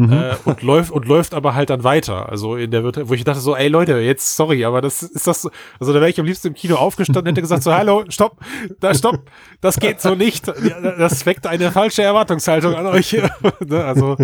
Mhm. 0.00 0.12
Äh, 0.12 0.34
und 0.44 0.62
läuft 0.62 0.90
und 0.92 1.06
läuft 1.06 1.34
aber 1.34 1.54
halt 1.54 1.68
dann 1.70 1.84
weiter. 1.84 2.28
Also 2.30 2.56
in 2.56 2.70
der 2.70 2.82
Virtu- 2.84 3.08
wo 3.08 3.14
ich 3.14 3.22
dachte 3.24 3.40
so, 3.40 3.54
ey 3.54 3.68
Leute, 3.68 3.98
jetzt 3.98 4.34
sorry, 4.36 4.64
aber 4.64 4.80
das 4.80 5.02
ist 5.02 5.26
das. 5.26 5.42
so- 5.42 5.50
Also 5.78 5.92
da 5.92 6.00
wäre 6.00 6.08
ich 6.10 6.18
am 6.18 6.26
liebsten 6.26 6.48
im 6.48 6.54
Kino 6.54 6.76
aufgestanden, 6.76 7.26
hätte 7.26 7.42
gesagt 7.42 7.62
so, 7.62 7.74
hallo, 7.74 8.04
stopp, 8.08 8.38
da 8.80 8.94
stopp, 8.94 9.30
das 9.60 9.78
geht 9.78 10.00
so 10.00 10.14
nicht. 10.14 10.48
Das 10.48 11.26
weckt 11.26 11.46
eine 11.46 11.70
falsche 11.70 12.02
Erwartungshaltung 12.02 12.74
an 12.74 12.86
euch. 12.86 13.10
Ne, 13.66 13.84
also 13.84 14.16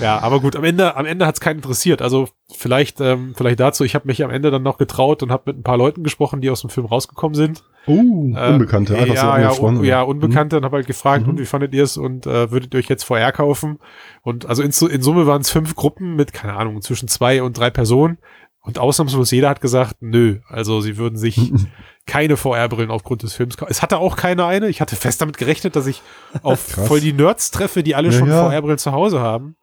ja, 0.00 0.18
aber 0.18 0.40
gut, 0.40 0.56
am 0.56 0.64
Ende, 0.64 0.96
am 0.96 1.06
Ende 1.06 1.26
hat 1.26 1.34
es 1.36 1.40
keinen 1.40 1.56
interessiert. 1.56 2.02
Also 2.02 2.28
vielleicht, 2.56 3.00
ähm, 3.00 3.34
vielleicht 3.36 3.60
dazu. 3.60 3.84
Ich 3.84 3.94
habe 3.94 4.06
mich 4.06 4.22
am 4.24 4.30
Ende 4.30 4.50
dann 4.50 4.62
noch 4.62 4.78
getraut 4.78 5.22
und 5.22 5.30
habe 5.30 5.44
mit 5.46 5.58
ein 5.58 5.62
paar 5.62 5.76
Leuten 5.76 6.02
gesprochen, 6.04 6.40
die 6.40 6.50
aus 6.50 6.60
dem 6.60 6.70
Film 6.70 6.86
rausgekommen 6.86 7.34
sind. 7.34 7.64
Uh, 7.86 8.34
Äh, 8.36 8.50
Unbekannte, 8.52 8.94
einfach 8.94 9.08
so 9.08 9.14
ja, 9.14 9.38
ja, 9.38 9.44
angesprochen. 9.46 9.78
un, 9.78 9.84
ja, 9.84 10.02
Unbekannte 10.02 10.56
und 10.56 10.64
habe 10.64 10.76
halt 10.76 10.86
gefragt, 10.86 11.24
Mhm. 11.24 11.30
und 11.30 11.40
wie 11.40 11.46
fandet 11.46 11.74
ihr 11.74 11.82
es 11.84 11.96
und 11.96 12.26
äh, 12.26 12.50
würdet 12.50 12.74
ihr 12.74 12.78
euch 12.78 12.88
jetzt 12.88 13.04
VR 13.04 13.32
kaufen? 13.32 13.78
Und 14.22 14.46
also 14.46 14.62
in, 14.62 14.70
in 14.90 15.02
Summe 15.02 15.26
waren 15.26 15.40
es 15.40 15.50
fünf 15.50 15.74
Gruppen 15.74 16.14
mit, 16.16 16.32
keine 16.32 16.54
Ahnung, 16.54 16.80
zwischen 16.82 17.08
zwei 17.08 17.42
und 17.42 17.58
drei 17.58 17.70
Personen. 17.70 18.18
Und 18.64 18.78
ausnahmslos 18.78 19.32
jeder 19.32 19.48
hat 19.48 19.60
gesagt, 19.60 19.96
nö, 20.00 20.38
also 20.48 20.80
sie 20.80 20.96
würden 20.96 21.18
sich 21.18 21.36
keine 22.06 22.36
VR-Brillen 22.36 22.92
aufgrund 22.92 23.24
des 23.24 23.32
Films 23.34 23.56
kaufen. 23.56 23.72
Es 23.72 23.82
hatte 23.82 23.98
auch 23.98 24.14
keine 24.16 24.46
eine. 24.46 24.68
Ich 24.68 24.80
hatte 24.80 24.94
fest 24.94 25.20
damit 25.20 25.36
gerechnet, 25.36 25.74
dass 25.74 25.88
ich 25.88 26.00
auf 26.44 26.60
voll 26.60 27.00
die 27.00 27.12
Nerds 27.12 27.50
treffe, 27.50 27.82
die 27.82 27.96
alle 27.96 28.10
Ja, 28.10 28.18
schon 28.18 28.28
ja. 28.28 28.48
VR-Brillen 28.48 28.78
zu 28.78 28.92
Hause 28.92 29.18
haben. 29.18 29.56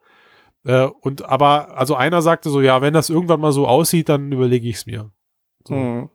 Äh, 0.64 0.88
und 1.00 1.24
aber, 1.24 1.76
also 1.78 1.94
einer 1.94 2.22
sagte 2.22 2.50
so, 2.50 2.60
ja, 2.60 2.82
wenn 2.82 2.92
das 2.94 3.10
irgendwann 3.10 3.40
mal 3.40 3.52
so 3.52 3.66
aussieht, 3.66 4.08
dann 4.08 4.30
überlege 4.32 4.68
ich 4.68 4.76
es 4.76 4.86
mir. 4.86 5.10
So. 5.66 5.74
Mhm. 5.74 6.10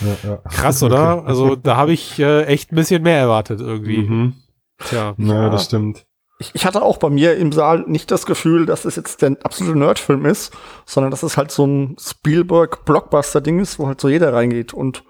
Ja, 0.00 0.30
ja. 0.30 0.36
Krass, 0.48 0.82
oder? 0.84 1.24
Also 1.24 1.56
da 1.56 1.76
habe 1.76 1.92
ich 1.92 2.18
äh, 2.18 2.44
echt 2.44 2.72
ein 2.72 2.76
bisschen 2.76 3.02
mehr 3.02 3.18
erwartet 3.18 3.60
irgendwie. 3.60 3.98
Mhm. 3.98 4.34
Tja. 4.78 5.14
Naja, 5.16 5.42
Ja. 5.44 5.50
das 5.50 5.64
stimmt. 5.64 6.04
Ich, 6.40 6.54
ich 6.54 6.64
hatte 6.66 6.82
auch 6.82 6.98
bei 6.98 7.10
mir 7.10 7.36
im 7.36 7.50
Saal 7.50 7.84
nicht 7.88 8.12
das 8.12 8.24
Gefühl, 8.24 8.64
dass 8.66 8.84
es 8.84 8.94
jetzt 8.94 9.22
der 9.22 9.36
absolute 9.42 9.76
Nerdfilm 9.76 10.24
ist, 10.24 10.56
sondern 10.86 11.10
dass 11.10 11.24
es 11.24 11.36
halt 11.36 11.50
so 11.50 11.66
ein 11.66 11.96
Spielberg-Blockbuster-Ding 11.98 13.58
ist, 13.58 13.78
wo 13.78 13.86
halt 13.88 14.00
so 14.00 14.08
jeder 14.08 14.32
reingeht. 14.32 14.72
Und 14.72 15.02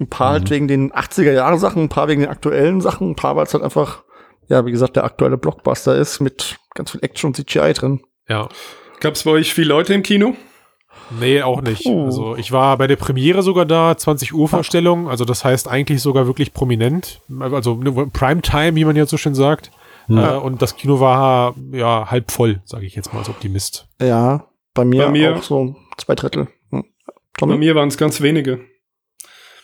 ein 0.00 0.08
paar 0.08 0.30
halt 0.32 0.50
wegen 0.50 0.66
den 0.66 0.92
80er-Jahre-Sachen, 0.92 1.84
ein 1.84 1.88
paar 1.88 2.08
wegen 2.08 2.22
den 2.22 2.30
aktuellen 2.30 2.80
Sachen, 2.80 3.10
ein 3.10 3.14
paar, 3.16 3.36
weil 3.36 3.44
es 3.46 3.54
halt 3.54 3.62
einfach, 3.62 4.02
ja, 4.48 4.66
wie 4.66 4.72
gesagt, 4.72 4.96
der 4.96 5.04
aktuelle 5.04 5.38
Blockbuster 5.38 5.96
ist 5.96 6.18
mit 6.20 6.56
ganz 6.74 6.90
viel 6.90 7.04
Action 7.04 7.28
und 7.28 7.36
CGI 7.36 7.72
drin. 7.72 8.02
Ja. 8.28 8.48
Gab 9.00 9.14
es 9.14 9.24
bei 9.24 9.30
euch 9.32 9.52
viele 9.54 9.68
Leute 9.68 9.94
im 9.94 10.02
Kino? 10.02 10.34
Nee, 11.20 11.42
auch 11.42 11.60
nicht. 11.60 11.84
Oh. 11.86 12.06
Also 12.06 12.36
ich 12.36 12.50
war 12.52 12.78
bei 12.78 12.86
der 12.86 12.96
Premiere 12.96 13.42
sogar 13.42 13.66
da, 13.66 13.96
20 13.96 14.32
Uhr 14.32 14.48
Vorstellung, 14.48 15.08
also 15.08 15.24
das 15.24 15.44
heißt 15.44 15.68
eigentlich 15.68 16.00
sogar 16.00 16.26
wirklich 16.26 16.54
prominent, 16.54 17.20
also 17.40 17.76
Primetime, 18.12 18.74
wie 18.76 18.84
man 18.84 18.96
jetzt 18.96 19.10
so 19.10 19.16
schön 19.18 19.34
sagt. 19.34 19.70
Ja. 20.08 20.36
Äh, 20.36 20.38
und 20.38 20.62
das 20.62 20.76
Kino 20.76 21.00
war 21.00 21.54
ja 21.72 22.10
halb 22.10 22.30
voll, 22.30 22.60
sage 22.64 22.86
ich 22.86 22.94
jetzt 22.94 23.12
mal 23.12 23.20
als 23.20 23.28
Optimist. 23.28 23.86
Ja, 24.00 24.46
bei 24.72 24.84
mir, 24.84 25.04
Bei 25.06 25.10
mir- 25.10 25.36
auch 25.36 25.42
so 25.42 25.76
zwei 25.98 26.14
Drittel. 26.14 26.48
Hm. 26.70 26.84
Bei 27.38 27.46
mir 27.56 27.74
waren 27.74 27.88
es 27.88 27.98
ganz 27.98 28.20
wenige. 28.20 28.60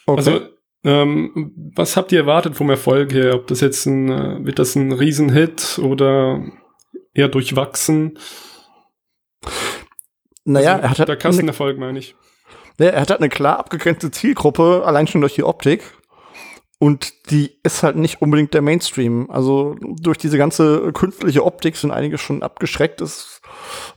Okay. 0.07 0.17
Also, 0.19 0.41
ähm, 0.85 1.53
was 1.75 1.97
habt 1.97 2.11
ihr 2.13 2.21
erwartet 2.21 2.57
vom 2.57 2.71
Erfolg 2.71 3.13
her? 3.13 3.35
Ob 3.35 3.47
das 3.47 3.61
jetzt 3.61 3.87
ein, 3.87 4.11
äh, 4.11 4.45
wird 4.45 4.59
das 4.59 4.77
ein 4.77 4.93
Riesenhit 4.93 5.79
oder 5.83 6.43
eher 7.15 7.29
durchwachsen? 7.29 8.19
Naja, 10.45 10.73
Also, 10.73 10.83
er 10.83 10.91
hat 10.91 10.99
halt 10.99 11.09
der 11.09 11.15
eine, 11.15 11.23
Kassenerfolg, 11.23 11.79
meine 11.79 11.99
ich. 11.99 12.15
ja, 12.79 12.87
er 12.87 13.01
hat 13.01 13.11
halt 13.11 13.21
eine 13.21 13.29
klar 13.29 13.59
abgegrenzte 13.59 14.11
Zielgruppe, 14.11 14.83
allein 14.85 15.07
schon 15.07 15.21
durch 15.21 15.35
die 15.35 15.45
Optik. 15.45 15.83
Und 16.83 17.31
die 17.31 17.59
ist 17.63 17.83
halt 17.83 17.97
nicht 17.97 18.23
unbedingt 18.23 18.55
der 18.55 18.63
Mainstream. 18.63 19.31
Also 19.31 19.77
durch 19.81 20.17
diese 20.17 20.39
ganze 20.39 20.93
künstliche 20.93 21.45
Optik 21.45 21.77
sind 21.77 21.91
einige 21.91 22.17
schon 22.17 22.43
abgeschreckt. 22.43 23.03
Ist. 23.03 23.43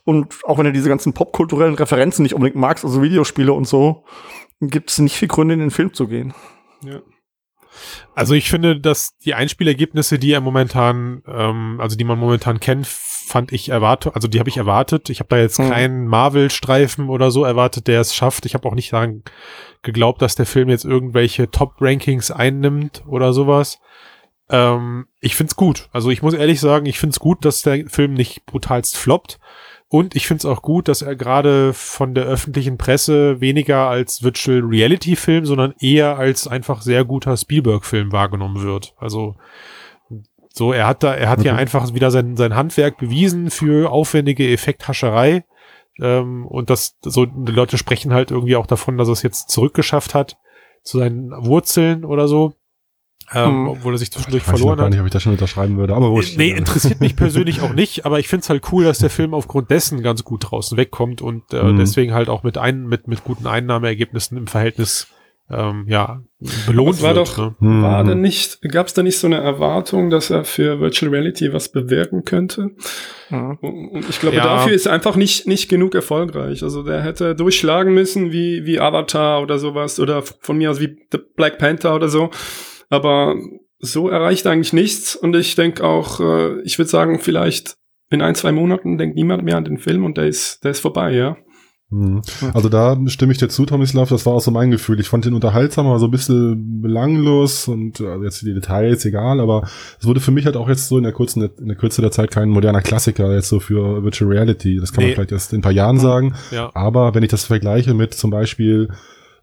Und 0.04 0.36
auch 0.44 0.58
wenn 0.58 0.66
du 0.66 0.74
diese 0.74 0.90
ganzen 0.90 1.14
popkulturellen 1.14 1.76
Referenzen 1.76 2.24
nicht 2.24 2.34
unbedingt 2.34 2.58
magst, 2.60 2.84
also 2.84 3.02
Videospiele 3.02 3.54
und 3.54 3.66
so, 3.66 4.04
gibt 4.60 4.90
es 4.90 5.00
nicht 5.00 5.16
viel 5.16 5.30
Gründe, 5.30 5.54
in 5.54 5.62
den 5.62 5.72
Film 5.72 5.94
zu 5.94 6.08
gehen. 6.10 6.34
Ja. 6.84 7.02
Also 8.16 8.34
ich 8.34 8.50
finde, 8.50 8.80
dass 8.80 9.18
die 9.20 9.34
Einspielergebnisse, 9.34 10.20
die 10.20 10.34
er 10.34 10.42
momentan, 10.42 11.24
ähm, 11.26 11.80
also 11.80 11.96
die 11.96 12.04
man 12.04 12.20
momentan 12.20 12.60
kennt, 12.60 12.86
fand 13.26 13.52
ich 13.52 13.70
erwartet, 13.70 14.16
also 14.16 14.28
die 14.28 14.40
habe 14.40 14.50
ich 14.50 14.58
erwartet. 14.58 15.10
Ich 15.10 15.20
habe 15.20 15.30
da 15.30 15.38
jetzt 15.38 15.58
Hm. 15.58 15.70
keinen 15.70 16.08
Marvel-Streifen 16.08 17.10
oder 17.10 17.32
so 17.32 17.44
erwartet, 17.44 17.88
der 17.88 18.02
es 18.02 18.16
schafft. 18.16 18.46
Ich 18.46 18.54
habe 18.54 18.68
auch 18.68 18.76
nicht 18.76 18.94
daran 18.94 19.24
geglaubt, 19.82 20.22
dass 20.22 20.36
der 20.36 20.46
Film 20.46 20.70
jetzt 20.70 20.86
irgendwelche 20.86 21.50
Top-Rankings 21.50 22.32
einnimmt 22.32 23.04
oder 23.08 23.34
sowas. 23.34 23.80
Ähm, 24.50 25.08
ich 25.20 25.36
find's 25.36 25.56
gut. 25.56 25.90
Also 25.92 26.10
ich 26.10 26.22
muss 26.22 26.34
ehrlich 26.34 26.60
sagen, 26.60 26.86
ich 26.86 27.00
find's 27.00 27.20
gut, 27.20 27.46
dass 27.46 27.62
der 27.62 27.88
Film 27.88 28.14
nicht 28.14 28.46
brutalst 28.46 28.98
floppt. 28.98 29.40
Und 29.88 30.16
ich 30.16 30.26
find's 30.26 30.46
auch 30.46 30.64
gut, 30.64 30.88
dass 30.88 31.04
er 31.04 31.16
gerade 31.16 31.72
von 31.74 32.16
der 32.16 32.26
öffentlichen 32.26 32.80
Presse 32.80 33.40
weniger 33.42 33.90
als 33.90 34.24
Virtual 34.24 34.62
Reality 34.62 35.16
Film, 35.16 35.46
sondern 35.46 35.76
eher 35.80 36.18
als 36.18 36.48
einfach 36.48 36.82
sehr 36.82 37.06
guter 37.06 37.38
Spielberg 37.38 37.86
Film 37.86 38.12
wahrgenommen 38.12 38.64
wird. 38.64 38.96
Also 38.98 39.36
so, 40.56 40.72
er 40.72 40.86
hat 40.88 41.02
da, 41.02 41.14
er 41.16 41.30
hat 41.30 41.44
ja 41.44 41.54
Okay. 41.54 41.62
einfach 41.62 41.94
wieder 41.96 42.12
sein, 42.12 42.38
sein 42.38 42.56
Handwerk 42.56 42.98
bewiesen 43.00 43.50
für 43.50 43.92
aufwendige 43.92 44.52
Effekthascherei. 44.52 45.44
Ähm, 46.00 46.46
und 46.46 46.70
das, 46.70 46.96
so, 47.02 47.26
die 47.26 47.52
Leute 47.52 47.78
sprechen 47.80 48.14
halt 48.14 48.30
irgendwie 48.32 48.56
auch 48.56 48.68
davon, 48.68 48.98
dass 48.98 49.08
er 49.10 49.14
es 49.14 49.24
jetzt 49.24 49.50
zurückgeschafft 49.50 50.14
hat 50.14 50.38
zu 50.84 51.00
seinen 51.00 51.32
Wurzeln 51.32 52.06
oder 52.06 52.28
so. 52.28 52.54
Ähm, 53.32 53.62
Mhm. 53.64 53.68
obwohl 53.70 53.96
er 53.96 53.98
sich 53.98 54.12
zwischendurch 54.12 54.44
Weiß 54.44 54.48
ich 54.48 54.52
noch 54.54 54.60
verloren 54.60 54.82
hat. 54.86 54.90
nicht, 54.92 55.00
ob 55.00 55.06
ich 55.08 55.12
das 55.12 55.24
schon 55.24 55.32
unterschreiben 55.32 55.78
würde, 55.78 55.96
aber 55.96 56.12
wurscht. 56.12 56.38
Nee, 56.38 56.52
interessiert 56.52 57.00
mich 57.00 57.16
persönlich 57.16 57.62
auch 57.62 57.74
nicht, 57.74 58.06
aber 58.06 58.20
ich 58.20 58.28
find's 58.28 58.50
halt 58.50 58.64
cool, 58.72 58.84
dass 58.84 59.00
der 59.00 59.10
Film 59.10 59.34
aufgrund 59.34 59.72
dessen 59.72 60.04
ganz 60.04 60.24
gut 60.24 60.52
draußen 60.52 60.78
wegkommt 60.78 61.22
und 61.24 61.52
äh, 61.54 61.64
Mhm. 61.64 61.78
deswegen 61.78 62.14
halt 62.14 62.28
auch 62.30 62.44
mit, 62.44 62.58
ein, 62.60 62.86
mit, 62.86 63.08
mit 63.08 63.24
guten 63.24 63.48
Einnahmeergebnissen 63.48 64.38
im 64.38 64.46
Verhältnis 64.48 65.08
ähm, 65.50 65.86
ja, 65.88 66.24
belohnt 66.66 67.02
war 67.02 67.16
wird. 67.16 67.28
doch- 67.28 67.38
ne? 67.38 67.56
Mhm. 67.60 67.84
War 67.84 68.04
da 68.04 68.16
nicht, 68.16 68.62
gab 68.72 68.88
es 68.88 68.94
da 68.94 69.04
nicht 69.04 69.18
so 69.20 69.28
eine 69.28 69.38
Erwartung, 69.38 70.10
dass 70.10 70.30
er 70.30 70.46
für 70.46 70.80
Virtual 70.80 71.12
Reality 71.12 71.52
was 71.54 71.70
bewirken 71.72 72.24
könnte? 72.24 72.72
Mhm. 73.30 73.58
Und 73.62 74.10
ich 74.10 74.20
glaube, 74.20 74.38
Ja. 74.38 74.44
dafür 74.44 74.74
ist 74.74 74.86
er 74.86 74.94
einfach 74.94 75.16
nicht, 75.16 75.46
nicht 75.48 75.70
genug 75.70 75.96
erfolgreich. 75.96 76.64
Also 76.64 76.82
der 76.84 77.02
hätte 77.02 77.36
durchschlagen 77.36 77.94
müssen 77.94 78.32
wie, 78.32 78.66
wie 78.66 78.80
Avatar 78.80 79.42
oder 79.42 79.60
sowas 79.60 80.00
oder 80.00 80.22
von 80.22 80.58
mir 80.58 80.72
aus 80.72 80.80
wie 80.80 80.98
The 81.12 81.20
Black 81.36 81.58
Panther 81.58 81.94
oder 81.96 82.10
so. 82.10 82.30
Aber 82.90 83.36
so 83.80 84.08
erreicht 84.08 84.46
er 84.46 84.54
eigentlich 84.54 84.74
nichts. 84.74 85.16
Und 85.16 85.36
ich 85.36 85.56
denke 85.56 85.84
auch, 85.84 86.20
äh, 86.22 86.62
ich 86.62 86.78
würde 86.80 86.90
sagen, 86.90 87.20
vielleicht 87.20 87.76
in 88.10 88.22
ein, 88.22 88.36
zwei 88.36 88.52
Monaten 88.52 88.98
denkt 88.98 89.16
niemand 89.16 89.44
mehr 89.44 89.58
an 89.58 89.66
den 89.66 89.78
Film 89.78 90.06
und 90.06 90.18
der 90.18 90.28
ist, 90.28 90.64
der 90.64 90.72
ist 90.72 90.80
vorbei, 90.80 91.12
ja. 91.12 91.36
Mhm. 91.94 92.22
Also 92.54 92.70
da 92.70 92.98
stimme 93.08 93.32
ich 93.34 93.38
dir 93.38 93.50
zu, 93.50 93.66
Tomislav, 93.66 94.10
das 94.10 94.26
war 94.26 94.34
auch 94.34 94.42
so 94.42 94.50
mein 94.52 94.72
Gefühl. 94.72 95.00
Ich 95.00 95.10
fand 95.10 95.26
den 95.26 95.34
unterhaltsam, 95.34 95.86
aber 95.86 96.00
so 96.00 96.06
ein 96.06 96.12
bisschen 96.12 96.82
belanglos 96.82 97.68
und 97.68 98.02
also 98.02 98.24
jetzt 98.24 98.42
die 98.42 98.54
Details 98.54 99.06
egal, 99.06 99.40
aber 99.40 99.68
es 100.00 100.08
wurde 100.08 100.20
für 100.20 100.32
mich 100.32 100.46
halt 100.46 100.58
auch 100.58 100.70
jetzt 100.70 100.88
so 100.88 100.98
in 100.98 101.04
der 101.04 101.14
kurzen, 101.14 101.50
in 101.60 101.68
der 101.68 101.78
Kürze 101.78 102.02
der 102.02 102.12
Zeit 102.12 102.32
kein 102.32 102.50
moderner 102.50 102.82
Klassiker 102.82 103.34
jetzt 103.34 103.50
so 103.50 103.60
für 103.60 104.04
Virtual 104.04 104.32
Reality. 104.32 104.80
Das 104.80 104.92
kann 104.92 105.04
Nee. 105.04 105.10
man 105.10 105.16
vielleicht 105.16 105.32
erst 105.34 105.54
in 105.54 105.60
ein 105.60 105.64
paar 105.64 105.72
Jahren 105.72 106.00
sagen. 106.00 106.34
Ja. 106.52 106.72
Aber 106.74 107.14
wenn 107.14 107.24
ich 107.24 107.30
das 107.30 107.46
vergleiche 107.46 107.94
mit 107.94 108.14
zum 108.14 108.32
Beispiel 108.32 108.90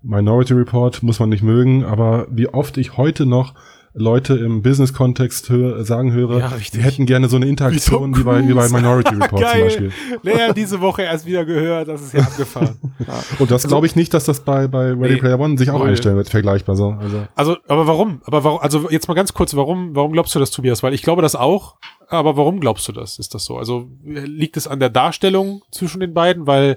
Minority 0.02 0.54
Report, 0.54 1.02
muss 1.02 1.20
man 1.20 1.28
nicht 1.28 1.42
mögen, 1.42 1.84
aber 1.84 2.26
wie 2.30 2.48
oft 2.48 2.78
ich 2.78 2.96
heute 2.96 3.26
noch 3.26 3.54
Leute 3.92 4.34
im 4.36 4.62
Business-Kontext 4.62 5.50
hör, 5.50 5.84
sagen 5.84 6.12
höre, 6.12 6.38
Ja, 6.38 6.52
die 6.72 6.78
hätten 6.80 7.06
gerne 7.06 7.28
so 7.28 7.36
eine 7.36 7.46
Interaktion 7.46 8.16
wie, 8.16 8.22
bei, 8.22 8.46
wie 8.46 8.54
bei. 8.54 8.68
Minority 8.68 9.14
Report 9.16 9.42
zum. 9.50 9.60
Beispiel. 9.60 9.92
Naja, 10.22 10.52
diese 10.52 10.80
Woche 10.80 11.02
erst 11.02 11.26
wieder 11.26 11.44
gehört, 11.44 11.88
das 11.88 12.02
ist 12.02 12.14
ja 12.14 12.20
abgefahren. 12.20 12.76
Und 13.40 13.50
das 13.50 13.66
glaube 13.66 13.86
ich 13.86 13.96
nicht, 13.96 14.14
dass 14.14 14.24
das 14.24 14.40
bei, 14.40 14.68
bei 14.68 14.92
Ready 14.92 15.14
Nee. 15.14 15.16
Player 15.16 15.40
One 15.40 15.58
sich 15.58 15.70
auch 15.70 15.80
einstellen 15.82 16.16
wird, 16.16 16.28
vergleichbar 16.28 16.76
so. 16.76 16.90
Also, 17.00 17.26
Also, 17.34 17.56
aber 17.66 17.86
warum? 17.86 18.22
Aber 18.26 18.44
warum? 18.44 18.60
Also 18.60 18.88
jetzt 18.90 19.08
mal 19.08 19.14
ganz 19.14 19.34
kurz, 19.34 19.56
warum? 19.56 19.94
Warum 19.96 20.12
glaubst 20.12 20.34
du 20.34 20.38
das, 20.38 20.50
Tobias? 20.52 20.82
Weil 20.82 20.94
ich 20.94 21.02
glaube 21.02 21.22
das 21.22 21.34
auch. 21.34 21.74
Aber 22.10 22.36
warum 22.36 22.58
glaubst 22.58 22.88
du 22.88 22.92
das? 22.92 23.20
Ist 23.20 23.34
das 23.34 23.44
so? 23.44 23.56
Also 23.56 23.88
liegt 24.04 24.56
es 24.56 24.66
an 24.66 24.80
der 24.80 24.90
Darstellung 24.90 25.62
zwischen 25.70 26.00
den 26.00 26.12
beiden, 26.12 26.48
weil 26.48 26.76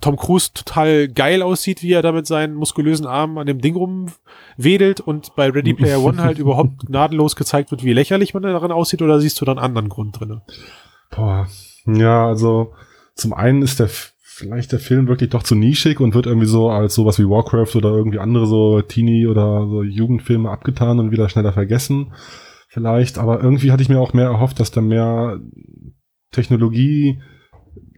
Tom 0.00 0.16
Cruise 0.16 0.52
total 0.54 1.08
geil 1.08 1.42
aussieht, 1.42 1.82
wie 1.82 1.92
er 1.92 2.00
da 2.00 2.12
mit 2.12 2.26
seinen 2.26 2.54
muskulösen 2.54 3.06
Armen 3.06 3.36
an 3.36 3.46
dem 3.46 3.60
Ding 3.60 3.76
rumwedelt 3.76 5.00
und 5.00 5.36
bei 5.36 5.50
Ready 5.50 5.74
Player 5.74 6.02
One 6.02 6.22
halt 6.22 6.38
überhaupt 6.38 6.86
gnadenlos 6.86 7.36
gezeigt 7.36 7.72
wird, 7.72 7.84
wie 7.84 7.92
lächerlich 7.92 8.32
man 8.32 8.42
darin 8.42 8.72
aussieht, 8.72 9.02
oder 9.02 9.20
siehst 9.20 9.38
du 9.38 9.44
da 9.44 9.52
einen 9.52 9.60
anderen 9.60 9.90
Grund 9.90 10.18
drin? 10.18 10.40
boah, 11.10 11.46
Ja, 11.86 12.26
also 12.26 12.72
zum 13.14 13.34
einen 13.34 13.60
ist 13.60 13.80
der 13.80 13.90
vielleicht 14.34 14.72
der 14.72 14.80
Film 14.80 15.06
wirklich 15.06 15.30
doch 15.30 15.44
zu 15.44 15.54
nischig 15.54 16.00
und 16.00 16.14
wird 16.14 16.26
irgendwie 16.26 16.46
so 16.46 16.68
als 16.68 16.94
sowas 16.94 17.18
wie 17.20 17.28
Warcraft 17.28 17.76
oder 17.76 17.90
irgendwie 17.90 18.18
andere 18.18 18.46
so 18.46 18.80
Teenie 18.82 19.28
oder 19.28 19.68
so 19.68 19.82
Jugendfilme 19.82 20.50
abgetan 20.50 20.98
und 20.98 21.12
wieder 21.12 21.28
schneller 21.28 21.52
vergessen. 21.52 22.12
Vielleicht, 22.74 23.18
aber 23.18 23.40
irgendwie 23.40 23.70
hatte 23.70 23.84
ich 23.84 23.88
mir 23.88 24.00
auch 24.00 24.14
mehr 24.14 24.26
erhofft, 24.26 24.58
dass 24.58 24.72
da 24.72 24.80
mehr 24.80 25.38
Technologie, 26.32 27.22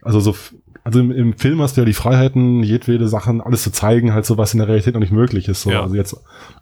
also 0.03 0.19
so, 0.19 0.35
also 0.83 0.99
im, 0.99 1.09
im 1.09 1.33
Film 1.33 1.59
hast 1.63 1.75
du 1.75 1.81
ja 1.81 1.85
die 1.85 1.93
Freiheiten, 1.93 2.61
jedwede 2.61 3.07
Sachen, 3.07 3.41
alles 3.41 3.63
zu 3.63 3.71
zeigen, 3.71 4.13
halt 4.13 4.27
so 4.27 4.37
was 4.37 4.53
in 4.53 4.59
der 4.59 4.67
Realität 4.67 4.93
noch 4.93 5.01
nicht 5.01 5.11
möglich 5.11 5.47
ist. 5.47 5.63
So. 5.63 5.71
Ja. 5.71 5.81
Also 5.81 5.95
jetzt, 5.95 6.15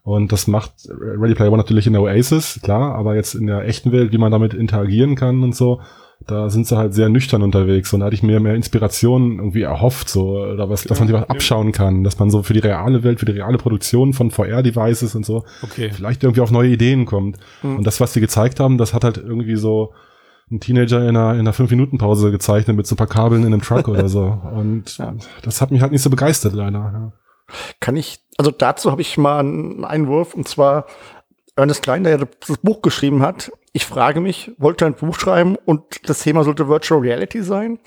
und 0.03 0.31
das 0.31 0.47
macht 0.47 0.71
Ready 0.87 1.35
Player 1.35 1.51
One 1.51 1.57
natürlich 1.57 1.87
in 1.87 1.91
der 1.91 2.03
Oasis, 2.03 2.61
klar, 2.63 2.95
aber 2.95 3.15
jetzt 3.15 3.35
in 3.35 3.47
der 3.47 3.67
echten 3.67 3.91
Welt, 3.91 4.13
wie 4.13 4.17
man 4.17 4.31
damit 4.31 4.53
interagieren 4.53 5.15
kann 5.15 5.43
und 5.43 5.53
so, 5.53 5.81
da 6.27 6.49
sind 6.49 6.65
sie 6.67 6.75
halt 6.77 6.93
sehr 6.93 7.09
nüchtern 7.09 7.41
unterwegs 7.43 7.93
und 7.93 7.99
da 7.99 8.07
hatte 8.07 8.15
ich 8.15 8.23
mir 8.23 8.39
mehr 8.39 8.55
Inspiration 8.55 9.37
irgendwie 9.37 9.61
erhofft, 9.61 10.09
so, 10.09 10.37
oder 10.39 10.69
was, 10.69 10.83
dass 10.83 10.99
man 10.99 11.07
sich 11.07 11.15
was 11.15 11.29
abschauen 11.29 11.71
kann, 11.71 12.03
dass 12.03 12.17
man 12.19 12.29
so 12.29 12.41
für 12.43 12.53
die 12.53 12.59
reale 12.59 13.03
Welt, 13.03 13.19
für 13.19 13.25
die 13.25 13.33
reale 13.33 13.57
Produktion 13.57 14.13
von 14.13 14.31
VR-Devices 14.31 15.13
und 15.15 15.25
so, 15.25 15.43
Okay. 15.61 15.91
vielleicht 15.93 16.23
irgendwie 16.23 16.41
auf 16.41 16.51
neue 16.51 16.69
Ideen 16.69 17.05
kommt. 17.05 17.37
Mhm. 17.63 17.77
Und 17.77 17.83
das, 17.87 17.99
was 17.99 18.13
sie 18.13 18.21
gezeigt 18.21 18.59
haben, 18.59 18.77
das 18.77 18.93
hat 18.93 19.03
halt 19.03 19.17
irgendwie 19.17 19.55
so 19.55 19.93
ein 20.51 20.59
Teenager 20.59 21.01
in 21.01 21.15
einer, 21.17 21.33
in 21.33 21.39
einer 21.41 21.53
fünf 21.53 21.71
Minuten 21.71 21.97
Pause 21.97 22.31
gezeichnet 22.31 22.77
mit 22.77 22.85
so 22.87 22.93
ein 22.93 22.97
paar 22.97 23.07
Kabeln 23.07 23.41
in 23.41 23.47
einem 23.47 23.61
Truck 23.61 23.87
oder 23.87 24.07
so. 24.07 24.25
Und 24.55 24.97
Ja. 24.97 25.13
das 25.43 25.59
hat 25.61 25.71
mich 25.71 25.81
halt 25.81 25.91
nicht 25.91 26.01
so 26.03 26.09
begeistert, 26.09 26.53
leider. 26.53 27.13
Kann 27.79 27.95
ich, 27.95 28.19
also 28.37 28.49
dazu 28.51 28.89
habe 28.91 29.01
ich 29.01 29.17
mal 29.17 29.39
einen 29.39 29.85
Einwurf, 29.85 30.33
und 30.33 30.47
zwar 30.47 30.85
Ernest 31.55 31.83
Klein, 31.83 32.03
der 32.03 32.17
ja 32.19 32.25
das 32.47 32.57
Buch 32.57 32.81
geschrieben 32.81 33.21
hat. 33.21 33.51
Ich 33.71 33.85
frage 33.85 34.19
mich, 34.19 34.51
wollte 34.57 34.85
er 34.85 34.89
ein 34.89 34.95
Buch 34.95 35.17
schreiben 35.17 35.55
und 35.65 35.81
das 36.09 36.21
Thema 36.21 36.43
sollte 36.43 36.67
Virtual 36.67 36.99
Reality 36.99 37.41
sein? 37.43 37.79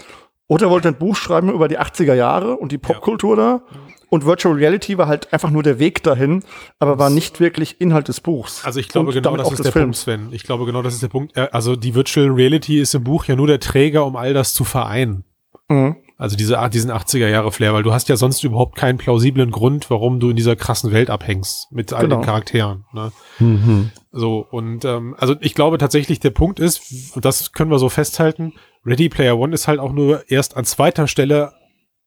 Oder 0.46 0.70
wollte 0.70 0.88
er 0.88 0.92
ein 0.92 0.98
Buch 0.98 1.16
schreiben 1.16 1.50
über 1.52 1.68
die 1.68 1.78
80er 1.78 2.14
Jahre 2.14 2.56
und 2.56 2.72
die 2.72 2.78
Popkultur 2.78 3.36
da? 3.36 3.62
Und 4.10 4.24
Virtual 4.24 4.54
Reality 4.54 4.96
war 4.96 5.06
halt 5.06 5.30
einfach 5.34 5.50
nur 5.50 5.62
der 5.62 5.78
Weg 5.78 6.02
dahin, 6.02 6.42
aber 6.78 6.98
war 6.98 7.10
nicht 7.10 7.40
wirklich 7.40 7.78
Inhalt 7.78 8.08
des 8.08 8.22
Buchs. 8.22 8.64
Also 8.64 8.80
ich 8.80 8.88
glaube 8.88 9.08
Und 9.08 9.14
genau, 9.14 9.36
das 9.36 9.52
ist 9.52 9.58
der 9.58 9.64
Punkt, 9.64 9.72
Films. 9.72 10.00
Sven. 10.00 10.28
Ich 10.32 10.44
glaube 10.44 10.64
genau, 10.64 10.80
das 10.80 10.94
ist 10.94 11.02
der 11.02 11.08
Punkt. 11.08 11.36
Äh, 11.36 11.48
Also 11.52 11.76
die 11.76 11.94
Virtual 11.94 12.28
Reality 12.30 12.80
ist 12.80 12.94
im 12.94 13.04
Buch 13.04 13.26
ja 13.26 13.36
nur 13.36 13.46
der 13.46 13.60
Träger, 13.60 14.06
um 14.06 14.16
all 14.16 14.32
das 14.32 14.54
zu 14.54 14.64
vereinen. 14.64 15.24
Mhm. 15.68 15.96
Also 16.20 16.36
diese 16.36 16.58
Art, 16.58 16.74
diesen 16.74 16.90
80er 16.90 17.28
Jahre 17.28 17.52
Flair, 17.52 17.72
weil 17.74 17.84
du 17.84 17.92
hast 17.92 18.08
ja 18.08 18.16
sonst 18.16 18.42
überhaupt 18.42 18.74
keinen 18.76 18.98
plausiblen 18.98 19.52
Grund, 19.52 19.88
warum 19.88 20.18
du 20.18 20.30
in 20.30 20.36
dieser 20.36 20.56
krassen 20.56 20.90
Welt 20.92 21.10
abhängst 21.10 21.70
mit 21.70 21.92
all 21.92 22.02
Genau. 22.02 22.16
den 22.16 22.24
Charakteren. 22.24 22.84
Ne? 22.92 23.12
Mhm. 23.38 23.90
So, 24.10 24.44
und 24.50 24.84
ähm, 24.84 25.14
also 25.16 25.36
ich 25.40 25.54
glaube 25.54 25.78
tatsächlich, 25.78 26.18
der 26.18 26.30
Punkt 26.30 26.58
ist, 26.58 27.14
und 27.14 27.24
das 27.24 27.52
können 27.52 27.70
wir 27.70 27.78
so 27.78 27.88
festhalten, 27.88 28.54
Ready 28.84 29.08
Player 29.08 29.38
One 29.38 29.54
ist 29.54 29.68
halt 29.68 29.78
auch 29.78 29.92
nur 29.92 30.28
erst 30.28 30.56
an 30.56 30.64
zweiter 30.64 31.06
Stelle 31.06 31.52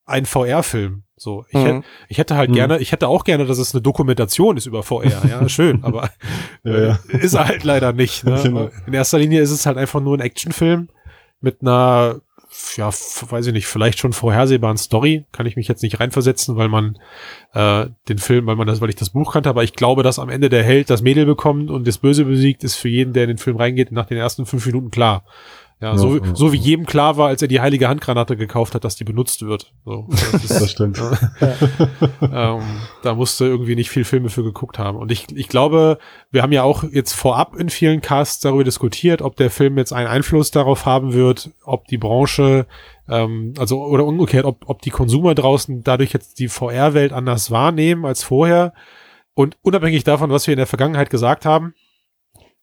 ein 0.06 0.26
VR-Film. 0.26 1.04
So, 1.16 1.46
ich, 1.50 1.54
Mhm. 1.60 1.66
hätte, 1.66 1.82
ich 2.10 2.18
hätte 2.18 2.36
halt 2.36 2.50
Mhm. 2.50 2.56
gerne, 2.56 2.78
ich 2.80 2.92
hätte 2.92 3.08
auch 3.08 3.24
gerne, 3.24 3.46
dass 3.46 3.60
es 3.60 3.74
eine 3.74 3.82
Dokumentation 3.82 4.58
ist 4.58 4.66
über 4.66 4.84
VR. 4.84 5.22
Ja, 5.30 5.48
schön, 5.48 5.86
aber 5.86 6.10
Ja, 6.66 6.80
ja. 6.80 7.00
äh, 7.10 7.18
ist 7.20 7.36
er 7.36 7.48
halt 7.48 7.64
leider 7.64 7.94
nicht. 7.94 8.26
Ne? 8.26 8.38
Genau. 8.44 8.70
In 8.88 8.94
erster 8.94 9.20
Linie 9.20 9.40
ist 9.42 9.52
es 9.52 9.66
halt 9.66 9.78
einfach 9.78 10.02
nur 10.02 10.18
ein 10.18 10.22
Actionfilm 10.22 10.90
mit 11.40 11.62
einer, 11.62 12.20
ja, 12.76 12.88
weiß 12.88 13.48
ich 13.48 13.54
nicht, 13.54 13.68
vielleicht 13.68 14.00
schon 14.00 14.12
vorhersehbaren 14.12 14.78
Story. 14.78 15.26
Kann 15.32 15.46
ich 15.46 15.56
mich 15.56 15.68
jetzt 15.68 15.84
nicht 15.84 16.00
reinversetzen, 16.00 16.58
weil 16.58 16.68
man 16.68 16.98
äh, 17.54 17.88
den 18.10 18.18
Film, 18.18 18.46
weil 18.46 18.58
man 18.58 18.68
das, 18.68 18.82
weil 18.82 18.90
ich 18.90 18.96
das 18.96 19.12
Buch 19.12 19.34
kannte, 19.34 19.50
aber 19.50 19.64
ich 19.64 19.74
glaube, 19.74 20.04
dass 20.04 20.20
am 20.20 20.30
Ende 20.30 20.50
der 20.50 20.64
Held 20.64 20.90
das 20.90 21.02
Mädel 21.02 21.26
bekommt 21.26 21.70
und 21.70 21.88
das 21.88 21.98
Böse 21.98 22.26
besiegt, 22.26 22.64
ist 22.64 22.76
für 22.76 22.90
jeden, 22.90 23.14
der 23.14 23.24
in 23.24 23.30
den 23.30 23.38
Film 23.38 23.58
reingeht, 23.58 23.92
nach 23.92 24.06
den 24.06 24.18
ersten 24.18 24.46
fünf 24.46 24.66
Minuten 24.66 24.92
klar. 24.92 25.24
Ja, 25.82 25.94
Ja, 25.94 25.98
so, 25.98 26.18
ja. 26.18 26.36
so 26.36 26.54
wie 26.54 26.58
jedem 26.58 26.86
klar 26.86 27.18
war, 27.18 27.30
als 27.30 27.42
er 27.42 27.48
die 27.48 27.60
heilige 27.60 27.88
Handgranate 27.90 28.38
gekauft 28.38 28.76
hat, 28.76 28.84
dass 28.84 28.96
die 28.96 29.04
benutzt 29.04 29.42
wird. 29.42 29.74
So, 29.84 30.08
das 30.32 30.44
ist, 30.44 30.62
Das 30.62 30.72
stimmt. 30.72 31.02
ähm, 32.22 32.62
da 33.02 33.16
musste 33.16 33.46
irgendwie 33.46 33.76
nicht 33.76 33.90
viel 33.90 34.04
Filme 34.04 34.30
für 34.30 34.44
geguckt 34.44 34.78
haben. 34.78 34.98
Und 34.98 35.12
ich, 35.12 35.36
ich 35.36 35.48
glaube, 35.48 35.98
wir 36.30 36.44
haben 36.44 36.52
ja 36.52 36.64
auch 36.64 36.84
jetzt 36.84 37.14
vorab 37.14 37.56
in 37.56 37.70
vielen 37.70 38.02
Casts 38.02 38.42
darüber 38.42 38.64
diskutiert, 38.64 39.24
ob 39.24 39.36
der 39.36 39.50
Film 39.50 39.78
jetzt 39.78 39.92
einen 39.92 40.08
Einfluss 40.08 40.52
darauf 40.52 40.86
haben 40.86 41.14
wird, 41.14 41.50
ob 41.66 41.88
die 41.88 41.98
Branche, 41.98 42.68
ähm, 43.10 43.56
also 43.58 43.84
oder 43.84 44.06
umgekehrt, 44.06 44.46
ob, 44.46 44.70
ob 44.70 44.84
die 44.84 44.92
Konsumer 44.92 45.34
draußen 45.34 45.84
dadurch 45.84 46.14
jetzt 46.14 46.38
die 46.40 46.48
VR-Welt 46.48 47.12
anders 47.12 47.50
wahrnehmen 47.50 48.06
als 48.06 48.24
vorher. 48.24 48.74
Und 49.34 49.58
unabhängig 49.64 50.04
davon, 50.04 50.30
was 50.30 50.46
wir 50.46 50.54
in 50.54 50.60
der 50.60 50.68
Vergangenheit 50.68 51.10
gesagt 51.10 51.46
haben, 51.46 51.74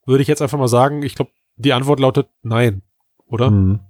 würde 0.07 0.23
ich 0.23 0.29
jetzt 0.29 0.41
einfach 0.41 0.59
mal 0.59 0.69
sagen, 0.69 1.03
ich 1.03 1.17
glaube, 1.17 1.33
die 1.57 1.73
Antwort 1.73 1.99
lautet 1.99 2.29
nein, 2.43 2.83
oder? 3.29 3.51
Mhm. 3.51 3.81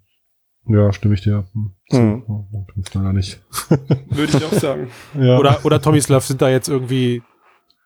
Ja, 0.67 0.93
stimme 0.93 1.15
ich 1.15 1.23
dir. 1.23 1.47
Hm. 1.55 1.75
Mhm. 1.91 2.25
So, 2.27 2.67
Stimmt 2.71 2.95
leider 2.95 3.13
nicht. 3.13 3.41
Würde 4.11 4.37
ich 4.37 4.45
auch 4.45 4.53
sagen. 4.53 4.89
Ja. 5.19 5.39
Oder, 5.39 5.61
oder 5.65 5.81
Tommyslav 5.81 6.25
sind 6.25 6.43
da 6.43 6.51
jetzt 6.51 6.69
irgendwie 6.69 7.23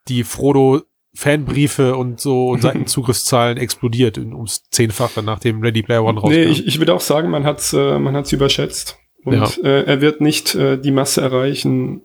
die 0.08 0.24
Frodo 0.24 0.82
Fanbriefe 1.14 1.94
und 1.96 2.20
so 2.20 2.48
und 2.48 2.62
Seitenzugriffszahlen 2.62 3.58
explodiert 3.58 4.18
ums 4.18 4.68
Zehnfache, 4.70 5.22
nachdem 5.22 5.60
Ready 5.60 5.82
Player 5.82 6.02
One 6.04 6.18
rauskam. 6.18 6.34
Nee, 6.34 6.44
ich, 6.44 6.66
ich 6.66 6.78
würde 6.78 6.94
auch 6.94 7.00
sagen, 7.00 7.30
man 7.30 7.44
hat's, 7.44 7.72
äh, 7.72 7.98
man 7.98 8.16
hat's 8.16 8.32
überschätzt. 8.32 8.98
Und 9.24 9.34
Ja. 9.34 9.48
äh, 9.62 9.84
er 9.84 10.00
wird 10.00 10.20
nicht 10.20 10.54
äh, 10.56 10.78
die 10.78 10.90
Masse 10.90 11.20
erreichen, 11.20 12.02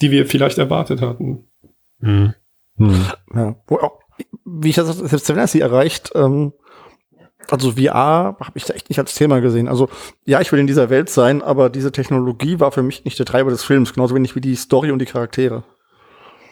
die 0.00 0.10
wir 0.10 0.26
vielleicht 0.26 0.58
erwartet 0.58 1.00
hatten. 1.00 1.46
Mhm. 2.00 2.34
Hm. 2.78 3.04
Ja. 3.32 3.56
Wo 3.68 3.76
auch, 3.76 4.00
wie 4.44 4.70
ich 4.70 4.76
das 4.76 4.96
selbst 4.98 5.28
wenn 5.28 5.38
er 5.38 5.46
sie 5.46 5.60
erreicht, 5.60 6.10
ähm, 6.16 6.52
also 7.50 7.72
VR 7.72 8.36
habe 8.40 8.52
ich 8.54 8.64
da 8.64 8.74
echt 8.74 8.88
nicht 8.88 8.98
als 8.98 9.14
Thema 9.14 9.40
gesehen. 9.40 9.68
Also 9.68 9.88
ja, 10.24 10.40
ich 10.40 10.50
will 10.52 10.58
in 10.60 10.66
dieser 10.66 10.90
Welt 10.90 11.10
sein, 11.10 11.42
aber 11.42 11.70
diese 11.70 11.92
Technologie 11.92 12.60
war 12.60 12.72
für 12.72 12.82
mich 12.82 13.04
nicht 13.04 13.18
der 13.18 13.26
Treiber 13.26 13.50
des 13.50 13.64
Films, 13.64 13.92
genauso 13.92 14.14
wenig 14.14 14.34
wie 14.36 14.40
die 14.40 14.54
Story 14.56 14.90
und 14.90 14.98
die 14.98 15.06
Charaktere. 15.06 15.64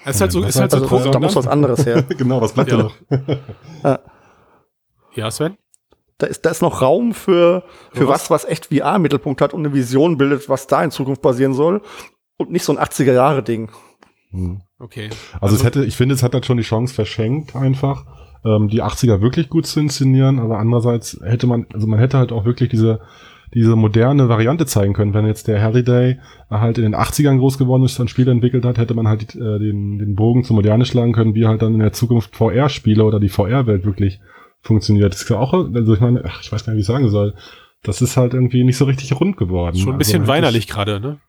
Es 0.04 0.16
ist 0.16 0.20
halt 0.20 0.32
so, 0.32 0.42
ist 0.42 0.58
halt 0.60 0.70
so 0.72 0.78
Also 0.78 0.88
groß. 0.88 1.10
da 1.12 1.20
muss 1.20 1.36
was 1.36 1.46
anderes 1.46 1.86
her. 1.86 2.02
Genau, 2.18 2.40
was 2.40 2.52
bleibt 2.52 2.70
Ja. 2.72 2.76
da 2.76 2.82
noch? 2.84 3.98
Ja, 5.14 5.30
Sven? 5.30 5.56
Da 6.18 6.26
ist, 6.26 6.44
da 6.46 6.50
ist 6.50 6.62
noch 6.62 6.80
Raum 6.82 7.14
für, 7.14 7.64
für 7.92 8.08
Was? 8.08 8.30
was, 8.30 8.44
was 8.44 8.44
echt 8.50 8.66
VR 8.66 8.96
im 8.96 9.02
Mittelpunkt 9.02 9.40
hat 9.40 9.52
und 9.52 9.60
eine 9.64 9.74
Vision 9.74 10.16
bildet, 10.18 10.48
was 10.48 10.66
da 10.66 10.82
in 10.82 10.90
Zukunft 10.90 11.20
passieren 11.22 11.52
soll. 11.54 11.82
Und 12.38 12.50
nicht 12.50 12.64
so 12.64 12.74
ein 12.76 12.78
80er-Jahre-Ding. 12.82 13.70
Hm. 14.30 14.62
Okay. 14.78 15.10
Also, 15.40 15.54
es 15.56 15.64
hätte, 15.64 15.84
ich 15.84 15.96
finde, 15.96 16.14
es 16.14 16.22
hat 16.22 16.32
halt 16.34 16.46
schon 16.46 16.56
die 16.56 16.62
Chance 16.62 16.94
verschenkt, 16.94 17.54
einfach, 17.54 18.06
ähm, 18.44 18.68
die 18.68 18.82
80er 18.82 19.20
wirklich 19.20 19.48
gut 19.48 19.66
zu 19.66 19.80
inszenieren, 19.80 20.38
aber 20.38 20.58
andererseits 20.58 21.20
hätte 21.22 21.46
man, 21.46 21.66
also 21.72 21.86
man 21.86 21.98
hätte 21.98 22.18
halt 22.18 22.32
auch 22.32 22.44
wirklich 22.44 22.70
diese, 22.70 23.00
diese 23.54 23.76
moderne 23.76 24.28
Variante 24.28 24.66
zeigen 24.66 24.94
können. 24.94 25.14
Wenn 25.14 25.26
jetzt 25.26 25.48
der 25.48 25.62
Halliday 25.62 26.18
halt 26.50 26.78
in 26.78 26.84
den 26.84 26.96
80ern 26.96 27.38
groß 27.38 27.58
geworden 27.58 27.84
ist, 27.84 28.00
ein 28.00 28.08
Spiel 28.08 28.28
entwickelt 28.28 28.64
hat, 28.64 28.78
hätte 28.78 28.94
man 28.94 29.08
halt 29.08 29.34
äh, 29.34 29.58
den, 29.58 29.98
den 29.98 30.14
Bogen 30.14 30.44
zur 30.44 30.56
Moderne 30.56 30.84
schlagen 30.84 31.12
können, 31.12 31.34
wie 31.34 31.46
halt 31.46 31.62
dann 31.62 31.74
in 31.74 31.80
der 31.80 31.92
Zukunft 31.92 32.34
VR-Spiele 32.34 33.04
oder 33.04 33.20
die 33.20 33.28
VR-Welt 33.28 33.84
wirklich 33.84 34.20
funktioniert. 34.62 35.12
Das 35.12 35.22
ist 35.22 35.28
ja 35.28 35.38
auch, 35.38 35.52
also 35.52 35.94
ich 35.94 36.00
meine, 36.00 36.24
ach, 36.24 36.40
ich 36.42 36.50
weiß 36.50 36.64
gar 36.64 36.72
nicht, 36.72 36.78
wie 36.78 36.82
ich 36.82 36.86
sagen 36.86 37.08
soll. 37.08 37.34
Das 37.82 38.00
ist 38.00 38.16
halt 38.16 38.32
irgendwie 38.32 38.62
nicht 38.64 38.76
so 38.76 38.84
richtig 38.84 39.18
rund 39.20 39.36
geworden. 39.36 39.76
Schon 39.76 39.92
ein 39.92 39.98
bisschen 39.98 40.22
also, 40.22 40.32
weinerlich 40.32 40.68
gerade, 40.68 41.00
ne? 41.00 41.20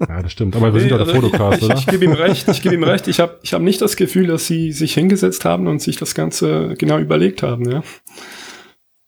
Ja, 0.00 0.22
das 0.22 0.30
stimmt. 0.32 0.54
Aber 0.54 0.72
wir 0.72 0.80
sind 0.80 0.90
ja 0.90 0.98
der 0.98 1.06
also, 1.08 1.20
Fotocast, 1.20 1.58
ich, 1.58 1.64
oder? 1.64 1.74
ich 1.76 1.86
gebe 1.86 2.04
ihm 2.04 2.12
recht, 2.12 2.46
ich 2.48 2.62
gebe 2.62 2.74
ihm 2.74 2.84
recht. 2.84 3.08
Ich 3.08 3.18
habe 3.18 3.38
ich 3.42 3.52
hab 3.52 3.62
nicht 3.62 3.80
das 3.80 3.96
Gefühl, 3.96 4.28
dass 4.28 4.46
sie 4.46 4.70
sich 4.72 4.94
hingesetzt 4.94 5.44
haben 5.44 5.66
und 5.66 5.82
sich 5.82 5.96
das 5.96 6.14
Ganze 6.14 6.74
genau 6.78 6.98
überlegt 6.98 7.42
haben. 7.42 7.68
Ja. 7.68 7.82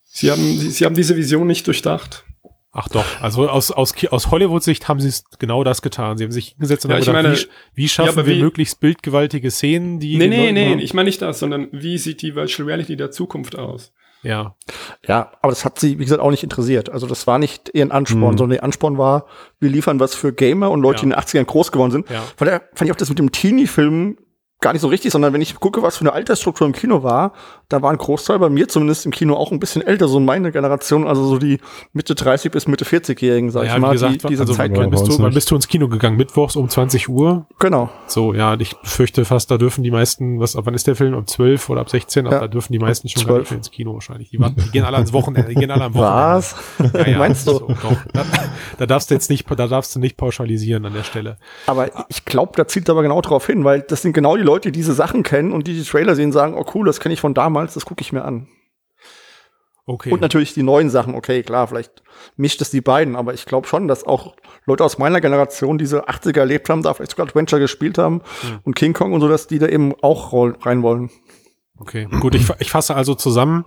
Sie, 0.04 0.30
haben 0.30 0.42
sie, 0.42 0.70
sie 0.70 0.84
haben 0.84 0.94
diese 0.96 1.16
Vision 1.16 1.46
nicht 1.46 1.66
durchdacht. 1.66 2.24
Ach 2.72 2.88
doch, 2.88 3.04
also 3.20 3.48
aus, 3.48 3.70
aus, 3.72 3.94
aus 4.10 4.30
Hollywood-Sicht 4.30 4.86
haben 4.88 5.00
sie 5.00 5.08
es 5.08 5.24
genau 5.40 5.64
das 5.64 5.82
getan. 5.82 6.18
Sie 6.18 6.24
haben 6.24 6.30
sich 6.32 6.50
hingesetzt 6.50 6.84
und 6.84 6.90
Ja, 6.90 6.96
haben 6.96 7.00
ich 7.02 7.06
gedacht, 7.06 7.22
meine- 7.24 7.36
wie, 7.36 7.82
wie 7.82 7.88
schaffen 7.88 8.10
aber 8.10 8.26
wir 8.26 8.36
wie- 8.36 8.42
möglichst 8.42 8.78
bildgewaltige 8.80 9.50
Szenen, 9.50 9.98
die 9.98 10.16
Nee, 10.16 10.28
nee, 10.28 10.40
Leuten 10.42 10.54
nee, 10.54 10.70
haben- 10.72 10.78
ich 10.78 10.94
meine 10.94 11.06
nicht 11.08 11.20
das, 11.22 11.40
sondern 11.40 11.68
wie 11.72 11.98
sieht 11.98 12.22
die 12.22 12.34
Virtual 12.36 12.66
Reality 12.68 12.96
der 12.96 13.10
Zukunft 13.10 13.58
aus? 13.58 13.92
Ja, 14.22 14.54
Ja, 15.06 15.32
aber 15.40 15.50
das 15.50 15.64
hat 15.64 15.78
sie, 15.78 15.98
wie 15.98 16.04
gesagt, 16.04 16.20
auch 16.20 16.30
nicht 16.30 16.42
interessiert. 16.42 16.90
Also 16.90 17.06
das 17.06 17.26
war 17.26 17.38
nicht 17.38 17.70
ihr 17.74 17.90
Ansporn, 17.92 18.34
Mhm. 18.34 18.38
sondern 18.38 18.50
der 18.50 18.64
Ansporn 18.64 18.98
war, 18.98 19.26
wir 19.60 19.70
liefern 19.70 19.98
was 20.00 20.14
für 20.14 20.32
Gamer 20.32 20.70
und 20.70 20.80
Leute, 20.82 20.96
Ja. 20.96 21.00
die 21.00 21.04
in 21.06 21.10
den 21.10 21.18
80ern 21.18 21.46
groß 21.46 21.72
geworden 21.72 21.90
sind. 21.90 22.10
ja. 22.10 22.22
Von 22.36 22.46
daher 22.46 22.62
fand 22.74 22.88
ich 22.88 22.92
auch 22.92 22.96
das 22.96 23.08
mit 23.08 23.18
dem 23.18 23.32
Teenie-Film 23.32 24.18
gar 24.60 24.72
nicht 24.72 24.82
so 24.82 24.88
richtig, 24.88 25.10
sondern 25.10 25.32
wenn 25.32 25.40
ich 25.40 25.54
gucke, 25.58 25.82
was 25.82 25.96
für 25.96 26.02
eine 26.02 26.12
Altersstruktur 26.12 26.66
im 26.66 26.74
Kino 26.74 27.02
war, 27.02 27.32
da 27.70 27.80
war 27.80 27.90
ein 27.90 27.96
Großteil 27.96 28.38
bei 28.38 28.50
mir 28.50 28.68
zumindest 28.68 29.06
im 29.06 29.12
Kino 29.12 29.34
auch 29.34 29.52
ein 29.52 29.60
bisschen 29.60 29.80
älter, 29.80 30.06
so 30.06 30.20
meine 30.20 30.52
Generation, 30.52 31.06
also 31.06 31.24
so 31.24 31.38
die 31.38 31.60
Mitte 31.92 32.14
30 32.14 32.52
bis 32.52 32.66
Mitte 32.66 32.84
40-Jährigen, 32.84 33.50
sag 33.50 33.64
ja, 33.64 33.76
ich 33.76 33.80
mal, 33.80 33.92
gesagt, 33.92 34.24
die 34.24 34.26
diese 34.28 34.42
also, 34.42 34.52
Zeit 34.52 34.76
wann, 34.76 34.90
bist 34.90 35.06
du, 35.06 35.18
wann 35.18 35.26
nicht. 35.26 35.34
bist 35.34 35.50
du 35.50 35.54
ins 35.54 35.68
Kino 35.68 35.88
gegangen? 35.88 36.16
Mittwochs 36.18 36.56
um 36.56 36.68
20 36.68 37.08
Uhr? 37.08 37.46
Genau. 37.58 37.88
So, 38.06 38.34
ja, 38.34 38.54
ich 38.58 38.76
fürchte 38.82 39.24
fast, 39.24 39.50
da 39.50 39.56
dürfen 39.56 39.82
die 39.82 39.90
meisten, 39.90 40.40
was, 40.40 40.56
ab 40.56 40.66
wann 40.66 40.74
ist 40.74 40.86
der 40.86 40.96
Film? 40.96 41.14
Ab 41.14 41.28
12 41.28 41.70
oder 41.70 41.80
ab 41.80 41.88
16? 41.88 42.26
Aber 42.26 42.36
Ja. 42.36 42.40
da 42.42 42.48
dürfen 42.48 42.72
die 42.72 42.78
meisten 42.78 43.08
schon 43.08 43.22
gar 43.22 43.36
12. 43.36 43.40
nicht 43.40 43.50
mehr 43.50 43.58
ins 43.58 43.70
Kino 43.70 43.94
wahrscheinlich. 43.94 44.30
Die, 44.30 44.40
warten, 44.40 44.62
die 44.62 44.70
gehen 44.70 44.84
alle 44.84 44.96
ans 44.96 45.12
Wochenende, 45.14 45.48
die 45.48 45.54
gehen 45.54 45.70
alle 45.70 45.84
am 45.84 45.94
Wochenende. 45.94 46.16
Was? 46.20 46.54
Ja, 46.92 47.06
ja, 47.08 47.18
Meinst 47.18 47.46
du? 47.46 47.52
Doch. 47.60 47.76
Da, 48.12 48.24
da 48.78 48.86
darfst 48.86 49.10
du 49.10 49.14
jetzt 49.14 49.30
nicht, 49.30 49.48
da 49.50 49.66
darfst 49.66 49.94
du 49.94 50.00
nicht 50.00 50.16
pauschalisieren 50.16 50.84
an 50.84 50.92
der 50.92 51.04
Stelle. 51.04 51.38
Aber 51.66 51.88
ich 52.08 52.24
glaube, 52.26 52.52
da 52.56 52.66
zielt 52.66 52.90
aber 52.90 53.02
genau 53.02 53.20
drauf 53.22 53.46
hin, 53.46 53.64
weil 53.64 53.80
das 53.82 54.02
sind 54.02 54.12
genau 54.12 54.36
die 54.36 54.42
Leute, 54.42 54.49
die 54.58 54.72
diese 54.72 54.94
Sachen 54.94 55.22
kennen 55.22 55.52
und 55.52 55.66
die 55.66 55.74
die 55.74 55.84
Trailer 55.84 56.14
sehen, 56.14 56.32
sagen, 56.32 56.54
oh 56.54 56.64
cool, 56.74 56.86
das 56.86 57.00
kenne 57.00 57.12
ich 57.12 57.20
von 57.20 57.34
damals, 57.34 57.74
das 57.74 57.84
gucke 57.84 58.02
ich 58.02 58.12
mir 58.12 58.24
an. 58.24 58.48
Okay. 59.86 60.12
Und 60.12 60.20
natürlich 60.20 60.54
die 60.54 60.62
neuen 60.62 60.88
Sachen, 60.88 61.14
okay, 61.14 61.42
klar, 61.42 61.66
vielleicht 61.66 62.02
mischt 62.36 62.60
es 62.60 62.70
die 62.70 62.80
beiden, 62.80 63.16
aber 63.16 63.34
ich 63.34 63.44
glaube 63.44 63.66
schon, 63.66 63.88
dass 63.88 64.04
auch 64.04 64.36
Leute 64.66 64.84
aus 64.84 64.98
meiner 64.98 65.20
Generation 65.20 65.78
diese 65.78 66.08
80er 66.08 66.38
erlebt 66.38 66.68
haben, 66.68 66.82
da 66.82 66.94
vielleicht 66.94 67.12
sogar 67.12 67.26
Adventure 67.26 67.60
gespielt 67.60 67.98
haben 67.98 68.22
und 68.64 68.76
King 68.76 68.92
Kong 68.92 69.12
und 69.12 69.20
so, 69.20 69.28
dass 69.28 69.46
die 69.46 69.58
da 69.58 69.66
eben 69.66 69.94
auch 70.02 70.32
rein 70.64 70.82
wollen. 70.82 71.10
Okay, 71.78 72.06
gut, 72.20 72.34
ich, 72.34 72.48
ich 72.58 72.70
fasse 72.70 72.94
also 72.94 73.14
zusammen. 73.14 73.64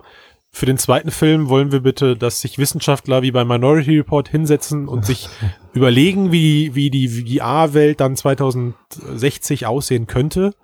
Für 0.50 0.66
den 0.66 0.78
zweiten 0.78 1.10
Film 1.10 1.48
wollen 1.48 1.72
wir 1.72 1.80
bitte, 1.80 2.16
dass 2.16 2.40
sich 2.40 2.58
Wissenschaftler 2.58 3.22
wie 3.22 3.32
bei 3.32 3.44
Minority 3.44 3.98
Report 3.98 4.28
hinsetzen 4.28 4.86
und 4.86 5.04
sich 5.04 5.28
überlegen, 5.74 6.30
wie, 6.30 6.76
wie 6.76 6.90
die 6.90 7.08
VR-Welt 7.08 8.00
dann 8.00 8.14
2060 8.14 9.66
aussehen 9.66 10.06
könnte. 10.06 10.54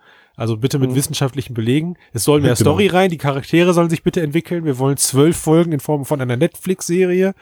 Also 0.41 0.57
bitte 0.57 0.79
mit 0.79 0.95
wissenschaftlichen 0.95 1.53
Belegen. 1.53 1.99
Es 2.15 2.25
soll 2.25 2.41
mehr 2.41 2.55
Genau. 2.55 2.71
Story 2.71 2.87
rein, 2.87 3.11
die 3.11 3.19
Charaktere 3.19 3.75
sollen 3.75 3.91
sich 3.91 4.03
bitte 4.03 4.23
entwickeln. 4.23 4.65
Wir 4.65 4.79
wollen 4.79 4.97
zwölf 4.97 5.37
Folgen 5.37 5.71
in 5.71 5.81
Form 5.81 6.07
von 6.07 6.19
einer 6.19 6.39
Netflix-Serie. 6.39 7.35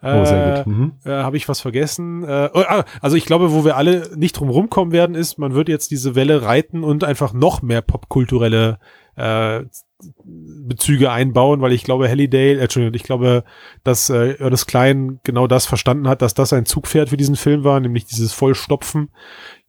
Oh, 0.00 0.24
sehr 0.24 0.62
gut. 0.64 0.72
Mhm. 0.72 0.92
Äh, 1.04 1.10
Habe 1.10 1.38
ich 1.38 1.48
was 1.48 1.60
vergessen? 1.60 2.22
Äh, 2.22 2.48
oh, 2.54 2.62
ah, 2.68 2.84
also 3.00 3.16
ich 3.16 3.24
glaube, 3.24 3.52
wo 3.52 3.64
wir 3.64 3.76
alle 3.76 4.12
nicht 4.14 4.38
drum 4.38 4.48
rumkommen 4.48 4.92
werden, 4.92 5.16
ist, 5.16 5.40
man 5.40 5.54
wird 5.54 5.68
jetzt 5.68 5.90
diese 5.90 6.14
Welle 6.14 6.42
reiten 6.42 6.84
und 6.84 7.02
einfach 7.02 7.32
noch 7.32 7.62
mehr 7.62 7.82
popkulturelle 7.82 8.78
äh, 9.16 9.64
Bezüge 10.24 11.10
einbauen, 11.10 11.60
weil 11.60 11.72
ich 11.72 11.82
glaube, 11.84 12.08
Halliday, 12.08 12.54
äh, 12.54 12.60
Entschuldigung, 12.60 12.94
ich 12.94 13.02
glaube, 13.02 13.44
dass 13.84 14.10
äh, 14.10 14.34
Ernest 14.38 14.66
Klein 14.68 15.20
genau 15.24 15.46
das 15.46 15.64
verstanden 15.66 16.06
hat, 16.08 16.20
dass 16.22 16.34
das 16.34 16.52
ein 16.52 16.66
Zugpferd 16.66 17.08
für 17.08 17.16
diesen 17.16 17.36
Film 17.36 17.64
war, 17.64 17.80
nämlich 17.80 18.04
dieses 18.04 18.32
Vollstopfen. 18.32 19.08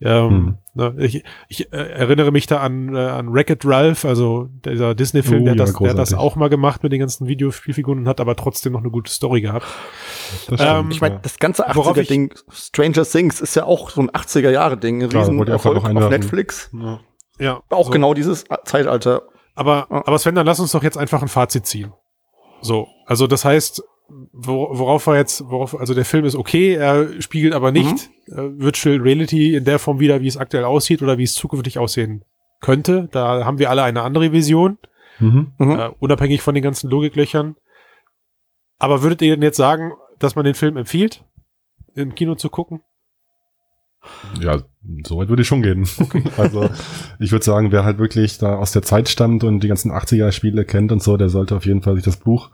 Ähm, 0.02 0.30
Hm. 0.30 0.58
ne, 0.76 0.96
ich 1.06 1.24
ich 1.48 1.72
äh, 1.74 1.78
erinnere 1.78 2.32
mich 2.32 2.46
da 2.46 2.58
an, 2.60 2.94
äh, 2.96 3.00
an 3.00 3.34
Wreck-It 3.34 3.66
Ralph, 3.66 4.06
also 4.06 4.48
dieser 4.66 4.94
Disney-Film, 4.96 5.42
Oh, 5.42 5.46
der, 5.46 5.54
ja, 5.56 5.58
das, 5.66 5.74
der 5.74 5.94
das 5.94 6.14
auch 6.14 6.36
mal 6.36 6.50
gemacht 6.50 6.84
mit 6.84 6.92
den 6.92 7.00
ganzen 7.00 7.28
Videospielfiguren 7.28 8.00
und 8.02 8.08
hat 8.08 8.20
aber 8.20 8.36
trotzdem 8.36 8.74
noch 8.74 8.82
eine 8.82 8.92
gute 8.92 9.12
Story 9.12 9.42
gehabt. 9.42 9.66
Das 10.50 10.60
Ähm, 10.62 10.68
stimmt, 10.68 10.94
Ich 10.94 11.02
meine, 11.02 11.20
das 11.22 11.40
ganze 11.40 11.64
Worauf 11.74 11.98
ich- 11.98 12.10
80er-Ding, 12.10 12.34
Stranger 12.52 13.04
Things, 13.06 13.42
ist 13.42 13.56
ja 13.56 13.64
auch 13.64 13.90
so 13.90 14.02
ein 14.02 14.10
80er-Jahre-Ding, 14.12 15.04
ein 15.04 15.10
Klar, 15.10 15.24
riesen 15.24 15.48
Erfolg 15.48 15.82
noch 15.94 16.04
auf. 16.04 16.10
Netflix. 16.10 16.70
Ja. 16.74 17.00
Ja, 17.40 17.62
Auch 17.70 17.86
so. 17.86 17.92
genau 17.92 18.14
dieses 18.14 18.46
Zeitalter. 18.66 19.24
Aber, 19.58 19.88
aber 19.90 20.18
Sven, 20.20 20.36
dann 20.36 20.46
lass 20.46 20.60
uns 20.60 20.72
doch 20.72 20.84
jetzt 20.84 20.98
einfach 20.98 21.22
ein 21.22 21.28
Fazit 21.28 21.66
ziehen. 21.66 21.92
So, 22.62 22.88
also 23.06 23.28
das 23.28 23.44
heißt, 23.44 23.84
wo, 24.32 24.70
worauf 24.72 25.06
er 25.08 25.16
jetzt, 25.18 25.44
worauf, 25.50 25.78
also 25.80 25.94
der 25.94 26.06
Film 26.06 26.26
ist 26.26 26.36
okay, 26.36 26.74
er 26.76 27.22
spiegelt 27.22 27.54
aber 27.54 27.72
nicht 27.72 28.10
äh, 28.28 28.36
Virtual 28.36 28.98
Reality 29.02 29.56
in 29.56 29.66
der 29.66 29.80
Form 29.80 30.00
wieder, 30.00 30.22
wie 30.22 30.28
es 30.28 30.38
aktuell 30.38 30.64
aussieht 30.64 31.02
oder 31.02 31.18
wie 31.18 31.24
es 31.24 31.34
zukünftig 31.34 31.80
aussehen 31.80 32.24
könnte. 32.62 33.10
Da 33.12 33.44
haben 33.46 33.60
wir 33.60 33.70
alle 33.70 33.84
eine 33.84 34.02
andere 34.04 34.32
Vision, 34.32 34.78
Mhm. 35.20 35.54
Mhm. 35.58 35.72
äh, 35.72 35.90
unabhängig 36.00 36.42
von 36.44 36.54
den 36.54 36.64
ganzen 36.64 36.92
Logiklöchern. 36.92 37.56
Aber 38.78 39.02
würdet 39.02 39.24
ihr 39.24 39.34
denn 39.36 39.42
jetzt 39.42 39.58
sagen, 39.58 39.94
dass 40.20 40.36
man 40.36 40.46
den 40.46 40.54
Film 40.54 40.78
empfiehlt, 40.78 41.26
im 41.96 42.14
Kino 42.14 42.36
zu 42.36 42.50
gucken? 42.50 42.82
Ja, 44.42 44.62
so 45.06 45.18
weit 45.18 45.30
würde 45.30 45.42
ich 45.42 45.48
schon 45.48 45.62
gehen. 45.62 45.88
also 46.38 46.70
ich 47.20 47.32
würde 47.32 47.46
sagen, 47.46 47.72
wer 47.72 47.84
halt 47.84 47.98
wirklich 47.98 48.38
da 48.38 48.56
aus 48.56 48.72
der 48.72 48.82
Zeit 48.82 49.10
stammt 49.10 49.44
und 49.44 49.62
die 49.62 49.68
ganzen 49.68 49.92
80er-Spiele 49.92 50.66
kennt 50.66 50.92
und 50.92 51.02
so, 51.02 51.18
der 51.18 51.30
sollte 51.30 51.56
auf 51.56 51.66
jeden 51.66 51.82
Fall 51.82 51.96
sich 51.96 52.04
das 52.04 52.18
Buch, 52.18 52.50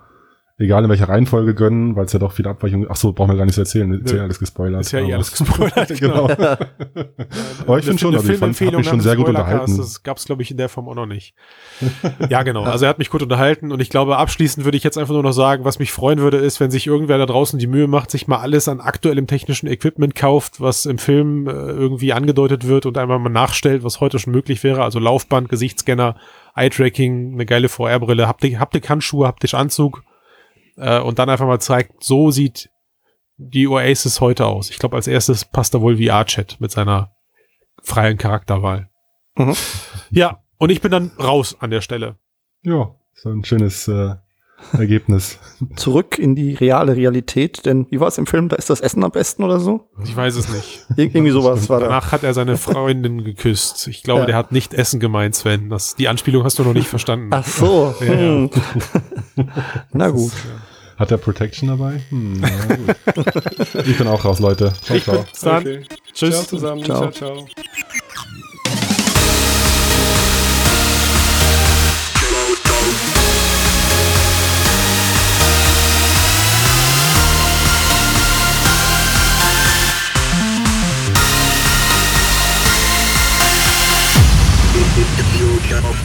egal 0.59 0.83
in 0.83 0.89
welcher 0.89 1.09
Reihenfolge 1.09 1.55
gönnen, 1.55 1.95
weil 1.95 2.05
es 2.05 2.13
ja 2.13 2.19
doch 2.19 2.31
viele 2.31 2.49
Abweichungen, 2.49 2.87
ach 2.89 2.95
so, 2.95 3.11
brauchen 3.11 3.31
wir 3.31 3.37
gar 3.37 3.45
nicht 3.45 3.55
zu 3.55 3.61
erzählen, 3.61 3.91
ist 3.93 4.13
ja 4.13 4.21
alles 4.21 4.37
gespoilert. 4.37 4.81
Ist 4.81 4.91
ja 4.91 4.99
eh 4.99 5.03
aber- 5.05 5.13
alles 5.15 5.31
gespoilert. 5.31 5.87
genau. 5.99 6.29
aber 7.67 7.79
ich 7.79 7.85
finde 7.85 7.99
schon, 7.99 8.15
also 8.15 8.31
ich 8.31 8.37
fand, 8.37 8.59
hab 8.61 8.73
mich 8.75 8.87
schon 8.87 9.01
sehr 9.01 9.15
gut 9.15 9.29
unterhalten. 9.29 9.77
Das 9.77 10.03
gab 10.03 10.17
es, 10.17 10.25
glaube 10.25 10.43
ich, 10.43 10.51
in 10.51 10.57
der 10.57 10.69
Form 10.69 10.87
auch 10.87 10.95
noch 10.95 11.07
nicht. 11.07 11.33
ja, 12.29 12.43
genau. 12.43 12.63
Also 12.63 12.85
er 12.85 12.89
hat 12.89 12.99
mich 12.99 13.09
gut 13.09 13.23
unterhalten 13.23 13.71
und 13.71 13.81
ich 13.81 13.89
glaube, 13.89 14.17
abschließend 14.17 14.63
würde 14.63 14.77
ich 14.77 14.83
jetzt 14.83 14.97
einfach 14.97 15.13
nur 15.13 15.23
noch 15.23 15.31
sagen, 15.31 15.65
was 15.65 15.79
mich 15.79 15.91
freuen 15.91 16.19
würde, 16.19 16.37
ist, 16.37 16.59
wenn 16.59 16.69
sich 16.69 16.85
irgendwer 16.85 17.17
da 17.17 17.25
draußen 17.25 17.57
die 17.57 17.67
Mühe 17.67 17.87
macht, 17.87 18.11
sich 18.11 18.27
mal 18.27 18.37
alles 18.37 18.67
an 18.67 18.79
aktuellem 18.79 19.25
technischen 19.25 19.67
Equipment 19.67 20.13
kauft, 20.13 20.61
was 20.61 20.85
im 20.85 20.99
Film 20.99 21.47
äh, 21.47 21.51
irgendwie 21.51 22.13
angedeutet 22.13 22.67
wird 22.67 22.85
und 22.85 22.97
einmal 22.97 23.17
mal 23.17 23.29
nachstellt, 23.29 23.83
was 23.83 23.99
heute 23.99 24.19
schon 24.19 24.33
möglich 24.33 24.63
wäre. 24.63 24.83
Also 24.83 24.99
Laufband, 24.99 25.49
Gesichtsscanner, 25.49 26.15
Eye-Tracking, 26.55 27.33
eine 27.33 27.45
geile 27.47 27.69
VR-Brille, 27.69 28.27
Haptik, 28.27 28.59
Haptik-Handschuhe, 28.59 29.25
Haptisch-Anzug 29.25 30.03
äh, 30.77 30.99
und 30.99 31.19
dann 31.19 31.29
einfach 31.29 31.47
mal 31.47 31.59
zeigt, 31.59 32.03
so 32.03 32.31
sieht 32.31 32.69
die 33.37 33.67
Oasis 33.67 34.21
heute 34.21 34.45
aus. 34.45 34.69
Ich 34.69 34.79
glaube, 34.79 34.95
als 34.95 35.07
erstes 35.07 35.45
passt 35.45 35.73
da 35.73 35.81
wohl 35.81 35.97
VR-Chat 35.97 36.59
mit 36.59 36.71
seiner 36.71 37.15
freien 37.81 38.17
Charakterwahl. 38.17 38.89
Mhm. 39.35 39.55
Ja, 40.11 40.43
und 40.57 40.69
ich 40.69 40.81
bin 40.81 40.91
dann 40.91 41.11
raus 41.19 41.57
an 41.59 41.71
der 41.71 41.81
Stelle. 41.81 42.17
Ja, 42.61 42.95
so 43.13 43.29
ein 43.29 43.43
schönes 43.43 43.87
äh, 43.87 44.15
Ergebnis. 44.71 45.39
Zurück 45.75 46.17
in 46.17 46.35
die 46.35 46.53
reale 46.55 46.95
Realität, 46.95 47.65
denn 47.65 47.85
wie 47.89 47.99
war 47.99 48.07
es 48.07 48.17
im 48.17 48.25
Film? 48.25 48.49
Da 48.49 48.55
ist 48.55 48.69
das 48.69 48.79
Essen 48.81 49.03
am 49.03 49.11
besten 49.11 49.43
oder 49.43 49.59
so? 49.59 49.87
Ich 50.03 50.15
weiß 50.15 50.35
es 50.35 50.49
nicht. 50.49 50.85
Ir 50.97 51.05
irgendwie 51.05 51.31
sowas 51.31 51.69
war 51.69 51.79
da. 51.79 51.87
Danach 51.87 52.11
hat 52.11 52.23
er 52.23 52.33
seine 52.33 52.57
Freundin 52.57 53.23
geküsst. 53.23 53.87
Ich 53.87 54.03
glaube, 54.03 54.21
Ja. 54.21 54.25
der 54.27 54.35
hat 54.37 54.51
nicht 54.51 54.73
Essen 54.73 54.99
gemeint, 54.99 55.35
Sven. 55.35 55.69
Das, 55.69 55.95
die 55.95 56.07
Anspielung 56.07 56.43
hast 56.43 56.59
du 56.59 56.63
noch 56.63 56.73
nicht 56.73 56.87
verstanden. 56.87 57.29
Ach 57.31 57.45
so. 57.45 57.93
Ja, 57.99 58.05
ja. 58.05 58.13
Hm. 58.15 58.49
Na 59.93 60.09
gut. 60.09 60.31
Hat 60.97 61.09
er 61.11 61.17
Protection 61.17 61.69
dabei? 61.69 62.01
Hm, 62.09 62.39
na 62.39 62.49
gut. 62.75 63.75
ich 63.87 63.97
bin 63.97 64.07
auch 64.07 64.23
raus, 64.23 64.39
Leute. 64.39 64.71
Ciao, 64.83 64.99
ciao. 64.99 65.25
bis 65.29 65.39
dann. 65.41 65.57
Okay. 65.61 65.81
Tschüss. 66.13 66.33
Ciao 66.35 66.43
zusammen. 66.45 66.83
Ciao. 66.83 67.09
ciao. 67.11 67.45
ciao. 67.45 67.47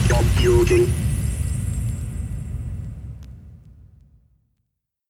Computing. 0.07 0.98